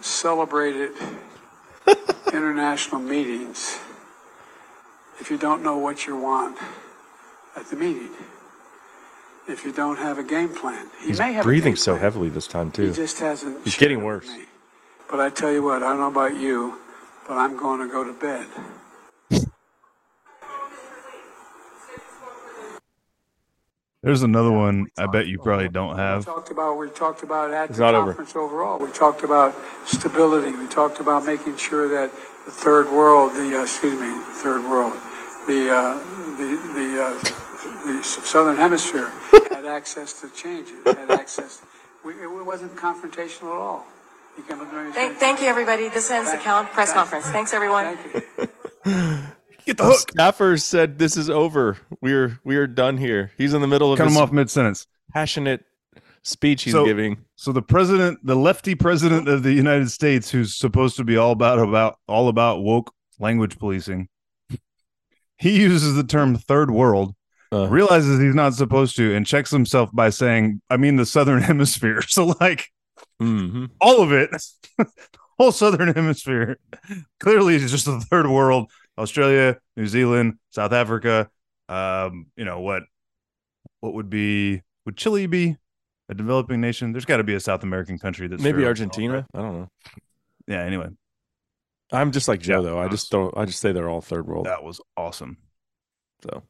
celebrated 0.00 0.90
international 2.32 3.00
meetings 3.00 3.78
if 5.20 5.30
you 5.30 5.38
don't 5.38 5.62
know 5.62 5.78
what 5.78 6.06
you 6.06 6.16
want 6.16 6.58
at 7.56 7.66
the 7.66 7.76
meeting. 7.76 8.10
If 9.48 9.64
you 9.64 9.72
don't 9.72 9.96
have 9.98 10.18
a 10.18 10.22
game 10.22 10.50
plan, 10.54 10.86
he 11.00 11.08
He's 11.08 11.18
may 11.18 11.32
have 11.32 11.44
breathing 11.44 11.76
so 11.76 11.92
plan. 11.92 12.02
heavily 12.02 12.28
this 12.28 12.46
time 12.46 12.70
too. 12.70 12.82
He 12.82 12.88
too. 12.90 12.94
just 12.94 13.18
hasn't. 13.20 13.64
He's 13.64 13.76
getting 13.76 14.04
worse. 14.04 14.28
me. 14.28 14.44
But 15.10 15.20
I 15.20 15.30
tell 15.30 15.52
you 15.52 15.62
what, 15.62 15.82
I 15.82 15.90
don't 15.90 15.98
know 15.98 16.08
about 16.08 16.36
you, 16.40 16.78
but 17.28 17.34
I'm 17.36 17.56
going 17.56 17.80
to 17.86 17.92
go 17.92 18.04
to 18.04 18.12
bed. 18.12 18.46
There's 24.02 24.22
another 24.22 24.50
one 24.50 24.88
I 24.98 25.06
bet 25.06 25.26
you 25.28 25.38
probably 25.38 25.68
don't 25.68 25.96
have. 25.96 26.26
We 26.26 26.32
have. 26.32 26.34
talked 26.34 26.50
about 26.50 26.76
we 26.78 26.88
talked 26.90 27.22
about 27.22 27.52
at 27.52 27.70
It's 27.70 27.78
the 27.78 27.84
not 27.84 27.94
over. 27.94 28.06
conference 28.14 28.34
overall. 28.36 28.78
We 28.78 28.90
talked 28.92 29.22
about 29.22 29.54
stability. 29.86 30.52
We 30.56 30.66
talked 30.68 31.00
about 31.00 31.24
making 31.24 31.56
sure 31.56 31.88
that 31.88 32.10
the 32.44 32.50
third 32.50 32.90
world, 32.90 33.32
the 33.34 33.58
uh, 33.58 33.62
excuse 33.62 33.94
me, 34.00 34.12
third 34.42 34.62
world, 34.68 34.94
the 35.46 35.70
uh, 35.70 35.98
the 36.36 36.58
the, 36.74 37.04
uh, 37.04 37.51
the 37.62 38.02
southern 38.02 38.56
hemisphere 38.56 39.10
had 39.50 39.64
access 39.66 40.20
to 40.20 40.28
changes, 40.30 40.74
had 40.84 41.10
access. 41.10 41.62
We, 42.04 42.12
it 42.14 42.44
wasn't 42.44 42.74
confrontational 42.76 43.54
at 43.54 43.60
all. 43.60 43.86
You 44.36 44.42
came 44.44 44.60
up 44.60 44.72
with 44.72 44.94
Thank, 44.94 45.18
thank 45.18 45.40
you, 45.40 45.46
everybody. 45.46 45.88
This 45.88 46.10
ends 46.10 46.32
the 46.32 46.38
Cal 46.38 46.64
press 46.64 46.92
conference. 46.92 47.26
Thanks, 47.26 47.52
everyone. 47.52 47.96
Thank 47.96 48.24
you. 48.84 49.18
Get 49.64 49.76
the 49.76 49.84
hook. 49.84 50.10
Staffers 50.10 50.62
said 50.62 50.98
this 50.98 51.16
is 51.16 51.30
over. 51.30 51.76
We're 52.00 52.40
we 52.42 52.56
are 52.56 52.66
done 52.66 52.96
here. 52.96 53.30
He's 53.38 53.54
in 53.54 53.60
the 53.60 53.68
middle 53.68 53.92
of 53.92 53.98
Cut 53.98 54.08
him 54.08 54.16
off 54.16 54.32
mid 54.32 54.50
sentence. 54.50 54.86
passionate 55.12 55.64
speech 56.24 56.64
he's 56.64 56.72
So- 56.72 56.84
giving. 56.84 57.24
So 57.36 57.52
the 57.52 57.62
president, 57.62 58.20
the 58.24 58.34
lefty 58.36 58.74
president 58.74 59.28
of 59.28 59.42
the 59.44 59.52
United 59.52 59.90
States, 59.90 60.30
who's 60.30 60.56
supposed 60.56 60.96
to 60.96 61.04
be 61.04 61.16
all 61.16 61.30
about 61.32 61.58
about 61.60 61.98
all 62.08 62.28
about 62.28 62.62
woke 62.62 62.92
language 63.20 63.58
policing, 63.58 64.08
he 65.36 65.60
uses 65.60 65.94
the 65.94 66.04
term 66.04 66.36
third 66.36 66.70
world, 66.70 67.14
Uh, 67.52 67.68
realizes 67.68 68.18
he's 68.18 68.34
not 68.34 68.54
supposed 68.54 68.96
to, 68.96 69.14
and 69.14 69.26
checks 69.26 69.50
himself 69.50 69.90
by 69.92 70.08
saying, 70.08 70.62
"I 70.70 70.78
mean 70.78 70.96
the 70.96 71.04
southern 71.06 71.42
hemisphere." 71.50 72.00
So 72.08 72.34
like 72.40 72.68
mhm. 73.20 73.68
all 73.80 74.00
of 74.00 74.12
it, 74.12 74.30
whole 75.38 75.52
southern 75.52 75.92
hemisphere, 75.94 76.58
clearly 77.20 77.56
is 77.56 77.70
just 77.70 77.84
the 77.84 78.00
third 78.00 78.26
world. 78.26 78.70
Australia, 78.98 79.58
New 79.76 79.86
Zealand, 79.86 80.34
South 80.50 80.72
Africa. 80.72 81.28
Um, 81.68 82.26
you 82.36 82.44
know 82.44 82.60
what? 82.60 82.84
What 83.80 83.94
would 83.94 84.08
be? 84.08 84.62
Would 84.86 84.96
Chile 84.96 85.26
be 85.26 85.56
a 86.08 86.14
developing 86.14 86.60
nation? 86.60 86.92
There's 86.92 87.04
got 87.04 87.18
to 87.18 87.24
be 87.24 87.34
a 87.34 87.40
South 87.40 87.62
American 87.62 87.98
country 87.98 88.28
that's 88.28 88.42
Maybe 88.42 88.64
Argentina. 88.64 89.26
I 89.34 89.38
don't 89.38 89.60
know. 89.60 89.68
yeah. 90.46 90.62
Anyway, 90.62 90.88
I'm 91.92 92.12
just 92.12 92.28
like 92.28 92.40
Joe 92.40 92.62
Yeah, 92.62 92.70
though. 92.70 92.78
I 92.78 92.88
just 92.88 93.10
don't. 93.10 93.36
I 93.36 93.44
just 93.44 93.60
say 93.60 93.72
they're 93.72 93.90
all 93.90 94.00
third 94.00 94.26
world. 94.26 94.46
That 94.46 94.62
was 94.62 94.80
awesome. 94.96 95.36
So 96.22 96.42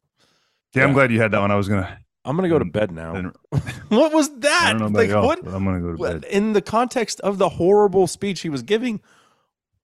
Yeah, 0.74 0.85
I'm 0.85 0.90
Yeah. 0.90 0.94
glad 0.94 1.12
you 1.12 1.20
had 1.20 1.30
that 1.32 1.40
one. 1.40 1.50
I 1.50 1.56
was 1.56 1.68
gonna. 1.68 1.98
I'm 2.24 2.37
gonna 2.37 2.48
go 2.48 2.58
to 2.58 2.64
bed 2.64 2.92
now. 2.92 3.32
what 3.88 4.12
was 4.12 4.30
that? 4.40 4.62
I 4.66 4.70
don't 4.78 4.80
know 4.92 5.00
about 5.00 5.26
like 5.28 5.44
what? 5.44 5.54
I'm 5.54 5.64
gonna 5.64 5.80
go 5.80 5.96
to 5.96 6.02
bed. 6.20 6.24
In 6.30 6.52
the 6.52 6.62
context 6.62 7.20
of 7.20 7.38
the 7.38 7.48
horrible 7.48 8.06
speech 8.06 8.40
he 8.42 8.48
was 8.48 8.62
giving, 8.62 9.00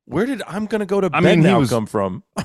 where 0.04 0.24
did 0.24 0.42
I'm 0.46 0.66
gonna 0.66 0.86
go 0.86 1.00
to 1.00 1.10
I 1.12 1.20
bed 1.20 1.38
mean, 1.38 1.42
now 1.42 1.58
was- 1.58 1.70
come 1.70 1.86
from? 1.86 2.22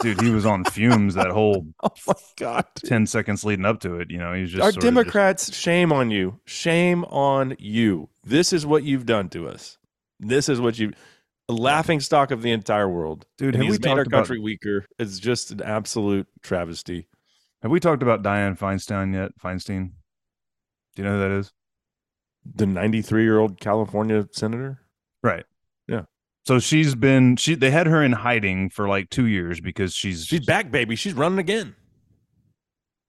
Dude, 0.00 0.20
he 0.22 0.30
was 0.30 0.44
on 0.44 0.64
fumes 0.64 1.14
that 1.14 1.28
whole 1.28 1.66
Oh 1.82 1.90
my 2.06 2.14
god. 2.36 2.64
10 2.84 3.06
seconds 3.06 3.44
leading 3.44 3.64
up 3.64 3.80
to 3.80 4.00
it. 4.00 4.10
You 4.10 4.18
know, 4.18 4.32
he 4.34 4.42
was 4.42 4.50
just 4.50 4.62
Our 4.62 4.68
of 4.70 4.74
just- 4.74 4.84
Democrats, 4.84 5.54
shame 5.56 5.92
on 5.92 6.10
you. 6.10 6.40
Shame 6.46 7.04
on 7.04 7.54
you. 7.60 8.08
This 8.24 8.52
is 8.52 8.66
what 8.66 8.82
you've 8.82 9.06
done 9.06 9.28
to 9.30 9.46
us. 9.48 9.78
This 10.18 10.48
is 10.48 10.60
what 10.60 10.78
you 10.78 10.92
laughing 11.48 12.00
stock 12.00 12.32
of 12.32 12.42
the 12.42 12.50
entire 12.50 12.88
world. 12.88 13.24
Dude, 13.38 13.54
and 13.54 13.62
he's 13.62 13.78
we 13.78 13.78
made 13.78 13.90
our 13.92 13.96
talked 13.98 14.06
about- 14.08 14.16
country 14.26 14.40
weaker. 14.40 14.84
It's 14.98 15.18
just 15.20 15.50
an 15.52 15.62
absolute 15.62 16.26
travesty. 16.42 17.06
Have 17.64 17.72
we 17.72 17.80
talked 17.80 18.02
about 18.02 18.22
Dianne 18.22 18.58
Feinstein 18.58 19.14
yet? 19.14 19.32
Feinstein? 19.42 19.92
Do 20.94 21.02
you 21.02 21.04
know 21.04 21.14
who 21.14 21.20
that 21.20 21.30
is? 21.32 21.50
The 22.54 22.66
93 22.66 23.22
year 23.24 23.38
old 23.38 23.58
California 23.58 24.28
senator. 24.32 24.82
Right. 25.22 25.44
Yeah. 25.88 26.02
So 26.44 26.58
she's 26.58 26.94
been 26.94 27.36
she 27.36 27.54
they 27.54 27.70
had 27.70 27.86
her 27.86 28.02
in 28.02 28.12
hiding 28.12 28.68
for 28.68 28.86
like 28.86 29.08
2 29.08 29.24
years 29.26 29.60
because 29.62 29.94
she's 29.94 30.26
She's 30.26 30.44
back, 30.44 30.70
baby. 30.70 30.94
She's 30.94 31.14
running 31.14 31.38
again. 31.38 31.74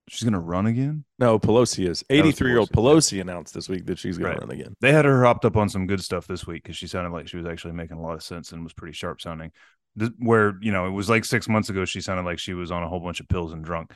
she's 0.08 0.24
going 0.24 0.32
to 0.34 0.40
run 0.40 0.68
again. 0.68 1.04
No, 1.20 1.38
Pelosi 1.38 1.90
is. 1.90 2.06
83 2.10 2.50
year 2.50 2.60
old 2.60 2.70
Pelosi, 2.70 3.20
announced 3.20 3.54
this 3.54 3.68
week 3.68 3.86
that 3.88 4.00
she's 4.00 4.18
going 4.18 4.30
Right. 4.30 4.40
to 4.40 4.48
run 4.48 4.58
again. 4.58 4.74
They 4.80 4.94
had 4.94 5.04
her 5.04 5.22
hopped 5.26 5.44
up 5.44 5.58
on 5.58 5.68
some 5.68 5.86
good 5.86 6.02
stuff 6.02 6.28
this 6.28 6.48
week 6.48 6.64
cuz 6.64 6.78
she 6.78 6.88
sounded 6.88 7.12
like 7.12 7.28
she 7.28 7.36
was 7.36 7.46
actually 7.46 7.74
making 7.74 7.98
a 7.98 8.02
lot 8.02 8.14
of 8.14 8.24
sense 8.24 8.54
and 8.54 8.64
was 8.64 8.72
pretty 8.74 8.94
sharp 8.94 9.20
sounding. 9.20 9.52
This, 9.98 10.12
where, 10.18 10.58
you 10.62 10.72
know, 10.72 10.86
it 10.88 10.92
was 10.92 11.10
like 11.10 11.26
6 11.26 11.50
months 11.50 11.70
ago 11.70 11.84
she 11.84 12.00
sounded 12.00 12.24
like 12.24 12.40
she 12.40 12.54
was 12.54 12.72
on 12.72 12.84
a 12.84 12.88
whole 12.88 13.02
bunch 13.02 13.20
of 13.20 13.28
pills 13.28 13.52
and 13.52 13.66
drunk. 13.66 13.92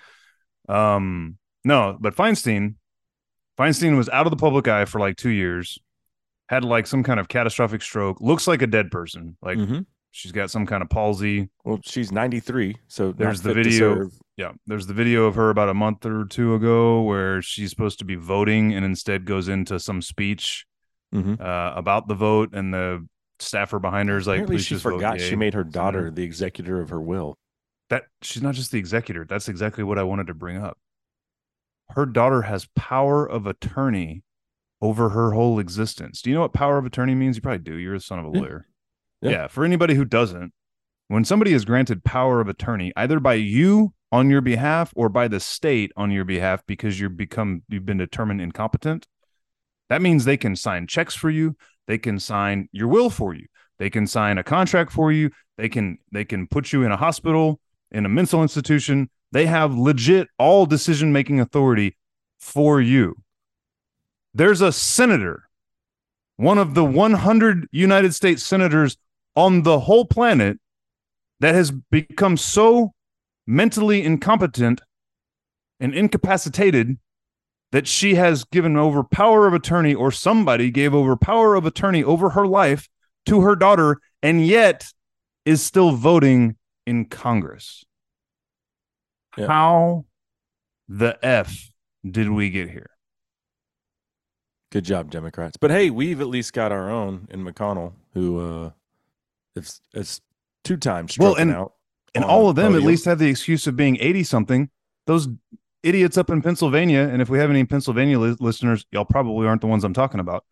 Um 0.69 1.37
no, 1.65 1.97
but 1.99 2.15
Feinstein 2.15 2.75
Feinstein 3.59 3.97
was 3.97 4.07
out 4.09 4.25
of 4.25 4.31
the 4.31 4.37
public 4.37 4.67
eye 4.67 4.85
for 4.85 4.99
like 4.99 5.17
2 5.17 5.29
years. 5.29 5.77
Had 6.47 6.63
like 6.63 6.87
some 6.87 7.03
kind 7.03 7.19
of 7.19 7.27
catastrophic 7.27 7.81
stroke. 7.81 8.21
Looks 8.21 8.47
like 8.47 8.61
a 8.61 8.67
dead 8.67 8.89
person. 8.89 9.37
Like 9.41 9.57
mm-hmm. 9.57 9.79
she's 10.11 10.31
got 10.31 10.49
some 10.49 10.65
kind 10.65 10.81
of 10.81 10.89
palsy. 10.89 11.49
Well, 11.63 11.79
she's 11.83 12.11
93. 12.11 12.77
So 12.87 13.11
There's 13.11 13.41
the 13.41 13.53
video. 13.53 14.09
Yeah, 14.37 14.53
there's 14.65 14.87
the 14.87 14.93
video 14.93 15.25
of 15.25 15.35
her 15.35 15.49
about 15.49 15.67
a 15.67 15.73
month 15.73 16.05
or 16.05 16.23
two 16.23 16.55
ago 16.55 17.01
where 17.01 17.41
she's 17.41 17.69
supposed 17.69 17.99
to 17.99 18.05
be 18.05 18.15
voting 18.15 18.73
and 18.73 18.85
instead 18.85 19.25
goes 19.25 19.49
into 19.49 19.79
some 19.79 20.01
speech 20.01 20.65
Mhm. 21.13 21.41
uh, 21.41 21.73
about 21.75 22.07
the 22.07 22.15
vote, 22.15 22.53
and 22.53 22.73
the 22.73 23.05
staffer 23.39 23.79
behind 23.79 24.07
her 24.07 24.17
is 24.17 24.27
like, 24.27 24.37
Apparently, 24.37 24.55
"Please 24.57 24.65
she 24.65 24.75
forgot 24.77 25.19
she 25.19 25.35
made 25.35 25.53
her 25.55 25.65
daughter 25.65 26.09
the 26.09 26.23
executor 26.23 26.79
of 26.79 26.89
her 26.89 27.01
will. 27.01 27.37
That. 27.89 28.03
She's 28.21 28.41
not 28.41 28.55
just 28.55 28.71
the 28.71 28.79
executor. 28.79 29.25
That's 29.27 29.49
exactly 29.49 29.83
what 29.83 29.99
I 29.99 30.03
wanted 30.03 30.27
to 30.27 30.33
bring 30.33 30.57
up. 30.57 30.77
Her 31.91 32.05
daughter 32.05 32.43
has 32.43 32.67
power 32.75 33.25
of 33.25 33.47
attorney 33.47 34.23
over 34.81 35.09
her 35.09 35.31
whole 35.31 35.59
existence. 35.59 36.21
Do 36.21 36.29
you 36.29 36.35
know 36.35 36.41
what 36.41 36.53
power 36.53 36.77
of 36.77 36.85
attorney 36.85 37.15
means? 37.15 37.35
You 37.35 37.41
probably 37.41 37.59
do. 37.59 37.75
You're 37.75 37.97
the 37.97 38.03
son 38.03 38.19
of 38.19 38.25
a 38.25 38.29
lawyer. 38.29 38.67
Yeah. 39.21 39.31
yeah. 39.31 39.47
For 39.47 39.65
anybody 39.65 39.95
who 39.95 40.05
doesn't, 40.05 40.53
when 41.07 41.25
somebody 41.25 41.53
is 41.53 41.65
granted 41.65 42.03
power 42.03 42.39
of 42.39 42.47
attorney, 42.47 42.93
either 42.95 43.19
by 43.19 43.33
you 43.33 43.93
on 44.11 44.29
your 44.29 44.41
behalf 44.41 44.93
or 44.95 45.09
by 45.09 45.27
the 45.27 45.39
state 45.39 45.91
on 45.97 46.11
your 46.11 46.25
behalf 46.25 46.63
because 46.65 46.99
you've 46.99 47.17
become 47.17 47.63
you've 47.67 47.85
been 47.85 47.97
determined 47.97 48.41
incompetent, 48.41 49.07
that 49.89 50.01
means 50.01 50.23
they 50.23 50.37
can 50.37 50.55
sign 50.55 50.87
checks 50.87 51.15
for 51.15 51.29
you, 51.29 51.55
they 51.87 51.97
can 51.97 52.19
sign 52.19 52.69
your 52.71 52.87
will 52.87 53.09
for 53.09 53.33
you, 53.33 53.47
they 53.79 53.89
can 53.89 54.07
sign 54.07 54.37
a 54.37 54.43
contract 54.43 54.91
for 54.91 55.11
you, 55.11 55.31
they 55.57 55.67
can 55.67 55.97
they 56.11 56.25
can 56.25 56.47
put 56.47 56.71
you 56.71 56.83
in 56.83 56.91
a 56.91 56.97
hospital, 56.97 57.59
in 57.91 58.05
a 58.05 58.09
mental 58.09 58.41
institution. 58.41 59.09
They 59.31 59.45
have 59.45 59.75
legit 59.75 60.27
all 60.37 60.65
decision 60.65 61.11
making 61.13 61.39
authority 61.39 61.97
for 62.39 62.81
you. 62.81 63.15
There's 64.33 64.61
a 64.61 64.71
senator, 64.71 65.49
one 66.37 66.57
of 66.57 66.73
the 66.73 66.85
100 66.85 67.67
United 67.71 68.13
States 68.13 68.43
senators 68.43 68.97
on 69.35 69.63
the 69.63 69.81
whole 69.81 70.05
planet 70.05 70.59
that 71.39 71.55
has 71.55 71.71
become 71.71 72.37
so 72.37 72.93
mentally 73.47 74.03
incompetent 74.03 74.81
and 75.79 75.93
incapacitated 75.93 76.97
that 77.71 77.87
she 77.87 78.15
has 78.15 78.43
given 78.45 78.75
over 78.75 79.03
power 79.03 79.47
of 79.47 79.53
attorney 79.53 79.93
or 79.93 80.11
somebody 80.11 80.71
gave 80.71 80.93
over 80.93 81.15
power 81.15 81.55
of 81.55 81.65
attorney 81.65 82.03
over 82.03 82.31
her 82.31 82.47
life 82.47 82.89
to 83.25 83.41
her 83.41 83.55
daughter 83.55 83.99
and 84.21 84.45
yet 84.45 84.87
is 85.45 85.61
still 85.61 85.91
voting 85.91 86.55
in 86.89 87.05
Congress. 87.05 87.85
Yeah. 89.37 89.45
How 89.47 90.05
the 90.87 91.17
F 91.23 91.69
did 92.09 92.31
we 92.31 92.49
get 92.49 92.67
here? 92.69 92.89
Good 94.71 94.85
job, 94.85 95.11
Democrats. 95.11 95.55
But 95.55 95.69
hey, 95.71 95.91
we've 95.91 96.19
at 96.19 96.27
least 96.27 96.53
got 96.53 96.71
our 96.71 96.89
own 96.89 97.27
in 97.29 97.45
McConnell, 97.45 97.93
who 98.13 98.39
uh, 98.39 98.71
it's 99.55 99.81
it's 99.93 100.21
two 100.63 100.77
times 100.77 101.17
Well, 101.17 101.35
and- 101.35 101.51
out. 101.51 101.73
And 102.15 102.25
all 102.25 102.49
of 102.49 102.55
them 102.55 102.73
at 102.73 102.81
least 102.81 103.05
have 103.05 103.19
the 103.19 103.29
excuse 103.29 103.67
of 103.67 103.75
being 103.75 103.95
80 104.01 104.23
something. 104.23 104.69
Those 105.05 105.27
idiots 105.83 106.17
up 106.17 106.31
in 106.31 106.41
Pennsylvania, 106.41 107.01
and 107.01 107.21
if 107.21 107.29
we 107.29 107.37
have 107.37 107.51
any 107.51 107.63
Pennsylvania 107.65 108.17
li- 108.17 108.35
listeners, 108.39 108.83
y'all 108.91 109.05
probably 109.05 109.45
aren't 109.45 109.61
the 109.61 109.67
ones 109.67 109.83
I'm 109.83 109.93
talking 109.93 110.19
about, 110.19 110.43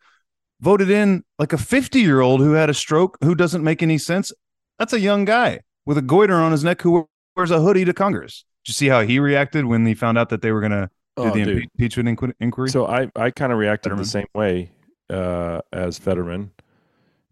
voted 0.60 0.88
in 0.88 1.24
like 1.36 1.52
a 1.52 1.58
50 1.58 1.98
year 2.00 2.20
old 2.20 2.40
who 2.40 2.52
had 2.52 2.70
a 2.70 2.74
stroke 2.74 3.18
who 3.24 3.34
doesn't 3.34 3.64
make 3.64 3.82
any 3.82 3.98
sense. 3.98 4.30
That's 4.78 4.92
a 4.92 5.00
young 5.00 5.24
guy 5.24 5.62
with 5.88 5.96
a 5.96 6.02
goiter 6.02 6.34
on 6.34 6.52
his 6.52 6.62
neck 6.62 6.82
who 6.82 7.08
wears 7.34 7.50
a 7.50 7.60
hoodie 7.62 7.86
to 7.86 7.94
Congress. 7.94 8.44
Did 8.64 8.68
you 8.70 8.74
see 8.74 8.88
how 8.88 9.00
he 9.00 9.18
reacted 9.18 9.64
when 9.64 9.86
he 9.86 9.94
found 9.94 10.18
out 10.18 10.28
that 10.28 10.42
they 10.42 10.52
were 10.52 10.60
going 10.60 10.72
to 10.72 10.90
do 11.16 11.22
Oh, 11.22 11.30
the 11.32 11.44
dude. 11.44 11.62
impeachment 11.64 12.08
inqu- 12.20 12.34
inquiry? 12.40 12.68
So 12.68 12.86
I 12.86 13.10
I 13.16 13.30
kind 13.30 13.52
of 13.52 13.58
reacted 13.58 13.90
Fetterman. 13.90 14.02
the 14.04 14.08
same 14.10 14.26
way 14.34 14.70
uh, 15.08 15.62
as 15.72 15.98
Fetterman 15.98 16.52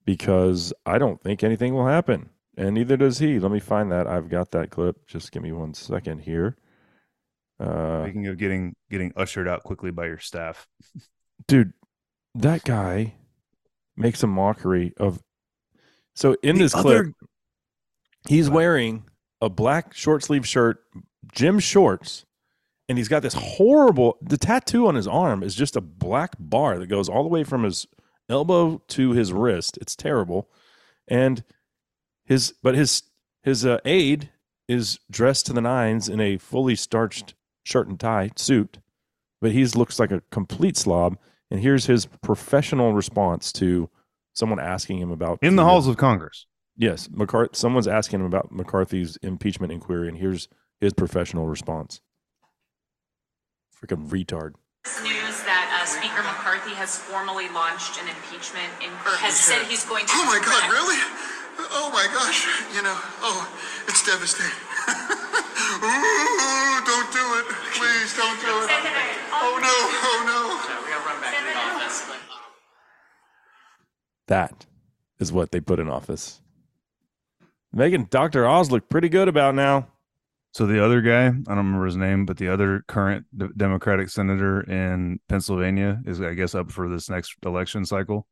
because 0.06 0.72
I 0.86 0.96
don't 0.98 1.20
think 1.22 1.44
anything 1.44 1.74
will 1.74 1.86
happen, 1.86 2.30
and 2.56 2.74
neither 2.74 2.96
does 2.96 3.18
he. 3.18 3.38
Let 3.38 3.52
me 3.52 3.60
find 3.60 3.92
that. 3.92 4.06
I've 4.06 4.28
got 4.30 4.50
that 4.52 4.70
clip. 4.70 5.06
Just 5.06 5.32
give 5.32 5.42
me 5.42 5.52
one 5.52 5.74
second 5.74 6.20
here. 6.20 6.56
Uh, 7.60 8.04
Speaking 8.04 8.26
of 8.26 8.38
getting 8.38 8.74
getting 8.90 9.12
ushered 9.16 9.46
out 9.48 9.62
quickly 9.64 9.90
by 9.90 10.06
your 10.06 10.18
staff, 10.18 10.66
dude, 11.46 11.72
that 12.34 12.64
guy 12.64 13.14
makes 13.96 14.22
a 14.22 14.26
mockery 14.26 14.94
of. 14.96 15.20
So 16.14 16.36
in 16.42 16.56
The 16.56 16.62
this 16.64 16.74
other- 16.74 17.04
clip, 17.04 17.14
he's 18.28 18.48
What? 18.48 18.56
wearing 18.56 19.04
a 19.40 19.48
black 19.48 19.94
short 19.94 20.22
sleeve 20.24 20.46
shirt, 20.46 20.78
gym 21.32 21.58
shorts, 21.58 22.24
and 22.88 22.98
he's 22.98 23.08
got 23.08 23.22
this 23.22 23.34
horrible. 23.34 24.16
The 24.22 24.38
tattoo 24.38 24.86
on 24.86 24.94
his 24.94 25.08
arm 25.08 25.42
is 25.42 25.54
just 25.54 25.76
a 25.76 25.80
black 25.80 26.32
bar 26.38 26.78
that 26.78 26.86
goes 26.86 27.08
all 27.08 27.22
the 27.22 27.28
way 27.28 27.44
from 27.44 27.64
his 27.64 27.86
elbow 28.28 28.82
to 28.88 29.10
his 29.12 29.32
wrist. 29.32 29.78
It's 29.80 29.96
terrible, 29.96 30.48
and 31.08 31.44
his 32.24 32.54
but 32.62 32.74
his 32.74 33.02
his 33.42 33.64
uh, 33.66 33.78
aide 33.84 34.30
is 34.68 34.98
dressed 35.10 35.46
to 35.46 35.52
the 35.52 35.60
nines 35.60 36.08
in 36.08 36.20
a 36.20 36.38
fully 36.38 36.74
starched 36.74 37.34
shirt 37.64 37.88
and 37.88 37.98
tie 38.00 38.30
suit, 38.36 38.78
but 39.40 39.52
he 39.52 39.64
looks 39.66 39.98
like 39.98 40.10
a 40.10 40.22
complete 40.30 40.76
slob. 40.76 41.18
And 41.50 41.60
here's 41.60 41.86
his 41.86 42.06
professional 42.06 42.92
response 42.92 43.52
to 43.52 43.88
someone 44.34 44.58
asking 44.58 44.98
him 44.98 45.12
about 45.12 45.38
in 45.42 45.54
the 45.54 45.64
halls 45.64 45.86
of 45.86 45.96
Congress. 45.96 46.46
Yes, 46.76 47.08
McCarthy. 47.10 47.56
Someone's 47.56 47.88
asking 47.88 48.20
him 48.20 48.26
about 48.26 48.52
McCarthy's 48.52 49.16
impeachment 49.22 49.72
inquiry, 49.72 50.08
and 50.08 50.18
here's 50.18 50.48
his 50.78 50.92
professional 50.92 51.46
response. 51.46 52.00
Freaking 53.72 54.08
retard. 54.08 54.54
news 55.02 55.40
that 55.48 55.72
uh, 55.72 55.86
Speaker 55.88 56.20
McCarthy 56.22 56.76
has 56.76 56.98
formally 56.98 57.48
launched 57.56 57.96
an 58.00 58.08
impeachment 58.08 58.68
inquiry, 58.84 59.16
has 59.24 59.36
said 59.40 59.64
he's 59.66 59.84
going 59.88 60.04
to. 60.04 60.12
Oh 60.14 60.24
my 60.28 60.36
God, 60.36 60.68
correct- 60.68 60.72
really? 60.72 61.00
Oh 61.72 61.88
my 61.88 62.04
gosh, 62.12 62.44
you 62.76 62.82
know, 62.84 62.92
oh, 63.24 63.40
it's 63.88 64.04
devastating. 64.04 64.52
Ooh, 65.80 66.84
don't 66.84 67.08
do 67.16 67.24
it. 67.40 67.46
Please 67.72 68.12
don't 68.12 68.36
do 68.44 68.52
it. 68.52 68.68
Oh 69.32 69.56
no, 69.56 69.76
oh 70.04 70.20
no. 70.28 70.40
We 70.84 70.92
gotta 70.92 71.08
run 71.08 71.20
back 71.24 71.32
to 71.32 71.44
the 71.44 71.56
office. 71.56 72.04
That 74.28 74.66
is 75.18 75.32
what 75.32 75.50
they 75.52 75.60
put 75.60 75.80
in 75.80 75.88
office. 75.88 76.42
Making 77.76 78.06
Dr. 78.06 78.46
Oz 78.46 78.70
look 78.70 78.88
pretty 78.88 79.10
good 79.10 79.28
about 79.28 79.54
now. 79.54 79.86
So 80.52 80.64
the 80.64 80.82
other 80.82 81.02
guy, 81.02 81.26
I 81.26 81.30
don't 81.30 81.58
remember 81.58 81.84
his 81.84 81.96
name, 81.96 82.24
but 82.24 82.38
the 82.38 82.48
other 82.48 82.82
current 82.88 83.26
d- 83.36 83.48
Democratic 83.54 84.08
senator 84.08 84.62
in 84.62 85.20
Pennsylvania 85.28 86.00
is, 86.06 86.22
I 86.22 86.32
guess, 86.32 86.54
up 86.54 86.70
for 86.70 86.88
this 86.88 87.10
next 87.10 87.36
election 87.44 87.84
cycle, 87.84 88.26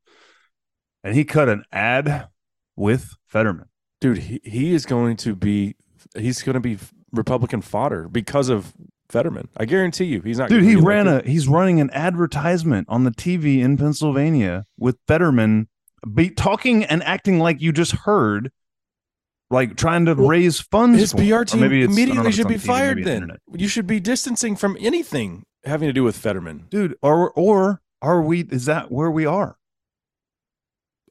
and 1.02 1.14
he 1.14 1.26
cut 1.26 1.50
an 1.50 1.64
ad 1.70 2.28
with 2.74 3.10
Fetterman. 3.26 3.66
Dude, 4.00 4.16
he, 4.16 4.40
he 4.42 4.74
is 4.74 4.86
going 4.86 5.18
to 5.18 5.36
be 5.36 5.76
he's 6.16 6.42
going 6.42 6.54
to 6.54 6.60
be 6.60 6.78
Republican 7.12 7.60
fodder 7.60 8.08
because 8.08 8.48
of 8.48 8.72
Fetterman. 9.10 9.50
I 9.58 9.66
guarantee 9.66 10.06
you, 10.06 10.22
he's 10.22 10.38
not. 10.38 10.48
Dude, 10.48 10.64
he 10.64 10.76
ran 10.76 11.06
a 11.06 11.20
he's 11.22 11.48
running 11.48 11.80
an 11.82 11.90
advertisement 11.90 12.88
on 12.88 13.04
the 13.04 13.10
TV 13.10 13.58
in 13.58 13.76
Pennsylvania 13.76 14.64
with 14.78 14.96
Fetterman 15.06 15.68
be 16.14 16.30
talking 16.30 16.84
and 16.84 17.02
acting 17.02 17.38
like 17.38 17.60
you 17.60 17.72
just 17.72 17.92
heard 17.92 18.50
like 19.54 19.76
trying 19.76 20.04
to 20.06 20.14
raise 20.14 20.60
funds. 20.60 20.98
His 20.98 21.12
for. 21.12 21.18
PR 21.18 21.44
team 21.44 21.60
maybe 21.62 21.82
it's- 21.82 21.96
I 21.96 22.04
don't 22.04 22.14
know 22.16 22.20
immediately 22.22 22.32
should 22.32 22.48
be 22.48 22.54
TV, 22.56 22.66
fired. 22.66 23.04
Then 23.04 23.30
you 23.54 23.68
should 23.68 23.86
be 23.86 24.00
distancing 24.00 24.56
from 24.56 24.76
anything 24.80 25.44
having 25.64 25.88
to 25.88 25.92
do 25.92 26.04
with 26.04 26.16
Fetterman. 26.18 26.66
dude. 26.68 26.96
Or 27.02 27.30
or 27.32 27.80
are 28.02 28.20
we? 28.20 28.40
Is 28.42 28.66
that 28.66 28.90
where 28.90 29.10
we 29.10 29.24
are? 29.24 29.56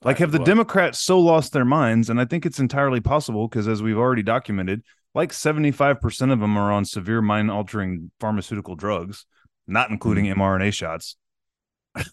Like, 0.04 0.18
have 0.20 0.32
the 0.34 0.38
What? 0.40 0.46
Democrats 0.46 1.00
so 1.00 1.18
lost 1.20 1.54
their 1.54 1.64
minds? 1.66 2.10
And 2.10 2.20
I 2.20 2.26
think 2.26 2.46
it's 2.46 2.60
entirely 2.60 3.00
possible 3.00 3.48
because, 3.48 3.68
as 3.70 3.82
we've 3.82 3.98
already 3.98 4.22
documented, 4.22 4.84
like 5.16 5.32
75% 5.32 6.32
of 6.34 6.40
them 6.42 6.58
are 6.58 6.72
on 6.74 6.84
severe 6.84 7.22
mind 7.22 7.50
altering 7.50 8.12
pharmaceutical 8.20 8.76
drugs, 8.76 9.26
not 9.66 9.90
including 9.92 10.26
Mm-hmm. 10.26 10.42
mRNA 10.42 10.74
shots, 10.74 11.16
or 11.96 12.04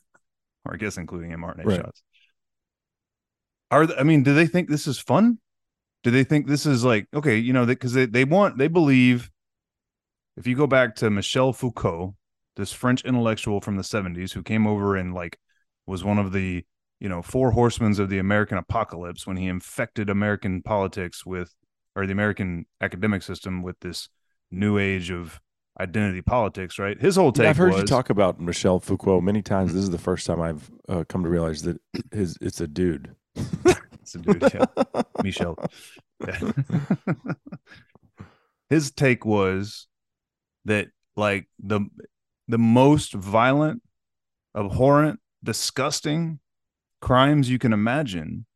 I 0.75 0.77
guess 0.77 0.97
including 0.99 1.33
mRNA 1.33 1.65
Right. 1.65 1.81
shots. 1.81 2.03
Are 3.73 3.89
I 3.99 4.05
mean, 4.05 4.23
do 4.23 4.35
they 4.35 4.47
think 4.47 4.69
this 4.69 4.87
is 4.87 4.99
fun? 5.01 5.39
Do 6.03 6.11
they 6.11 6.25
think 6.25 6.47
this 6.47 6.67
is 6.67 6.85
like, 6.85 7.07
okay, 7.15 7.37
you 7.37 7.53
know, 7.53 7.67
because 7.67 7.93
they, 7.93 8.07
they 8.07 8.25
want, 8.25 8.59
they 8.59 8.69
believe 8.69 9.31
if 10.37 10.47
you 10.47 10.57
go 10.57 10.67
back 10.67 10.95
to 10.97 11.11
Michel 11.11 11.53
Foucault, 11.53 12.15
this 12.57 12.73
French 12.73 13.05
intellectual 13.05 13.61
from 13.61 13.77
the 13.77 13.83
70s 13.83 14.33
who 14.33 14.43
came 14.43 14.67
over 14.67 14.97
and 14.97 15.15
like 15.15 15.39
was 15.87 16.05
one 16.05 16.19
of 16.19 16.33
the 16.33 16.65
you 17.01 17.09
know 17.09 17.23
four 17.23 17.53
horsemen 17.53 17.99
of 18.01 18.09
the 18.09 18.19
American 18.19 18.59
apocalypse 18.59 19.27
when 19.27 19.37
he 19.37 19.49
infected 19.49 20.11
American 20.11 20.63
politics 20.63 21.25
with 21.25 21.55
or 21.97 22.07
the 22.07 22.13
American 22.13 22.67
academic 22.81 23.23
system 23.23 23.63
with 23.63 23.79
this 23.81 24.09
new 24.51 24.79
age 24.79 25.11
of 25.11 25.41
identity 25.81 26.23
politics. 26.23 26.79
Right? 26.79 27.01
His 27.01 27.17
whole 27.17 27.33
take. 27.33 27.45
Yeah, 27.45 27.51
I've 27.51 27.57
heard 27.57 27.73
was, 27.73 27.83
you 27.83 27.87
talk 27.87 28.11
about 28.11 28.41
Michel 28.41 28.79
Foucault 28.81 29.23
many 29.23 29.43
times. 29.43 29.73
This 29.73 29.83
is 29.83 29.91
the 29.91 29.99
first 29.99 30.27
time 30.27 30.41
I've 30.41 30.71
uh, 30.89 31.05
come 31.09 31.25
to 31.25 31.31
realize 31.31 31.63
that 31.63 31.81
his 32.13 32.37
it's 32.41 32.61
a 32.61 32.69
dude. 32.69 33.15
It's 34.15 34.25
dude, 34.25 34.55
yeah. 34.55 35.03
Michel. 35.23 35.57
Yeah. 36.27 36.53
His 38.71 38.91
take 38.91 39.25
was 39.25 39.89
that 40.65 40.89
like 41.17 41.49
the 41.59 41.81
the 42.49 42.59
most 42.59 43.13
violent, 43.13 43.83
abhorrent, 44.57 45.21
disgusting 45.43 46.41
crimes 47.01 47.49
you 47.51 47.59
can 47.59 47.73
imagine 47.73 48.47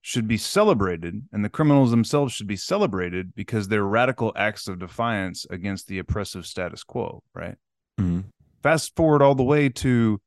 should 0.00 0.28
be 0.28 0.36
celebrated 0.36 1.22
and 1.32 1.44
the 1.44 1.48
criminals 1.48 1.90
themselves 1.90 2.32
should 2.32 2.46
be 2.46 2.56
celebrated 2.56 3.34
because 3.34 3.68
they're 3.68 3.84
radical 3.84 4.32
acts 4.36 4.68
of 4.68 4.78
defiance 4.78 5.46
against 5.48 5.88
the 5.88 5.98
oppressive 5.98 6.44
status 6.46 6.84
quo, 6.84 7.22
right? 7.34 7.56
Mhm. 7.98 8.24
Fast 8.62 8.94
forward 8.96 9.22
all 9.22 9.34
the 9.34 9.42
way 9.42 9.68
to 9.70 10.20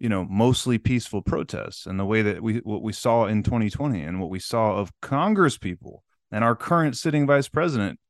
you 0.00 0.08
know 0.08 0.24
mostly 0.24 0.78
peaceful 0.78 1.22
protests 1.22 1.86
and 1.86 2.00
the 2.00 2.04
way 2.04 2.22
that 2.22 2.42
we 2.42 2.56
what 2.64 2.82
we 2.82 2.92
saw 2.92 3.26
in 3.26 3.42
2020 3.42 4.00
and 4.02 4.18
what 4.20 4.30
we 4.30 4.38
saw 4.40 4.76
of 4.76 4.90
congress 5.00 5.58
people 5.58 6.02
and 6.32 6.42
our 6.42 6.56
current 6.56 6.96
sitting 6.96 7.26
vice 7.26 7.48
president 7.48 8.00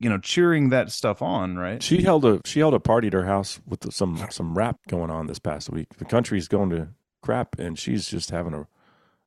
you 0.00 0.10
know 0.10 0.18
cheering 0.18 0.68
that 0.70 0.90
stuff 0.90 1.22
on 1.22 1.56
right 1.56 1.80
She 1.82 2.02
held 2.02 2.24
a 2.24 2.40
she 2.44 2.58
held 2.58 2.74
a 2.74 2.80
party 2.80 3.06
at 3.06 3.12
her 3.12 3.24
house 3.24 3.60
with 3.66 3.90
some 3.92 4.22
some 4.30 4.54
rap 4.58 4.76
going 4.88 5.10
on 5.10 5.28
this 5.28 5.38
past 5.38 5.70
week. 5.70 5.88
The 5.96 6.04
country's 6.04 6.48
going 6.48 6.70
to 6.70 6.88
crap, 7.22 7.56
and 7.60 7.78
she's 7.78 8.08
just 8.08 8.30
having 8.30 8.52
a 8.52 8.66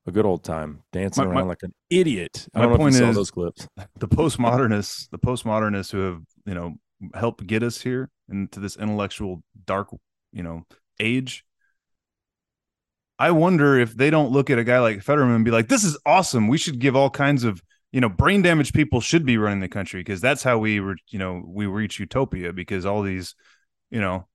a 0.05 0.11
good 0.11 0.25
old 0.25 0.43
time 0.43 0.83
dancing 0.91 1.23
My- 1.23 1.29
around 1.31 1.43
my- 1.43 1.49
like 1.49 1.63
an 1.63 1.73
idiot. 1.89 2.47
I 2.53 2.65
my 2.67 2.75
point 2.75 2.93
if 2.95 2.99
you 2.99 3.05
saw 3.05 3.09
is- 3.11 3.15
those 3.15 3.31
clips. 3.31 3.67
the 3.99 4.07
postmodernists 4.09 5.09
the 5.11 5.17
postmodernists 5.17 5.93
who 5.93 5.99
have 5.99 6.21
you 6.45 6.53
know 6.53 6.75
helped 7.13 7.47
get 7.47 7.63
us 7.63 7.81
here 7.81 8.09
into 8.27 8.59
this 8.59 8.75
intellectual 8.75 9.43
dark 9.65 9.87
you 10.33 10.43
know 10.43 10.65
age 10.99 11.45
i 13.19 13.31
wonder 13.31 13.77
if 13.79 13.95
they 13.95 14.09
don't 14.09 14.31
look 14.31 14.49
at 14.49 14.59
a 14.59 14.63
guy 14.63 14.79
like 14.79 15.01
fetterman 15.01 15.35
and 15.35 15.45
be 15.45 15.51
like 15.51 15.67
this 15.67 15.83
is 15.83 15.97
awesome 16.05 16.47
we 16.47 16.57
should 16.57 16.79
give 16.79 16.95
all 16.95 17.09
kinds 17.09 17.43
of 17.43 17.61
you 17.91 18.01
know 18.01 18.09
brain 18.09 18.41
damaged 18.41 18.73
people 18.73 19.01
should 19.01 19.25
be 19.25 19.37
running 19.37 19.59
the 19.59 19.67
country 19.67 20.01
because 20.01 20.21
that's 20.21 20.43
how 20.43 20.57
we 20.57 20.79
were 20.79 20.97
you 21.09 21.19
know 21.19 21.43
we 21.45 21.65
reach 21.65 21.99
utopia 21.99 22.53
because 22.53 22.85
all 22.85 23.01
these 23.01 23.35
you 23.89 23.99
know 23.99 24.27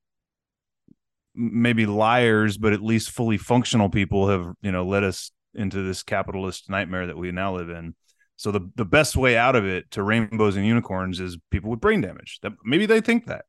maybe 1.35 1.87
liars 1.87 2.59
but 2.59 2.73
at 2.73 2.83
least 2.83 3.11
fully 3.11 3.37
functional 3.37 3.89
people 3.89 4.29
have 4.29 4.53
you 4.63 4.73
know 4.73 4.85
led 4.85 5.05
us 5.05 5.31
into 5.55 5.83
this 5.83 6.03
capitalist 6.03 6.69
nightmare 6.71 7.07
that 7.07 7.17
we 7.17 7.31
now 7.33 7.55
live 7.55 7.71
in 7.71 7.95
so 8.41 8.51
the 8.51 8.71
the 8.75 8.87
best 8.87 9.17
way 9.17 9.37
out 9.37 9.55
of 9.55 9.67
it 9.67 9.91
to 9.91 10.03
rainbows 10.03 10.57
and 10.57 10.65
unicorns 10.65 11.21
is 11.21 11.37
people 11.51 11.69
with 11.69 11.81
brain 11.81 12.01
damage. 12.01 12.39
That 12.41 12.53
maybe 12.65 12.87
they 12.87 13.03
think 13.03 13.27
that. 13.27 13.45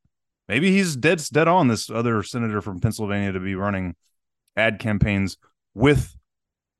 Maybe 0.48 0.70
he's 0.70 0.96
dead 0.96 1.22
dead 1.32 1.48
on 1.48 1.68
this 1.68 1.88
other 1.88 2.22
senator 2.22 2.60
from 2.60 2.78
Pennsylvania 2.78 3.32
to 3.32 3.40
be 3.40 3.54
running 3.54 3.96
ad 4.56 4.78
campaigns 4.78 5.36
with 5.74 6.16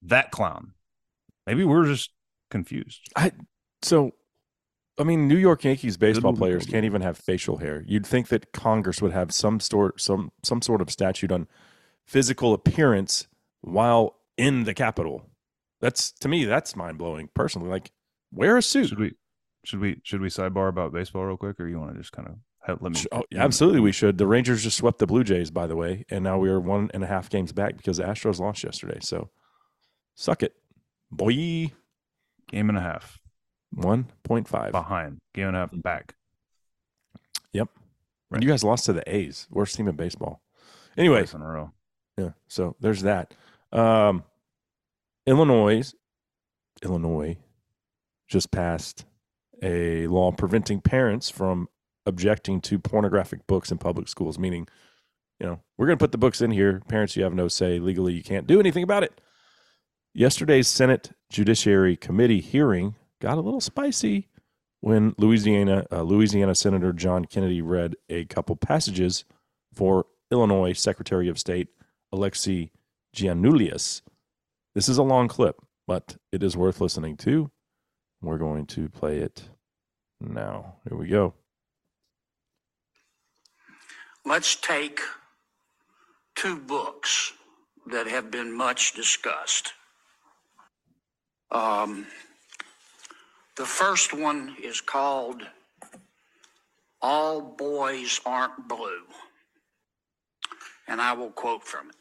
that 0.03 0.31
clown. 0.31 0.73
Maybe 1.47 1.65
we're 1.65 1.87
just 1.87 2.11
confused. 2.51 3.01
I 3.17 3.33
So, 3.83 4.13
I 4.99 5.05
mean, 5.05 5.27
New 5.27 5.37
York 5.37 5.65
Yankees 5.65 5.97
baseball 5.97 6.35
players 6.35 6.67
can't 6.67 6.85
even 6.85 7.03
have 7.03 7.17
facial 7.17 7.57
hair. 7.57 7.83
You'd 7.87 8.07
think 8.07 8.29
that 8.29 8.53
Congress 8.53 9.01
would 9.01 9.13
have 9.13 9.33
some 9.33 9.59
sort 9.61 10.01
some 10.01 10.33
some 10.43 10.63
sort 10.63 10.81
of 10.81 10.91
statute 10.91 11.33
on 11.33 11.49
physical 12.07 12.53
appearance 12.53 13.27
while 13.61 14.17
in 14.37 14.65
the 14.65 14.75
Capitol. 14.75 15.31
That's 15.81 16.13
to 16.13 16.29
me, 16.29 16.45
that's 16.45 16.77
mind 16.77 16.99
blowing. 16.99 17.29
Personally, 17.35 17.69
like 17.69 17.91
wear 18.31 18.57
a 18.57 18.63
suit. 18.63 18.89
Should 18.89 19.01
we 19.01 19.15
should 19.65 19.81
we 19.81 20.01
should 20.05 20.21
we 20.21 20.29
sidebar 20.29 20.69
about 20.69 20.93
baseball 20.93 21.25
real 21.25 21.37
quick, 21.37 21.59
or 21.59 21.67
you 21.67 21.81
want 21.81 21.93
to 21.93 21.99
just 21.99 22.13
kind 22.13 22.29
of 22.29 22.35
have, 22.35 22.43
let 22.69 22.83
me? 22.93 23.01
Oh, 23.11 23.23
absolutely, 23.35 23.81
we 23.81 23.93
should. 23.93 24.19
The 24.19 24.27
Rangers 24.27 24.63
just 24.63 24.77
swept 24.77 24.99
the 24.99 25.07
Blue 25.07 25.25
Jays, 25.25 25.51
by 25.51 25.67
the 25.67 25.77
way, 25.77 26.05
and 26.11 26.23
now 26.23 26.39
we 26.39 26.49
are 26.49 26.61
one 26.61 26.91
and 26.95 27.03
a 27.03 27.07
half 27.07 27.29
games 27.29 27.53
back 27.53 27.77
because 27.77 27.97
the 27.97 28.05
Astros 28.05 28.39
lost 28.39 28.63
yesterday. 28.63 28.99
So, 29.01 29.31
suck 30.15 30.43
it, 30.43 30.55
boy. 31.11 31.73
game 32.49 32.69
and 32.69 32.79
a 32.79 32.81
half 32.81 33.19
One 33.73 34.07
point 34.23 34.47
five. 34.49 34.73
behind, 34.73 35.19
game 35.35 35.49
and 35.49 35.57
a 35.57 35.61
half 35.61 35.71
back. 35.73 36.15
Yep. 37.53 37.69
Right. 38.31 38.43
You 38.43 38.49
guys 38.49 38.63
lost 38.65 38.87
to 38.87 38.93
the 38.93 39.03
A's, 39.15 39.47
worst 39.51 39.75
team 39.77 39.89
in 39.89 39.97
baseball. 39.97 40.41
Anyway, 40.97 41.21
Twice 41.21 41.35
in 41.35 41.43
a 41.43 41.47
row. 41.47 41.73
yeah. 42.17 42.31
So 42.49 42.77
there's 42.81 43.03
that. 43.03 43.35
Um, 43.73 44.25
Illinois, 45.27 45.93
Illinois, 46.83 47.37
just 48.29 48.51
passed 48.51 49.05
a 49.63 50.07
law 50.07 50.33
preventing 50.33 50.81
parents 50.81 51.29
from 51.31 51.69
objecting 52.07 52.61
to 52.63 52.79
pornographic 52.79 53.47
books 53.47 53.71
in 53.71 53.79
public 53.79 54.09
schools. 54.09 54.39
Meaning, 54.39 54.69
you 55.39 55.47
know, 55.47 55.61
we're 55.77 55.87
going 55.87 55.99
to 55.99 56.03
put 56.03 56.13
the 56.13 56.19
books 56.19 56.41
in 56.41 56.51
here. 56.51 56.83
Parents, 56.89 57.17
you 57.17 57.23
have 57.25 57.35
no 57.35 57.49
say. 57.49 57.79
Legally, 57.79 58.15
you 58.15 58.23
can't 58.23 58.47
do 58.47 58.61
anything 58.61 58.83
about 58.83 59.03
it. 59.03 59.21
Yesterday's 60.15 60.69
Senate 60.69 61.13
Judiciary 61.31 61.97
Committee 61.97 62.41
hearing 62.41 62.97
got 63.21 63.39
a 63.39 63.41
little 63.41 63.61
spicy 63.61 64.29
when 64.81 65.15
Louisiana 65.17 65.87
uh, 65.91 66.03
Louisiana 66.03 66.55
Senator 66.55 66.93
John 66.93 67.25
Kennedy 67.25 67.63
read 67.63 67.97
a 68.11 68.25
couple 68.27 68.55
passages 68.57 69.25
for 69.73 70.07
Illinois 70.31 70.75
Secretary 70.75 71.29
of 71.29 71.39
State 71.39 71.69
Alexi 72.13 72.71
Giannoulias. 73.17 74.03
This 74.75 74.89
is 74.89 74.99
a 74.99 75.03
long 75.03 75.29
clip, 75.29 75.61
but 75.87 76.17
it 76.31 76.43
is 76.43 76.57
worth 76.57 76.81
listening 76.81 77.17
to. 77.19 77.51
We're 78.21 78.39
going 78.39 78.67
to 78.67 78.89
play 78.89 79.19
it 79.19 79.49
now. 80.21 80.77
Here 80.89 80.97
we 80.97 81.09
go. 81.09 81.35
Let's 84.25 84.55
take 84.55 85.01
two 86.37 86.57
books 86.57 87.33
that 87.87 88.07
have 88.07 88.31
been 88.31 88.57
much 88.57 88.95
discussed. 88.95 89.73
Um, 91.51 92.07
the 93.57 93.67
first 93.67 94.15
one 94.15 94.57
is 94.63 94.81
called 94.81 95.43
All 97.01 97.41
Boys 97.41 98.21
Aren't 98.25 98.69
Blue. 98.69 99.03
And 100.87 101.01
I 101.01 101.13
will 101.15 101.31
quote 101.31 101.65
from 101.65 101.91
it. 101.91 101.97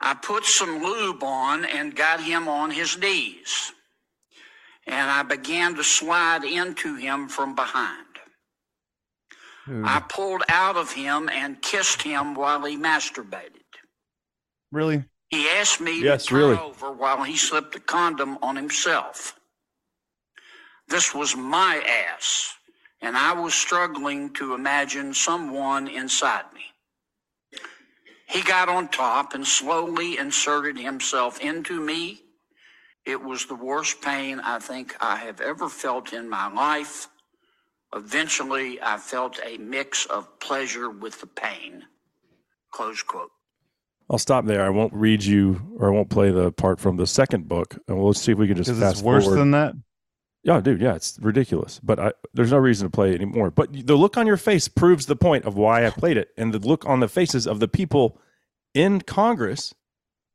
I 0.00 0.14
put 0.14 0.44
some 0.44 0.82
lube 0.82 1.22
on 1.22 1.64
and 1.64 1.94
got 1.94 2.20
him 2.20 2.48
on 2.48 2.70
his 2.70 2.98
knees. 2.98 3.72
And 4.86 5.10
I 5.10 5.22
began 5.22 5.74
to 5.76 5.84
slide 5.84 6.44
into 6.44 6.96
him 6.96 7.28
from 7.28 7.54
behind. 7.54 8.03
I 9.66 10.00
pulled 10.08 10.42
out 10.48 10.76
of 10.76 10.92
him 10.92 11.28
and 11.30 11.60
kissed 11.62 12.02
him 12.02 12.34
while 12.34 12.64
he 12.64 12.76
masturbated. 12.76 13.62
Really? 14.70 15.04
He 15.28 15.48
asked 15.48 15.80
me 15.80 16.02
Yes, 16.02 16.24
to 16.24 16.30
turn 16.30 16.38
really. 16.40 16.58
over 16.58 16.92
while 16.92 17.22
he 17.22 17.36
slipped 17.36 17.74
a 17.74 17.80
condom 17.80 18.38
on 18.42 18.56
himself. 18.56 19.38
This 20.88 21.14
was 21.14 21.34
my 21.34 21.82
ass, 22.14 22.54
and 23.00 23.16
I 23.16 23.32
was 23.32 23.54
struggling 23.54 24.32
to 24.34 24.54
imagine 24.54 25.14
someone 25.14 25.88
inside 25.88 26.44
me. 26.52 26.64
He 28.28 28.42
got 28.42 28.68
on 28.68 28.88
top 28.88 29.34
and 29.34 29.46
slowly 29.46 30.18
inserted 30.18 30.78
himself 30.78 31.40
into 31.40 31.80
me. 31.80 32.22
It 33.06 33.22
was 33.22 33.46
the 33.46 33.54
worst 33.54 34.02
pain 34.02 34.40
I 34.40 34.58
think 34.58 34.96
I 35.00 35.16
have 35.16 35.40
ever 35.40 35.68
felt 35.68 36.12
in 36.12 36.28
my 36.28 36.52
life. 36.52 37.08
Eventually, 37.94 38.80
I 38.82 38.96
felt 38.98 39.38
a 39.44 39.56
mix 39.58 40.06
of 40.06 40.38
pleasure 40.40 40.90
with 40.90 41.20
the 41.20 41.26
pain. 41.26 41.84
Close 42.72 43.02
quote. 43.02 43.30
I'll 44.10 44.18
stop 44.18 44.44
there. 44.46 44.64
I 44.64 44.68
won't 44.70 44.92
read 44.92 45.24
you 45.24 45.76
or 45.78 45.88
I 45.88 45.92
won't 45.92 46.10
play 46.10 46.30
the 46.30 46.52
part 46.52 46.80
from 46.80 46.96
the 46.96 47.06
second 47.06 47.48
book. 47.48 47.76
And 47.88 47.98
we'll 47.98 48.12
see 48.12 48.32
if 48.32 48.38
we 48.38 48.46
can 48.48 48.56
just 48.56 48.68
Because 48.68 48.80
fast 48.82 48.94
it's 48.96 49.02
worse 49.02 49.24
forward. 49.24 49.38
than 49.38 49.50
that. 49.52 49.74
Yeah, 50.42 50.60
dude. 50.60 50.80
Yeah, 50.82 50.94
it's 50.94 51.18
ridiculous. 51.22 51.80
But 51.82 51.98
I, 51.98 52.12
there's 52.34 52.50
no 52.50 52.58
reason 52.58 52.86
to 52.86 52.90
play 52.90 53.12
it 53.12 53.22
anymore. 53.22 53.50
But 53.50 53.86
the 53.86 53.96
look 53.96 54.18
on 54.18 54.26
your 54.26 54.36
face 54.36 54.68
proves 54.68 55.06
the 55.06 55.16
point 55.16 55.46
of 55.46 55.56
why 55.56 55.86
I 55.86 55.90
played 55.90 56.18
it, 56.18 56.28
and 56.36 56.52
the 56.52 56.58
look 56.58 56.84
on 56.84 57.00
the 57.00 57.08
faces 57.08 57.46
of 57.46 57.60
the 57.60 57.68
people 57.68 58.18
in 58.74 59.00
Congress 59.00 59.72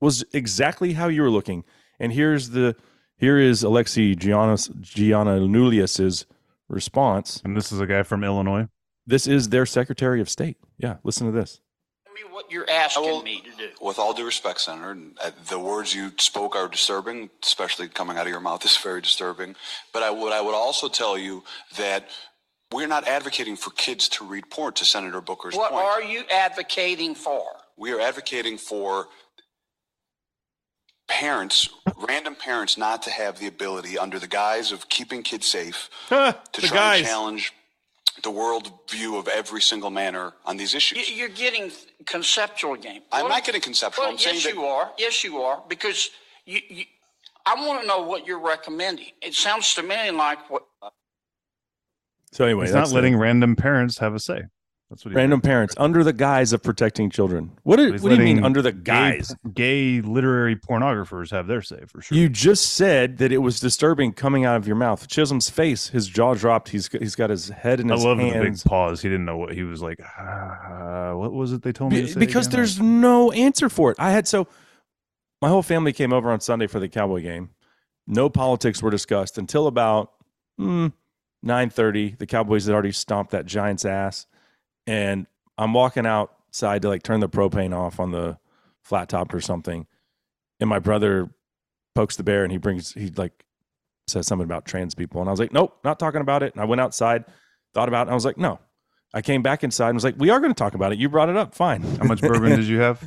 was 0.01 0.23
exactly 0.33 0.93
how 0.93 1.09
you 1.09 1.21
were 1.21 1.29
looking. 1.29 1.63
And 1.99 2.11
here's 2.13 2.51
the 2.51 2.75
here 3.17 3.37
is 3.37 3.61
Alexi 3.63 4.15
Giannis 4.15 4.71
Giannoulias's 4.81 6.25
response. 6.69 7.41
And 7.43 7.55
this 7.55 7.71
is 7.71 7.79
a 7.79 7.85
guy 7.87 8.03
from 8.03 8.23
Illinois. 8.23 8.67
This 9.05 9.27
is 9.27 9.49
their 9.49 9.65
Secretary 9.65 10.21
of 10.21 10.29
State. 10.29 10.57
Yeah, 10.77 10.97
listen 11.03 11.25
to 11.25 11.33
this. 11.33 11.61
Tell 12.05 12.13
me 12.13 12.33
what 12.33 12.51
you're 12.51 12.69
asking 12.69 13.23
me 13.23 13.41
to 13.41 13.51
do. 13.57 13.69
With 13.81 13.99
all 13.99 14.13
due 14.13 14.25
respect, 14.25 14.61
Senator, 14.61 14.97
uh, 15.23 15.31
the 15.49 15.59
words 15.59 15.93
you 15.93 16.11
spoke 16.17 16.55
are 16.55 16.67
disturbing, 16.67 17.29
especially 17.43 17.87
coming 17.87 18.17
out 18.17 18.23
of 18.23 18.31
your 18.31 18.39
mouth 18.39 18.63
is 18.65 18.77
very 18.77 19.01
disturbing. 19.01 19.55
But 19.93 20.03
I 20.03 20.11
would, 20.11 20.31
I 20.31 20.41
would 20.41 20.55
also 20.55 20.87
tell 20.89 21.17
you 21.17 21.43
that 21.77 22.09
we're 22.71 22.87
not 22.87 23.07
advocating 23.07 23.55
for 23.55 23.71
kids 23.71 24.07
to 24.09 24.25
read 24.25 24.49
porn. 24.49 24.73
To 24.73 24.85
Senator 24.85 25.21
Booker's 25.21 25.55
What 25.55 25.71
point, 25.71 25.83
are 25.83 26.03
you 26.03 26.23
advocating 26.31 27.15
for? 27.15 27.43
we 27.77 27.93
are 27.93 27.99
advocating 28.01 28.57
for 28.57 29.07
parents, 31.09 31.67
random 32.07 32.35
parents, 32.35 32.77
not 32.77 33.01
to 33.03 33.09
have 33.11 33.37
the 33.39 33.47
ability, 33.47 33.97
under 33.97 34.17
the 34.19 34.27
guise 34.27 34.71
of 34.71 34.87
keeping 34.87 35.21
kids 35.23 35.47
safe, 35.47 35.89
to 36.09 36.35
try 36.53 36.69
guys. 36.69 36.99
and 36.99 37.07
challenge 37.07 37.53
the 38.23 38.29
world 38.31 38.71
view 38.89 39.17
of 39.17 39.27
every 39.27 39.61
single 39.61 39.89
manner 39.89 40.33
on 40.45 40.55
these 40.57 40.73
issues. 40.75 41.09
You- 41.09 41.15
You're 41.15 41.29
getting 41.29 41.71
conceptual 42.05 42.75
game. 42.75 43.01
I'm 43.11 43.23
What- 43.23 43.29
not 43.29 43.43
getting 43.45 43.61
conceptual. 43.61 44.03
Well, 44.05 44.11
I'm 44.13 44.17
saying 44.17 44.35
yes, 44.35 44.43
that 44.45 44.53
you 44.53 44.63
are. 44.65 44.91
Yes, 44.97 45.23
you 45.23 45.41
are. 45.41 45.63
Because 45.67 46.09
you, 46.45 46.59
you, 46.69 46.85
I 47.45 47.55
want 47.65 47.81
to 47.81 47.87
know 47.87 48.01
what 48.03 48.25
you're 48.27 48.39
recommending. 48.39 49.07
It 49.21 49.33
sounds 49.33 49.73
to 49.75 49.83
me 49.83 50.11
like 50.11 50.49
what 50.49 50.65
So 52.31 52.45
anyway, 52.45 52.65
He's 52.65 52.75
not 52.75 52.91
letting 52.91 53.13
the- 53.13 53.19
random 53.19 53.55
parents 53.55 53.97
have 53.99 54.13
a 54.13 54.19
say. 54.19 54.43
That's 54.89 55.05
what 55.05 55.11
he 55.11 55.17
random 55.17 55.39
parents 55.39 55.75
under 55.77 56.03
the 56.03 56.13
guise 56.13 56.51
of 56.51 56.63
protecting 56.63 57.11
children. 57.11 57.51
What, 57.61 57.75
do, 57.75 57.91
what 57.91 58.09
do 58.09 58.15
you 58.15 58.23
mean 58.23 58.43
under 58.43 58.61
the 58.63 58.71
guise? 58.71 59.35
Gay, 59.53 60.01
literary 60.01 60.55
pornographers 60.55 61.29
have 61.29 61.45
their 61.45 61.61
say 61.61 61.83
for 61.87 62.01
sure. 62.01 62.17
You 62.17 62.27
just 62.27 62.73
said 62.73 63.17
that 63.19 63.31
it 63.31 63.37
was 63.37 63.59
disturbing 63.59 64.13
coming 64.13 64.45
out 64.45 64.55
of 64.55 64.65
your 64.65 64.75
mouth. 64.75 65.07
Chisholm's 65.07 65.47
face, 65.47 65.89
his 65.89 66.07
jaw 66.07 66.33
dropped. 66.33 66.69
He's 66.69 66.87
he's 66.87 67.15
got 67.15 67.29
his 67.29 67.49
head 67.49 67.79
in 67.79 67.89
his 67.89 68.03
hands. 68.03 68.05
I 68.05 68.09
love 68.09 68.17
the 68.17 68.23
big 68.23 68.33
hands. 68.33 68.63
pause. 68.63 69.01
He 69.01 69.09
didn't 69.09 69.25
know 69.25 69.37
what 69.37 69.53
he 69.53 69.61
was 69.61 69.81
like. 69.83 69.99
Uh, 69.99 71.13
what 71.13 71.33
was 71.33 71.53
it 71.53 71.61
they 71.61 71.71
told 71.71 71.91
me? 71.91 72.01
Be- 72.01 72.07
to 72.07 72.13
say 72.13 72.19
because 72.19 72.47
again? 72.47 72.57
there's 72.57 72.79
no 72.79 73.31
answer 73.31 73.69
for 73.69 73.91
it. 73.91 73.99
I 73.99 74.09
had 74.09 74.27
so 74.27 74.47
my 75.39 75.49
whole 75.49 75.63
family 75.63 75.93
came 75.93 76.11
over 76.11 76.31
on 76.31 76.39
Sunday 76.39 76.65
for 76.65 76.79
the 76.79 76.89
Cowboy 76.89 77.21
game. 77.21 77.49
No 78.07 78.27
politics 78.27 78.81
were 78.81 78.89
discussed 78.89 79.37
until 79.37 79.67
about 79.67 80.13
mm, 80.59 80.91
nine 81.43 81.69
thirty. 81.69 82.15
The 82.17 82.25
Cowboys 82.25 82.65
had 82.65 82.73
already 82.73 82.91
stomped 82.91 83.31
that 83.31 83.45
Giants 83.45 83.85
ass, 83.85 84.25
and 84.89 85.27
I'm 85.55 85.73
walking 85.73 86.07
outside 86.07 86.81
to 86.81 86.89
like 86.89 87.03
turn 87.03 87.19
the 87.19 87.29
propane 87.29 87.77
off 87.77 87.99
on 87.99 88.11
the 88.11 88.39
flat 88.81 89.07
top 89.07 89.31
or 89.33 89.39
something, 89.39 89.85
and 90.59 90.67
my 90.67 90.79
brother 90.79 91.29
pokes 91.93 92.15
the 92.15 92.23
bear 92.23 92.43
and 92.43 92.51
he 92.51 92.57
brings 92.57 92.93
he 92.93 93.11
like 93.11 93.45
says 94.07 94.25
something 94.25 94.45
about 94.45 94.65
trans 94.65 94.95
people, 94.95 95.21
and 95.21 95.29
I 95.29 95.31
was 95.31 95.39
like, 95.39 95.53
nope, 95.53 95.77
not 95.83 95.99
talking 95.99 96.21
about 96.21 96.41
it. 96.41 96.53
And 96.53 96.61
I 96.61 96.65
went 96.65 96.81
outside, 96.81 97.25
thought 97.75 97.87
about 97.87 98.01
it, 98.01 98.07
and 98.07 98.11
I 98.11 98.15
was 98.15 98.25
like, 98.25 98.37
no. 98.37 98.59
I 99.11 99.23
came 99.23 99.41
back 99.41 99.63
inside 99.63 99.89
and 99.89 99.95
was 99.95 100.03
like, 100.03 100.15
we 100.19 100.29
are 100.29 100.39
going 100.39 100.53
to 100.53 100.57
talk 100.57 100.75
about 100.75 100.91
it. 100.91 100.99
You 100.99 101.09
brought 101.09 101.29
it 101.29 101.37
up, 101.37 101.55
fine. 101.55 101.81
How 101.81 102.05
much 102.05 102.21
bourbon 102.21 102.55
did 102.55 102.65
you 102.65 102.79
have? 102.81 103.01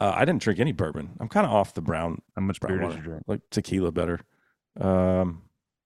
Uh, 0.00 0.12
I 0.16 0.24
didn't 0.24 0.40
drink 0.40 0.58
any 0.58 0.72
bourbon. 0.72 1.10
I'm 1.20 1.28
kind 1.28 1.44
of 1.44 1.52
off 1.52 1.74
the 1.74 1.82
brown. 1.82 2.22
How 2.34 2.40
much 2.40 2.58
brown 2.58 2.78
beer 2.78 2.88
did 2.88 2.96
you 2.96 3.02
drink? 3.02 3.22
Like 3.26 3.40
tequila 3.50 3.92
better. 3.92 4.20
Um, 4.80 5.42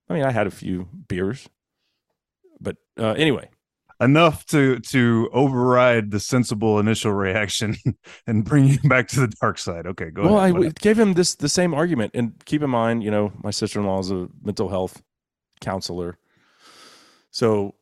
I 0.09 0.15
mean, 0.15 0.23
I 0.23 0.31
had 0.31 0.47
a 0.47 0.53
few 0.53 0.89
beers, 1.09 1.49
but 2.61 2.77
uh, 2.97 3.15
anyway, 3.15 3.49
Enough 4.01 4.45
to 4.47 4.81
to 4.81 5.31
override 5.33 6.11
the 6.11 6.19
sensible 6.19 6.81
initial 6.81 7.13
reaction 7.13 7.77
and 8.27 8.45
bring 8.45 8.67
you 8.67 8.79
back 8.89 9.07
to 9.09 9.21
the 9.21 9.29
dark 9.29 9.57
side. 9.57 9.87
Okay, 9.87 10.11
go 10.11 10.23
ahead. 10.23 10.33
well, 10.33 10.41
I 10.41 10.47
ahead. 10.47 10.55
w- 10.55 10.71
gave 10.73 10.99
him 10.99 11.15
this 11.15 11.37
the 11.37 11.49
same 11.49 11.73
argument, 11.73 12.11
and 12.15 12.33
keep 12.45 12.63
in 12.63 12.71
mind, 12.71 13.05
you 13.05 13.11
know, 13.11 13.33
my 13.43 13.51
sister 13.53 13.79
in 13.79 13.87
law 13.87 14.01
is 14.01 14.11
a 14.11 14.29
mental 14.43 14.69
health 14.69 15.01
counselor, 15.61 16.19
so 17.31 17.77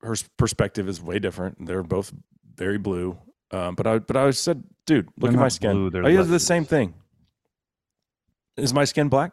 her 0.00 0.16
perspective 0.38 0.88
is 0.88 1.02
way 1.02 1.18
different. 1.18 1.66
They're 1.66 1.82
both 1.82 2.12
very 2.54 2.78
blue, 2.78 3.18
um, 3.50 3.74
but 3.74 3.86
I 3.86 3.98
but 3.98 4.16
I 4.16 4.30
said, 4.30 4.64
dude, 4.86 5.06
look 5.18 5.30
They're 5.32 5.38
at 5.38 5.42
my 5.42 5.48
skin. 5.48 5.90
blue, 5.90 6.02
I 6.02 6.08
use 6.08 6.28
the 6.28 6.40
same 6.40 6.64
thing. 6.64 6.94
Is 8.56 8.72
my 8.72 8.84
skin 8.84 9.08
black? 9.08 9.32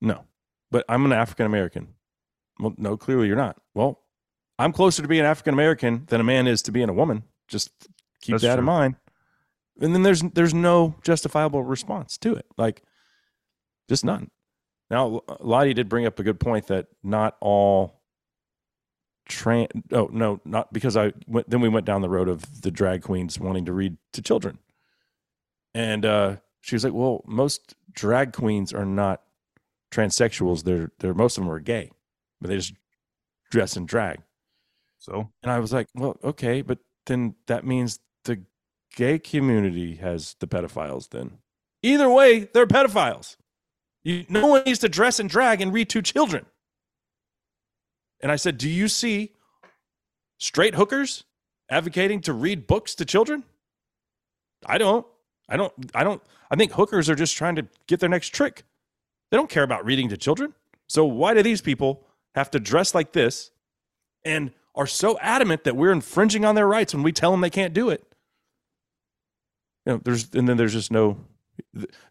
No, 0.00 0.24
but 0.70 0.84
I'm 0.88 1.04
an 1.04 1.12
African 1.12 1.46
American. 1.46 1.88
Well, 2.60 2.74
no, 2.78 2.96
clearly 2.96 3.26
you're 3.26 3.36
not. 3.36 3.56
Well, 3.74 4.00
I'm 4.58 4.72
closer 4.72 5.02
to 5.02 5.08
being 5.08 5.24
African 5.24 5.54
American 5.54 6.04
than 6.06 6.20
a 6.20 6.24
man 6.24 6.46
is 6.46 6.62
to 6.62 6.72
being 6.72 6.88
a 6.88 6.92
woman. 6.92 7.22
Just 7.46 7.70
keep 8.20 8.34
That's 8.34 8.42
that 8.42 8.58
in 8.58 8.64
mind. 8.64 8.96
And 9.80 9.94
then 9.94 10.02
there's 10.02 10.22
there's 10.22 10.54
no 10.54 10.96
justifiable 11.02 11.62
response 11.62 12.18
to 12.18 12.34
it. 12.34 12.46
Like 12.56 12.82
just 13.88 14.04
none. 14.04 14.30
Now, 14.90 15.22
Lottie 15.40 15.74
did 15.74 15.88
bring 15.88 16.06
up 16.06 16.18
a 16.18 16.22
good 16.22 16.40
point 16.40 16.68
that 16.68 16.86
not 17.02 17.36
all 17.40 18.00
trans. 19.28 19.68
Oh 19.92 20.08
no, 20.12 20.40
not 20.44 20.72
because 20.72 20.96
I 20.96 21.12
went. 21.26 21.48
Then 21.48 21.60
we 21.60 21.68
went 21.68 21.86
down 21.86 22.00
the 22.00 22.08
road 22.08 22.28
of 22.28 22.62
the 22.62 22.70
drag 22.70 23.02
queens 23.02 23.38
wanting 23.38 23.66
to 23.66 23.72
read 23.72 23.96
to 24.14 24.22
children, 24.22 24.58
and 25.74 26.04
uh, 26.04 26.36
she 26.60 26.74
was 26.74 26.84
like, 26.84 26.94
"Well, 26.94 27.22
most 27.26 27.74
drag 27.92 28.32
queens 28.32 28.72
are 28.72 28.86
not 28.86 29.22
transsexuals. 29.92 30.64
They're 30.64 30.90
they're 30.98 31.14
most 31.14 31.36
of 31.36 31.44
them 31.44 31.52
are 31.52 31.60
gay, 31.60 31.90
but 32.40 32.48
they 32.48 32.56
just 32.56 32.74
dress 33.50 33.76
in 33.76 33.86
drag." 33.86 34.20
So 35.08 35.30
And 35.42 35.50
I 35.50 35.58
was 35.58 35.72
like, 35.72 35.88
"Well, 35.94 36.18
okay, 36.22 36.62
but 36.62 36.78
then 37.06 37.34
that 37.46 37.64
means 37.64 38.00
the 38.24 38.42
gay 38.94 39.18
community 39.18 39.96
has 39.96 40.36
the 40.40 40.46
pedophiles. 40.46 41.08
Then 41.10 41.38
either 41.82 42.10
way, 42.10 42.40
they're 42.52 42.66
pedophiles." 42.66 43.36
You, 44.04 44.24
no 44.28 44.46
one 44.46 44.62
needs 44.64 44.78
to 44.80 44.88
dress 44.88 45.18
and 45.18 45.28
drag 45.28 45.60
and 45.60 45.72
read 45.72 45.90
to 45.90 46.02
children. 46.02 46.46
And 48.20 48.32
I 48.32 48.36
said, 48.36 48.58
Do 48.58 48.68
you 48.68 48.88
see 48.88 49.34
straight 50.38 50.74
hookers 50.74 51.24
advocating 51.70 52.20
to 52.22 52.32
read 52.32 52.66
books 52.66 52.94
to 52.96 53.04
children? 53.04 53.44
I 54.66 54.78
don't. 54.78 55.06
I 55.48 55.56
don't. 55.56 55.72
I 55.94 56.04
don't. 56.04 56.22
I 56.50 56.56
think 56.56 56.72
hookers 56.72 57.08
are 57.08 57.14
just 57.14 57.36
trying 57.36 57.56
to 57.56 57.66
get 57.86 58.00
their 58.00 58.08
next 58.08 58.30
trick. 58.30 58.64
They 59.30 59.36
don't 59.36 59.50
care 59.50 59.62
about 59.62 59.84
reading 59.84 60.08
to 60.08 60.16
children. 60.16 60.54
So 60.88 61.04
why 61.04 61.34
do 61.34 61.42
these 61.42 61.60
people 61.60 62.06
have 62.34 62.50
to 62.52 62.60
dress 62.60 62.94
like 62.94 63.12
this 63.12 63.50
and 64.24 64.52
are 64.78 64.86
so 64.86 65.18
adamant 65.20 65.64
that 65.64 65.76
we're 65.76 65.92
infringing 65.92 66.46
on 66.46 66.54
their 66.54 66.66
rights 66.66 66.94
when 66.94 67.02
we 67.02 67.12
tell 67.12 67.30
them 67.32 67.42
they 67.42 67.50
can't 67.50 67.74
do 67.74 67.90
it? 67.90 68.02
You 69.84 69.92
know, 69.94 70.00
there's 70.04 70.32
and 70.32 70.48
then 70.48 70.56
there's 70.56 70.72
just 70.72 70.90
no 70.90 71.18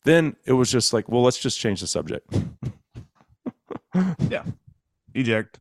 then 0.04 0.36
it 0.46 0.54
was 0.54 0.70
just 0.72 0.94
like, 0.94 1.08
well, 1.10 1.24
let's 1.24 1.40
just 1.40 1.60
change 1.60 1.82
the 1.82 1.88
subject. 1.88 2.32
Yeah, 4.30 4.44
eject. 5.16 5.60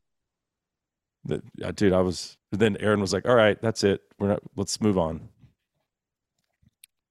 That- 1.25 1.43
uh, 1.65 1.71
dude, 1.71 1.93
I 1.95 2.01
was. 2.03 2.37
Then 2.53 2.77
Aaron 2.81 3.01
was 3.01 3.13
like, 3.13 3.27
"All 3.27 3.35
right, 3.35 3.61
that's 3.63 3.83
it. 3.83 4.03
We're 4.19 4.29
not. 4.29 4.43
Let's 4.57 4.81
move 4.81 4.99
on." 4.99 5.29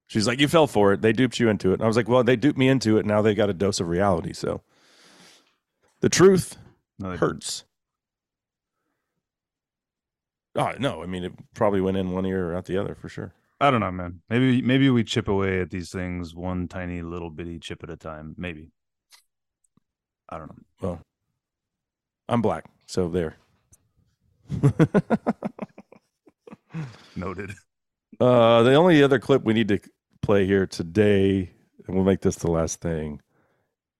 She's 0.07 0.27
like, 0.27 0.39
"You 0.39 0.47
fell 0.47 0.67
for 0.67 0.93
it. 0.93 1.01
They 1.01 1.13
duped 1.13 1.39
you 1.39 1.49
into 1.49 1.71
it." 1.71 1.75
And 1.75 1.83
I 1.83 1.87
was 1.87 1.97
like, 1.97 2.07
"Well, 2.07 2.23
they 2.23 2.35
duped 2.35 2.57
me 2.59 2.67
into 2.67 2.97
it. 2.97 3.05
Now 3.05 3.21
they 3.21 3.33
got 3.33 3.49
a 3.49 3.53
dose 3.53 3.79
of 3.79 3.87
reality." 3.87 4.33
So, 4.33 4.61
the 6.01 6.09
truth 6.09 6.57
No, 6.99 7.17
hurts. 7.17 7.63
Oh 10.56 10.74
no! 10.80 11.03
I 11.03 11.06
mean, 11.06 11.24
it 11.24 11.34
probably 11.53 11.82
went 11.82 11.97
in 11.97 12.12
one 12.12 12.26
ear 12.26 12.51
or 12.51 12.56
out 12.56 12.66
the 12.66 12.78
other 12.78 12.95
for 12.95 13.10
sure. 13.10 13.34
I 13.60 13.72
don't 13.72 13.80
know, 13.80 13.91
man. 13.91 14.22
Maybe 14.30 14.62
maybe 14.62 14.89
we 14.89 15.03
chip 15.03 15.28
away 15.28 15.62
at 15.62 15.70
these 15.70 15.89
things 15.91 16.36
one 16.36 16.68
tiny 16.68 17.01
little 17.01 17.30
bitty 17.30 17.60
chip 17.60 17.84
at 17.84 17.89
a 17.89 17.97
time. 17.97 18.36
Maybe. 18.38 18.72
I 20.30 20.38
don't 20.38 20.49
know. 20.49 20.64
Well, 20.82 21.01
I'm 22.28 22.41
black, 22.41 22.66
so 22.88 23.08
there. 23.10 23.38
Noted. 27.16 27.51
Uh, 28.20 28.64
the 28.64 28.74
only 28.74 29.03
other 29.03 29.20
clip 29.20 29.43
we 29.43 29.53
need 29.53 29.68
to 29.68 29.80
play 30.22 30.45
here 30.45 30.66
today, 30.66 31.51
and 31.86 31.95
we'll 31.95 32.06
make 32.06 32.22
this 32.22 32.38
the 32.38 32.49
last 32.51 32.82
thing, 32.82 33.22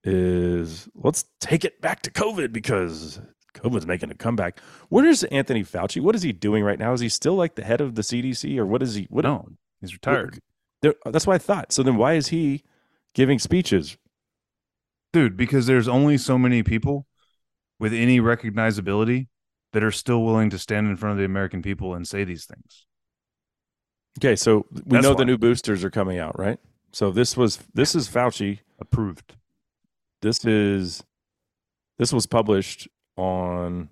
is 0.04 0.88
let's 0.94 1.24
take 1.40 1.64
it 1.64 1.80
back 1.80 2.02
to 2.02 2.10
COVID 2.10 2.52
because 2.52 3.20
COVID's 3.56 3.86
making 3.86 4.10
a 4.10 4.14
comeback. 4.14 4.60
Where 4.88 5.04
is 5.04 5.24
Anthony 5.24 5.64
Fauci? 5.64 6.00
What 6.00 6.14
is 6.14 6.22
he 6.22 6.32
doing 6.32 6.62
right 6.62 6.78
now? 6.78 6.92
Is 6.92 7.00
he 7.00 7.08
still 7.08 7.34
like 7.34 7.54
the 7.54 7.64
head 7.64 7.80
of 7.80 7.94
the 7.94 8.02
CDC, 8.02 8.56
or 8.58 8.66
what 8.66 8.82
is 8.82 8.94
he? 8.94 9.06
What? 9.10 9.24
No, 9.24 9.48
he's 9.80 9.92
retired. 9.92 10.40
There, 10.82 10.94
that's 11.06 11.26
what 11.26 11.34
I 11.34 11.38
thought. 11.38 11.72
So 11.72 11.82
then, 11.82 11.96
why 11.96 12.14
is 12.14 12.28
he 12.28 12.62
giving 13.14 13.38
speeches? 13.38 13.96
Dude, 15.12 15.36
because 15.36 15.66
there's 15.66 15.88
only 15.88 16.18
so 16.18 16.36
many 16.38 16.62
people 16.62 17.06
with 17.78 17.92
any 17.92 18.20
recognizability 18.20 19.28
that 19.72 19.82
are 19.82 19.90
still 19.90 20.22
willing 20.22 20.50
to 20.50 20.58
stand 20.58 20.88
in 20.88 20.96
front 20.96 21.12
of 21.12 21.18
the 21.18 21.24
American 21.24 21.62
people 21.62 21.94
and 21.94 22.06
say 22.06 22.24
these 22.24 22.44
things. 22.44 22.86
Okay, 24.18 24.36
so 24.36 24.66
we 24.72 24.82
That's 24.86 25.02
know 25.02 25.12
why. 25.12 25.18
the 25.18 25.24
new 25.24 25.38
boosters 25.38 25.84
are 25.84 25.90
coming 25.90 26.18
out, 26.18 26.38
right? 26.38 26.58
So 26.92 27.10
this 27.10 27.36
was 27.36 27.58
this 27.74 27.94
is 27.94 28.08
Fauci. 28.08 28.60
Approved. 28.78 29.36
This 30.22 30.44
is 30.44 31.02
this 31.98 32.12
was 32.12 32.26
published 32.26 32.88
on 33.16 33.90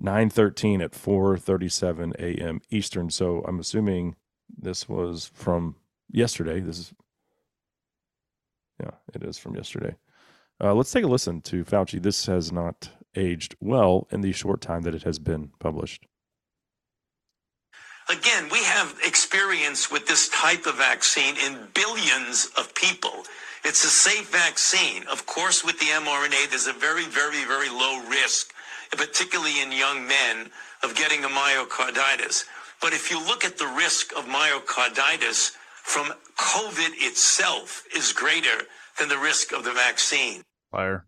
913 0.00 0.82
at 0.82 0.92
4:37 0.92 2.14
a.m. 2.18 2.60
Eastern. 2.70 3.10
So 3.10 3.44
I'm 3.46 3.60
assuming 3.60 4.16
this 4.48 4.88
was 4.88 5.30
from 5.32 5.76
yesterday. 6.10 6.60
This 6.60 6.78
is 6.78 6.94
Yeah, 8.80 8.92
it 9.14 9.22
is 9.22 9.38
from 9.38 9.54
yesterday. 9.54 9.94
Uh, 10.62 10.74
let's 10.74 10.92
take 10.92 11.04
a 11.04 11.08
listen 11.08 11.40
to 11.42 11.64
Fauci. 11.64 12.02
This 12.02 12.26
has 12.26 12.52
not 12.52 12.90
aged 13.16 13.56
well 13.60 14.06
in 14.10 14.20
the 14.20 14.32
short 14.32 14.60
time 14.60 14.82
that 14.82 14.94
it 14.94 15.02
has 15.02 15.18
been 15.18 15.50
published. 15.58 16.06
Again, 18.08 18.48
we 18.50 18.62
have 18.64 18.96
experience 19.04 19.90
with 19.90 20.06
this 20.06 20.28
type 20.28 20.66
of 20.66 20.76
vaccine 20.76 21.36
in 21.36 21.68
billions 21.74 22.50
of 22.58 22.74
people. 22.74 23.24
It's 23.64 23.84
a 23.84 23.88
safe 23.88 24.30
vaccine. 24.30 25.04
Of 25.06 25.26
course, 25.26 25.64
with 25.64 25.78
the 25.78 25.86
mRNA, 25.86 26.50
there's 26.50 26.66
a 26.66 26.72
very, 26.72 27.04
very, 27.04 27.44
very 27.44 27.68
low 27.68 28.02
risk, 28.08 28.52
particularly 28.90 29.60
in 29.60 29.70
young 29.70 30.06
men, 30.06 30.50
of 30.82 30.94
getting 30.96 31.24
a 31.24 31.28
myocarditis. 31.28 32.44
But 32.80 32.92
if 32.92 33.10
you 33.10 33.24
look 33.24 33.44
at 33.44 33.58
the 33.58 33.66
risk 33.66 34.12
of 34.16 34.26
myocarditis 34.26 35.52
from 35.82 36.12
COVID 36.38 36.90
itself 36.96 37.84
is 37.94 38.12
greater 38.12 38.64
than 38.98 39.08
the 39.08 39.18
risk 39.18 39.52
of 39.52 39.64
the 39.64 39.72
vaccine. 39.72 40.42
Fire. 40.70 41.06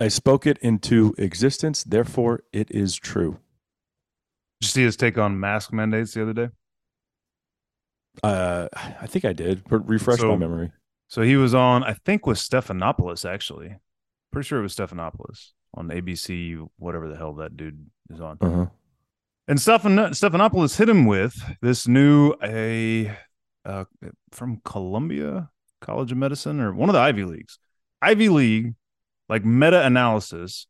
I 0.00 0.08
spoke 0.08 0.46
it 0.46 0.58
into 0.58 1.14
existence, 1.18 1.82
therefore 1.84 2.44
it 2.52 2.70
is 2.70 2.96
true. 2.96 3.38
Did 4.60 4.66
you 4.66 4.68
see 4.68 4.82
his 4.82 4.96
take 4.96 5.18
on 5.18 5.38
mask 5.40 5.72
mandates 5.72 6.14
the 6.14 6.22
other 6.22 6.32
day? 6.32 6.48
Uh, 8.22 8.68
I 9.00 9.06
think 9.06 9.24
I 9.24 9.32
did. 9.32 9.64
But 9.68 9.88
refresh 9.88 10.20
my 10.20 10.36
memory. 10.36 10.70
So 11.14 11.22
he 11.22 11.36
was 11.36 11.54
on, 11.54 11.84
I 11.84 11.92
think, 11.92 12.26
with 12.26 12.38
Stephanopoulos 12.38 13.24
actually. 13.24 13.76
Pretty 14.32 14.48
sure 14.48 14.58
it 14.58 14.62
was 14.62 14.74
Stephanopoulos 14.74 15.50
on 15.72 15.86
ABC, 15.86 16.58
whatever 16.76 17.08
the 17.08 17.16
hell 17.16 17.34
that 17.34 17.56
dude 17.56 17.86
is 18.10 18.20
on. 18.20 18.36
Uh-huh. 18.40 18.66
And 19.46 19.60
Stephan 19.60 19.94
Stephanopoulos 19.94 20.76
hit 20.76 20.88
him 20.88 21.06
with 21.06 21.40
this 21.62 21.86
new 21.86 22.34
a 22.42 23.16
uh, 23.64 23.84
from 24.32 24.60
Columbia 24.64 25.50
College 25.80 26.10
of 26.10 26.18
Medicine 26.18 26.58
or 26.58 26.74
one 26.74 26.88
of 26.88 26.94
the 26.94 27.00
Ivy 27.00 27.22
Leagues. 27.22 27.60
Ivy 28.02 28.28
League, 28.28 28.74
like 29.28 29.44
meta 29.44 29.86
analysis. 29.86 30.66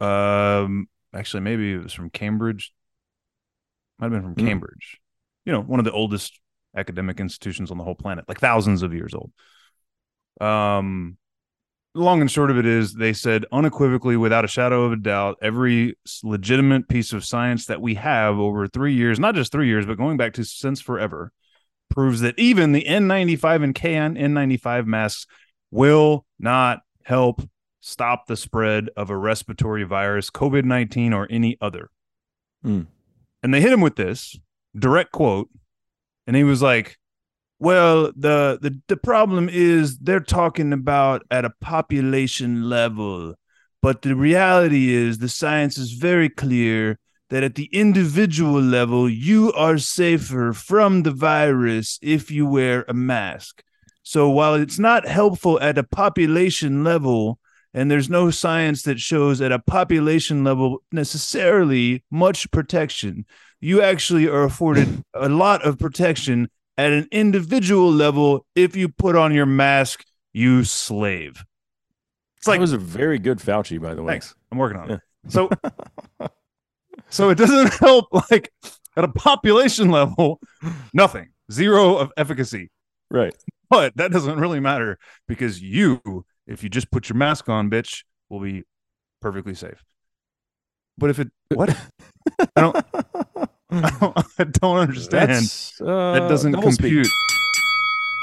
Um, 0.00 0.88
actually, 1.14 1.42
maybe 1.42 1.74
it 1.74 1.84
was 1.84 1.92
from 1.92 2.10
Cambridge. 2.10 2.72
Might 4.00 4.06
have 4.06 4.20
been 4.20 4.34
from 4.34 4.34
Hmm. 4.34 4.48
Cambridge. 4.48 4.98
You 5.44 5.52
know, 5.52 5.60
one 5.60 5.78
of 5.78 5.84
the 5.84 5.92
oldest 5.92 6.40
academic 6.76 7.20
institutions 7.20 7.70
on 7.70 7.78
the 7.78 7.84
whole 7.84 7.94
planet, 7.94 8.24
like 8.26 8.40
thousands 8.40 8.82
of 8.82 8.92
years 8.92 9.14
old. 9.14 9.30
Um, 10.40 11.16
long 11.94 12.20
and 12.20 12.30
short 12.30 12.50
of 12.50 12.58
it 12.58 12.66
is 12.66 12.94
they 12.94 13.12
said 13.12 13.44
unequivocally 13.50 14.16
without 14.16 14.44
a 14.44 14.48
shadow 14.48 14.84
of 14.84 14.92
a 14.92 14.96
doubt 14.96 15.36
every 15.42 15.96
legitimate 16.22 16.88
piece 16.88 17.12
of 17.12 17.24
science 17.24 17.66
that 17.66 17.80
we 17.80 17.94
have 17.94 18.38
over 18.38 18.68
three 18.68 18.94
years 18.94 19.18
not 19.18 19.34
just 19.34 19.50
three 19.50 19.66
years 19.66 19.86
but 19.86 19.96
going 19.96 20.16
back 20.16 20.32
to 20.32 20.44
since 20.44 20.80
forever 20.80 21.32
proves 21.88 22.20
that 22.20 22.38
even 22.38 22.70
the 22.70 22.84
n95 22.84 23.64
and 23.64 23.74
kn 23.74 24.14
n95 24.14 24.86
masks 24.86 25.26
will 25.72 26.24
not 26.38 26.78
help 27.02 27.42
stop 27.80 28.26
the 28.26 28.36
spread 28.36 28.88
of 28.96 29.10
a 29.10 29.16
respiratory 29.16 29.82
virus 29.82 30.30
covid-19 30.30 31.12
or 31.12 31.26
any 31.28 31.56
other 31.60 31.90
Hmm. 32.62 32.82
and 33.42 33.52
they 33.52 33.60
hit 33.60 33.72
him 33.72 33.80
with 33.80 33.96
this 33.96 34.38
direct 34.78 35.10
quote 35.10 35.48
and 36.28 36.36
he 36.36 36.44
was 36.44 36.62
like 36.62 36.99
well, 37.60 38.10
the, 38.16 38.58
the 38.60 38.80
the 38.88 38.96
problem 38.96 39.50
is 39.52 39.98
they're 39.98 40.18
talking 40.18 40.72
about 40.72 41.22
at 41.30 41.44
a 41.44 41.52
population 41.60 42.70
level, 42.70 43.34
but 43.82 44.00
the 44.00 44.16
reality 44.16 44.94
is 44.94 45.18
the 45.18 45.28
science 45.28 45.76
is 45.76 45.92
very 45.92 46.30
clear 46.30 46.98
that 47.28 47.42
at 47.42 47.56
the 47.56 47.68
individual 47.70 48.62
level 48.62 49.10
you 49.10 49.52
are 49.52 49.76
safer 49.76 50.54
from 50.54 51.02
the 51.02 51.10
virus 51.10 51.98
if 52.00 52.30
you 52.30 52.46
wear 52.46 52.86
a 52.88 52.94
mask. 52.94 53.62
So 54.02 54.30
while 54.30 54.54
it's 54.54 54.78
not 54.78 55.06
helpful 55.06 55.60
at 55.60 55.76
a 55.76 55.84
population 55.84 56.82
level 56.82 57.38
and 57.74 57.90
there's 57.90 58.08
no 58.08 58.30
science 58.30 58.82
that 58.84 58.98
shows 58.98 59.42
at 59.42 59.52
a 59.52 59.58
population 59.58 60.44
level 60.44 60.82
necessarily 60.92 62.04
much 62.10 62.50
protection, 62.50 63.26
you 63.60 63.82
actually 63.82 64.26
are 64.26 64.44
afforded 64.44 65.04
a 65.12 65.28
lot 65.28 65.62
of 65.62 65.78
protection 65.78 66.48
at 66.80 66.92
an 66.92 67.08
individual 67.12 67.92
level 67.92 68.46
if 68.54 68.74
you 68.74 68.88
put 68.88 69.14
on 69.14 69.34
your 69.34 69.46
mask, 69.46 70.04
you 70.32 70.64
slave. 70.64 71.44
It's 72.38 72.46
like 72.46 72.56
it 72.56 72.62
was 72.62 72.72
a 72.72 72.78
very 72.78 73.18
good 73.18 73.38
Fauci, 73.38 73.80
by 73.80 73.94
the 73.94 74.02
way. 74.02 74.14
Thanks. 74.14 74.34
I'm 74.50 74.56
working 74.56 74.78
on 74.78 74.90
it. 74.92 75.00
So 75.28 75.50
so 77.10 77.28
it 77.28 77.34
doesn't 77.34 77.74
help 77.80 78.06
like 78.30 78.50
at 78.96 79.04
a 79.04 79.08
population 79.08 79.90
level, 79.90 80.40
nothing. 80.94 81.28
Zero 81.52 81.96
of 81.96 82.12
efficacy. 82.16 82.70
Right. 83.10 83.34
But 83.68 83.96
that 83.96 84.10
doesn't 84.10 84.38
really 84.40 84.60
matter 84.60 84.98
because 85.28 85.60
you, 85.60 86.24
if 86.46 86.62
you 86.62 86.70
just 86.70 86.90
put 86.90 87.08
your 87.08 87.16
mask 87.16 87.48
on, 87.48 87.68
bitch, 87.68 88.04
will 88.30 88.40
be 88.40 88.62
perfectly 89.20 89.54
safe. 89.54 89.84
But 90.96 91.10
if 91.10 91.18
it 91.18 91.28
what? 91.54 91.76
I 92.56 92.60
don't 92.60 93.49
I 94.38 94.44
don't, 94.44 94.78
understand. 94.78 95.30
That's, 95.30 95.80
uh, 95.80 96.12
that 96.12 96.28
doesn't 96.28 96.52
doublespeak. 96.54 96.78
compute. 96.78 97.08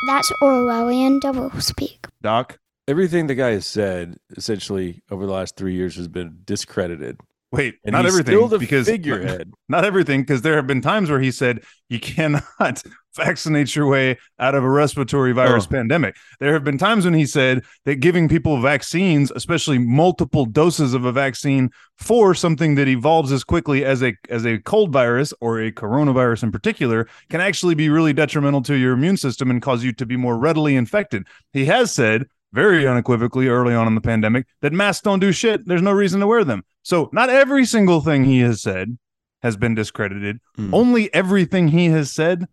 That's 0.05 0.31
Orwellian 0.41 1.19
doublespeak. 1.19 2.05
Doc, 2.21 2.57
Everything 2.87 3.27
the 3.27 3.35
guy 3.35 3.49
has 3.51 3.65
said 3.65 4.15
essentially 4.37 5.01
over 5.11 5.25
the 5.25 5.33
last 5.33 5.57
three 5.57 5.73
years 5.73 5.97
has 5.97 6.07
been 6.07 6.39
discredited. 6.45 7.19
Wait, 7.51 7.75
And 7.83 7.93
not 7.93 8.05
he's 8.05 8.13
everything 8.13 8.35
still 8.35 8.47
the 8.47 8.59
because 8.59 8.87
figurehead. 8.87 9.51
Not 9.69 9.85
everything, 9.85 10.21
because 10.21 10.41
there 10.41 10.57
have 10.57 10.67
been 10.67 10.81
times 10.81 11.09
where 11.09 11.19
he 11.19 11.31
said 11.31 11.63
you 11.89 11.97
cannot 11.99 12.83
vaccinate 13.17 13.75
your 13.75 13.87
way 13.87 14.17
out 14.39 14.55
of 14.55 14.63
a 14.63 14.69
respiratory 14.69 15.33
virus 15.33 15.65
Oh. 15.65 15.71
pandemic. 15.71 16.15
There 16.39 16.53
have 16.53 16.63
been 16.63 16.77
times 16.77 17.03
when 17.03 17.13
he 17.13 17.25
said 17.25 17.63
that 17.85 17.95
giving 17.95 18.29
people 18.29 18.61
vaccines, 18.61 19.31
especially 19.35 19.77
multiple 19.77 20.45
doses 20.45 20.93
of 20.93 21.03
a 21.03 21.11
vaccine 21.11 21.69
for 21.97 22.33
something 22.33 22.75
that 22.75 22.87
evolves 22.87 23.31
as 23.33 23.43
quickly 23.43 23.83
as 23.83 24.01
a 24.01 24.13
as 24.29 24.45
a 24.45 24.59
cold 24.59 24.93
virus 24.93 25.33
or 25.41 25.59
a 25.61 25.71
coronavirus 25.71 26.43
in 26.43 26.51
particular, 26.51 27.07
can 27.29 27.41
actually 27.41 27.75
be 27.75 27.89
really 27.89 28.13
detrimental 28.13 28.61
to 28.61 28.75
your 28.75 28.93
immune 28.93 29.17
system 29.17 29.49
and 29.51 29.61
cause 29.61 29.83
you 29.83 29.91
to 29.91 30.05
be 30.05 30.15
more 30.15 30.37
readily 30.37 30.75
infected. 30.77 31.25
He 31.51 31.65
has 31.65 31.91
said 31.93 32.27
very 32.53 32.87
unequivocally 32.87 33.49
early 33.49 33.73
on 33.73 33.87
in 33.87 33.95
the 33.95 34.01
pandemic 34.01 34.45
that 34.61 34.71
masks 34.71 35.01
don't 35.03 35.19
do 35.19 35.33
shit. 35.33 35.65
There's 35.67 35.81
no 35.81 35.91
reason 35.91 36.21
to 36.21 36.27
wear 36.27 36.45
them. 36.45 36.63
So 36.81 37.09
not 37.11 37.29
every 37.29 37.65
single 37.65 37.99
thing 37.99 38.23
he 38.23 38.39
has 38.39 38.61
said 38.61 38.97
has 39.43 39.57
been 39.57 39.75
discredited. 39.75 40.39
Hmm. 40.55 40.73
Only 40.73 41.13
everything 41.13 41.67
he 41.67 41.87
has 41.87 42.11
said, 42.11 42.45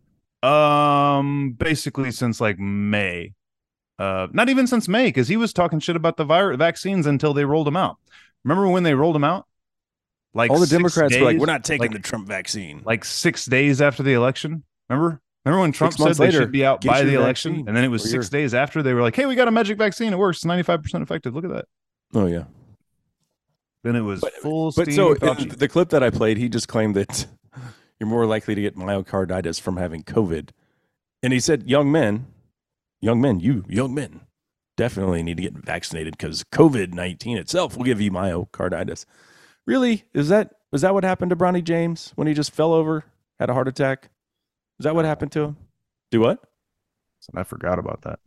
um, 0.45 1.53
basically 1.53 2.11
since 2.11 2.41
like 2.41 2.59
May. 2.59 3.33
Uh, 3.99 4.27
not 4.33 4.49
even 4.49 4.67
since 4.67 4.89
May, 4.89 5.07
because 5.07 5.29
he 5.29 5.37
was 5.37 5.53
talking 5.53 5.79
shit 5.79 5.95
about 5.97 6.17
the 6.17 6.25
virus 6.25 6.59
vaccines 6.59 7.07
until 7.07 7.33
they 7.33 7.45
rolled 7.45 7.67
them 7.67 7.77
out. 7.77 7.97
Remember 8.45 8.69
when 8.69 8.83
they 8.83 8.95
rolled 8.95 9.15
them 9.15 9.25
out? 9.25 9.47
Like 10.35 10.51
All 10.51 10.59
the 10.59 10.67
Democrats 10.67 11.17
were 11.17 11.25
like, 11.25 11.39
"We're 11.39 11.47
not 11.47 11.63
taking 11.65 11.83
like- 11.83 11.93
the 11.93 12.01
Trump 12.01 12.27
vaccine." 12.27 12.83
like 12.85 13.05
six 13.05 13.45
days 13.47 13.81
after 13.81 14.03
the 14.03 14.15
election. 14.15 14.65
Remember? 14.89 15.21
Remember 15.45 15.61
when 15.61 15.73
Trump 15.73 15.93
said 15.93 16.05
months 16.05 16.19
they 16.19 16.27
later, 16.27 16.41
should 16.41 16.53
be 16.53 16.65
out 16.65 16.83
by 16.85 17.03
the 17.03 17.15
election, 17.15 17.53
vaccine 17.53 17.69
and 17.69 17.77
then 17.77 17.85
it 17.85 17.89
was 17.89 18.03
six 18.03 18.13
your- 18.13 18.23
days 18.41 18.53
after 18.55 18.83
they 18.83 18.95
were 18.95 19.03
like, 19.03 19.15
"Hey, 19.15 19.27
we 19.27 19.37
got 19.37 19.47
a 19.47 19.53
magic 19.53 19.79
vaccine. 19.79 20.13
It 20.13 20.19
works. 20.19 20.45
Ninety 20.45 20.63
five 20.65 20.83
percent 20.83 21.03
effective. 21.03 21.35
Look 21.35 21.45
at 21.45 21.51
that." 21.51 21.67
oh 22.15 22.27
yeah. 22.27 22.45
Then 23.85 23.95
it 23.97 24.01
was 24.01 24.25
full 24.41 24.73
But 24.73 24.93
so 24.93 25.15
the 25.15 25.69
clip 25.69 25.91
that 25.91 26.03
I 26.03 26.09
played, 26.11 26.39
he 26.39 26.49
just 26.49 26.67
claimed 26.69 26.97
that 26.97 27.27
you're 28.01 28.09
more 28.09 28.27
likely 28.27 28.55
to 28.55 28.61
get 28.61 28.77
myocarditis 28.77 29.61
from 29.61 29.77
having 29.77 30.03
COVID. 30.03 30.51
And 31.23 31.33
he 31.33 31.41
said, 31.41 31.69
young 31.69 31.91
men, 31.91 32.27
young 33.01 33.21
men, 33.21 33.41
you 33.41 33.65
young 33.69 33.95
men 33.95 34.21
definitely 34.77 35.23
need 35.23 35.37
to 35.37 35.43
get 35.43 35.55
vaccinated 35.55 36.17
because 36.17 36.45
COVID 36.45 36.93
19 36.93 37.39
itself 37.39 37.77
will 37.77 37.85
give 37.85 38.01
you 38.01 38.11
myocarditis. 38.11 39.05
Really? 39.67 40.05
Is 40.13 40.29
that 40.29 40.55
was 40.73 40.83
that 40.83 40.93
what 40.95 41.05
happened 41.05 41.31
to 41.31 41.37
Bronny 41.37 41.63
James 41.63 42.13
when 42.17 42.27
he 42.27 42.35
just 42.35 42.51
fell 42.53 42.73
over, 42.73 43.05
had 43.39 43.49
a 43.51 43.55
heart 43.55 43.69
attack? 43.69 44.11
Is 44.81 44.85
that 44.85 44.95
what 44.95 45.05
happened 45.05 45.33
to 45.33 45.41
him? 45.43 45.57
Do 46.11 46.21
what? 46.21 46.41
I 47.35 47.45
forgot 47.45 47.79
about 47.79 48.03
that. 48.03 48.19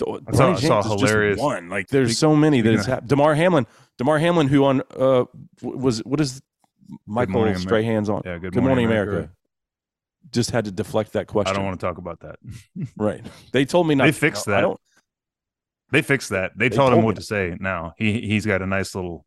I 0.00 0.04
saw- 0.32 0.52
I 0.52 0.54
James 0.54 0.60
saw 0.62 0.78
is 0.80 0.86
just 0.86 1.00
hilarious- 1.00 1.38
one. 1.38 1.68
Like 1.68 1.88
there's 1.88 2.16
so 2.16 2.34
many 2.34 2.62
that 2.62 2.72
has 2.74 2.86
happened. 2.86 3.08
Damar 3.08 3.34
Hamlin, 3.34 3.66
Damar 3.98 4.18
Hamlin, 4.18 4.48
who 4.48 4.64
on 4.64 4.82
uh 4.96 5.24
was 5.60 5.98
what 6.04 6.20
is 6.20 6.40
Michael 7.06 7.32
Morning 7.34 7.56
Strahan's 7.56 8.08
on? 8.08 8.22
Yeah, 8.24 8.38
Good 8.38 8.52
Good 8.52 8.62
Morning, 8.62 8.86
Morning 8.86 8.86
America. 8.86 9.10
America. 9.12 9.32
Just 10.32 10.50
had 10.50 10.66
to 10.66 10.70
deflect 10.70 11.12
that 11.14 11.26
question. 11.26 11.54
I 11.54 11.56
don't 11.56 11.64
want 11.66 11.80
to 11.80 11.86
talk 11.86 11.98
about 11.98 12.20
that. 12.20 12.38
Right. 12.96 13.24
They 13.52 13.64
told 13.64 13.88
me 13.88 13.94
not. 13.94 14.04
They 14.04 14.12
fixed 14.12 14.46
I 14.48 14.52
that. 14.52 14.60
don't. 14.62 14.80
They 15.92 16.02
fixed 16.02 16.28
that. 16.30 16.52
They, 16.56 16.68
They 16.68 16.76
told 16.76 16.92
him 16.92 17.02
what 17.02 17.16
me. 17.16 17.20
to 17.20 17.22
say. 17.26 17.56
Now 17.58 17.94
he 17.96 18.20
he's 18.20 18.46
got 18.46 18.62
a 18.62 18.66
nice 18.66 18.94
little, 18.94 19.24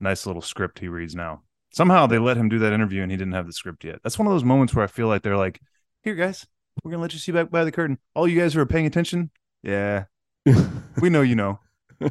nice 0.00 0.26
little 0.26 0.42
script 0.42 0.78
he 0.78 0.88
reads 0.88 1.14
now. 1.14 1.42
Somehow 1.72 2.06
they 2.06 2.18
let 2.18 2.36
him 2.36 2.48
do 2.48 2.58
that 2.60 2.72
interview 2.72 3.02
and 3.02 3.10
he 3.10 3.16
didn't 3.16 3.32
have 3.34 3.46
the 3.46 3.52
script 3.52 3.84
yet. 3.84 4.00
That's 4.02 4.18
one 4.18 4.26
of 4.26 4.32
those 4.32 4.44
moments 4.44 4.74
where 4.74 4.84
I 4.84 4.88
feel 4.88 5.08
like 5.08 5.22
they're 5.22 5.36
like, 5.36 5.60
"Here, 6.02 6.14
guys, 6.14 6.46
we're 6.84 6.90
gonna 6.92 7.02
let 7.02 7.12
you 7.14 7.18
see 7.18 7.32
back 7.32 7.50
by 7.50 7.64
the 7.64 7.72
curtain. 7.72 7.98
All 8.14 8.28
you 8.28 8.38
guys 8.38 8.54
who 8.54 8.60
are 8.60 8.66
paying 8.66 8.86
attention, 8.86 9.30
yeah, 9.62 10.04
we 11.00 11.10
know 11.10 11.22
you 11.22 11.34
know, 11.34 11.58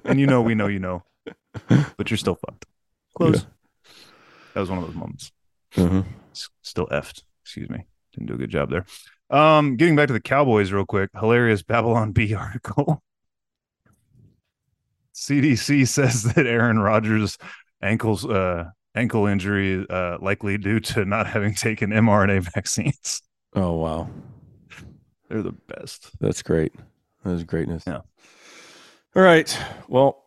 and 0.05 0.19
you 0.19 0.27
know 0.27 0.41
we 0.41 0.53
know 0.55 0.67
you 0.67 0.79
know, 0.79 1.03
but 1.97 2.09
you're 2.11 2.17
still 2.17 2.35
fucked. 2.35 2.65
Close." 3.15 3.45
That 4.58 4.62
was 4.62 4.72
one 4.72 4.80
of 4.80 4.88
those 4.88 4.95
moments. 4.95 5.32
Mhm. 5.76 6.03
S- 6.32 6.49
Still 6.64 6.88
effed. 6.88 7.22
Excuse 7.43 7.70
me. 7.70 7.86
Didn't 8.14 8.26
do 8.26 8.34
a 8.34 8.38
good 8.38 8.49
job 8.49 8.72
there. 8.72 8.88
Um, 9.30 9.76
getting 9.76 9.95
back 9.95 10.08
to 10.08 10.14
the 10.14 10.20
Cowboys 10.20 10.72
real 10.72 10.84
quick. 10.84 11.12
Hilarious 11.14 11.62
Babylon 11.62 12.12
Bee 12.12 12.34
article. 12.34 13.03
CDC 15.14 15.88
says 15.88 16.24
that 16.24 16.47
Aaron 16.47 16.80
Rodgers' 16.80 17.38
ankles 17.84 18.26
uh 18.26 18.66
ankle 18.95 19.28
injury 19.28 19.86
uh 19.91 20.18
likely 20.22 20.58
due 20.58 20.80
to 20.80 21.05
not 21.05 21.28
having 21.28 21.53
taken 21.53 21.91
mRNA 21.91 22.51
vaccines. 22.55 23.22
Oh 23.55 23.74
wow, 23.74 24.10
They're 25.30 25.43
the 25.43 25.51
best. 25.68 26.10
that's 26.20 26.41
great. 26.41 26.74
That 27.24 27.34
is 27.34 27.43
greatness. 27.43 27.84
Yeah. 27.86 28.01
All 29.16 29.22
right. 29.22 29.55
Well, 29.88 30.24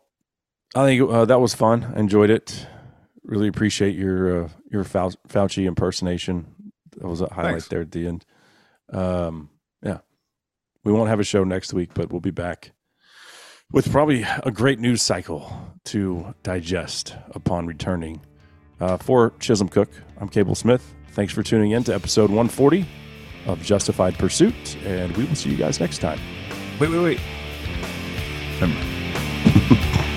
I 0.77 0.85
think 0.85 1.11
uh, 1.11 1.25
that 1.25 1.41
was 1.41 1.53
fun. 1.53 1.93
I 1.97 1.99
enjoyed 1.99 2.31
it. 2.31 2.65
Really 3.31 3.47
appreciate 3.47 3.95
your 3.95 4.45
uh, 4.45 4.49
your 4.73 4.83
Fau- 4.83 5.13
Fauci 5.29 5.65
impersonation. 5.65 6.73
That 6.97 7.07
was 7.07 7.21
a 7.21 7.33
highlight 7.33 7.53
Thanks. 7.53 7.69
there 7.69 7.81
at 7.83 7.93
the 7.93 8.09
end. 8.09 8.25
Um, 8.93 9.51
yeah, 9.85 9.99
we 10.83 10.93
won't 10.93 11.11
have 11.11 11.21
a 11.21 11.25
show 11.25 11.45
next 11.45 11.73
week, 11.73 11.91
but 11.95 12.11
we'll 12.11 12.21
be 12.21 12.33
back 12.33 12.73
with 13.71 13.89
probably 13.93 14.25
a 14.43 14.51
great 14.51 14.81
news 14.81 15.01
cycle 15.01 15.73
to 15.85 16.35
digest 16.43 17.15
upon 17.31 17.67
returning. 17.69 18.21
Uh, 18.81 18.97
for 18.97 19.33
Chisholm 19.39 19.69
Cook, 19.69 19.91
I'm 20.19 20.29
Cable 20.29 20.57
Smith. 20.57 20.93
Thanks 21.13 21.33
for 21.33 21.45
tuning 21.45 21.71
in 21.71 21.85
to 21.85 21.95
episode 21.95 22.31
140 22.31 22.85
of 23.47 23.63
Justified 23.63 24.19
Pursuit, 24.19 24.77
and 24.85 25.17
we 25.17 25.25
will 25.25 25.37
see 25.37 25.51
you 25.51 25.57
guys 25.57 25.79
next 25.79 25.99
time. 25.99 26.19
Wait, 26.81 26.91
wait, 26.91 26.99
wait. 26.99 27.21
Never 28.61 28.75
mind. 28.75 30.07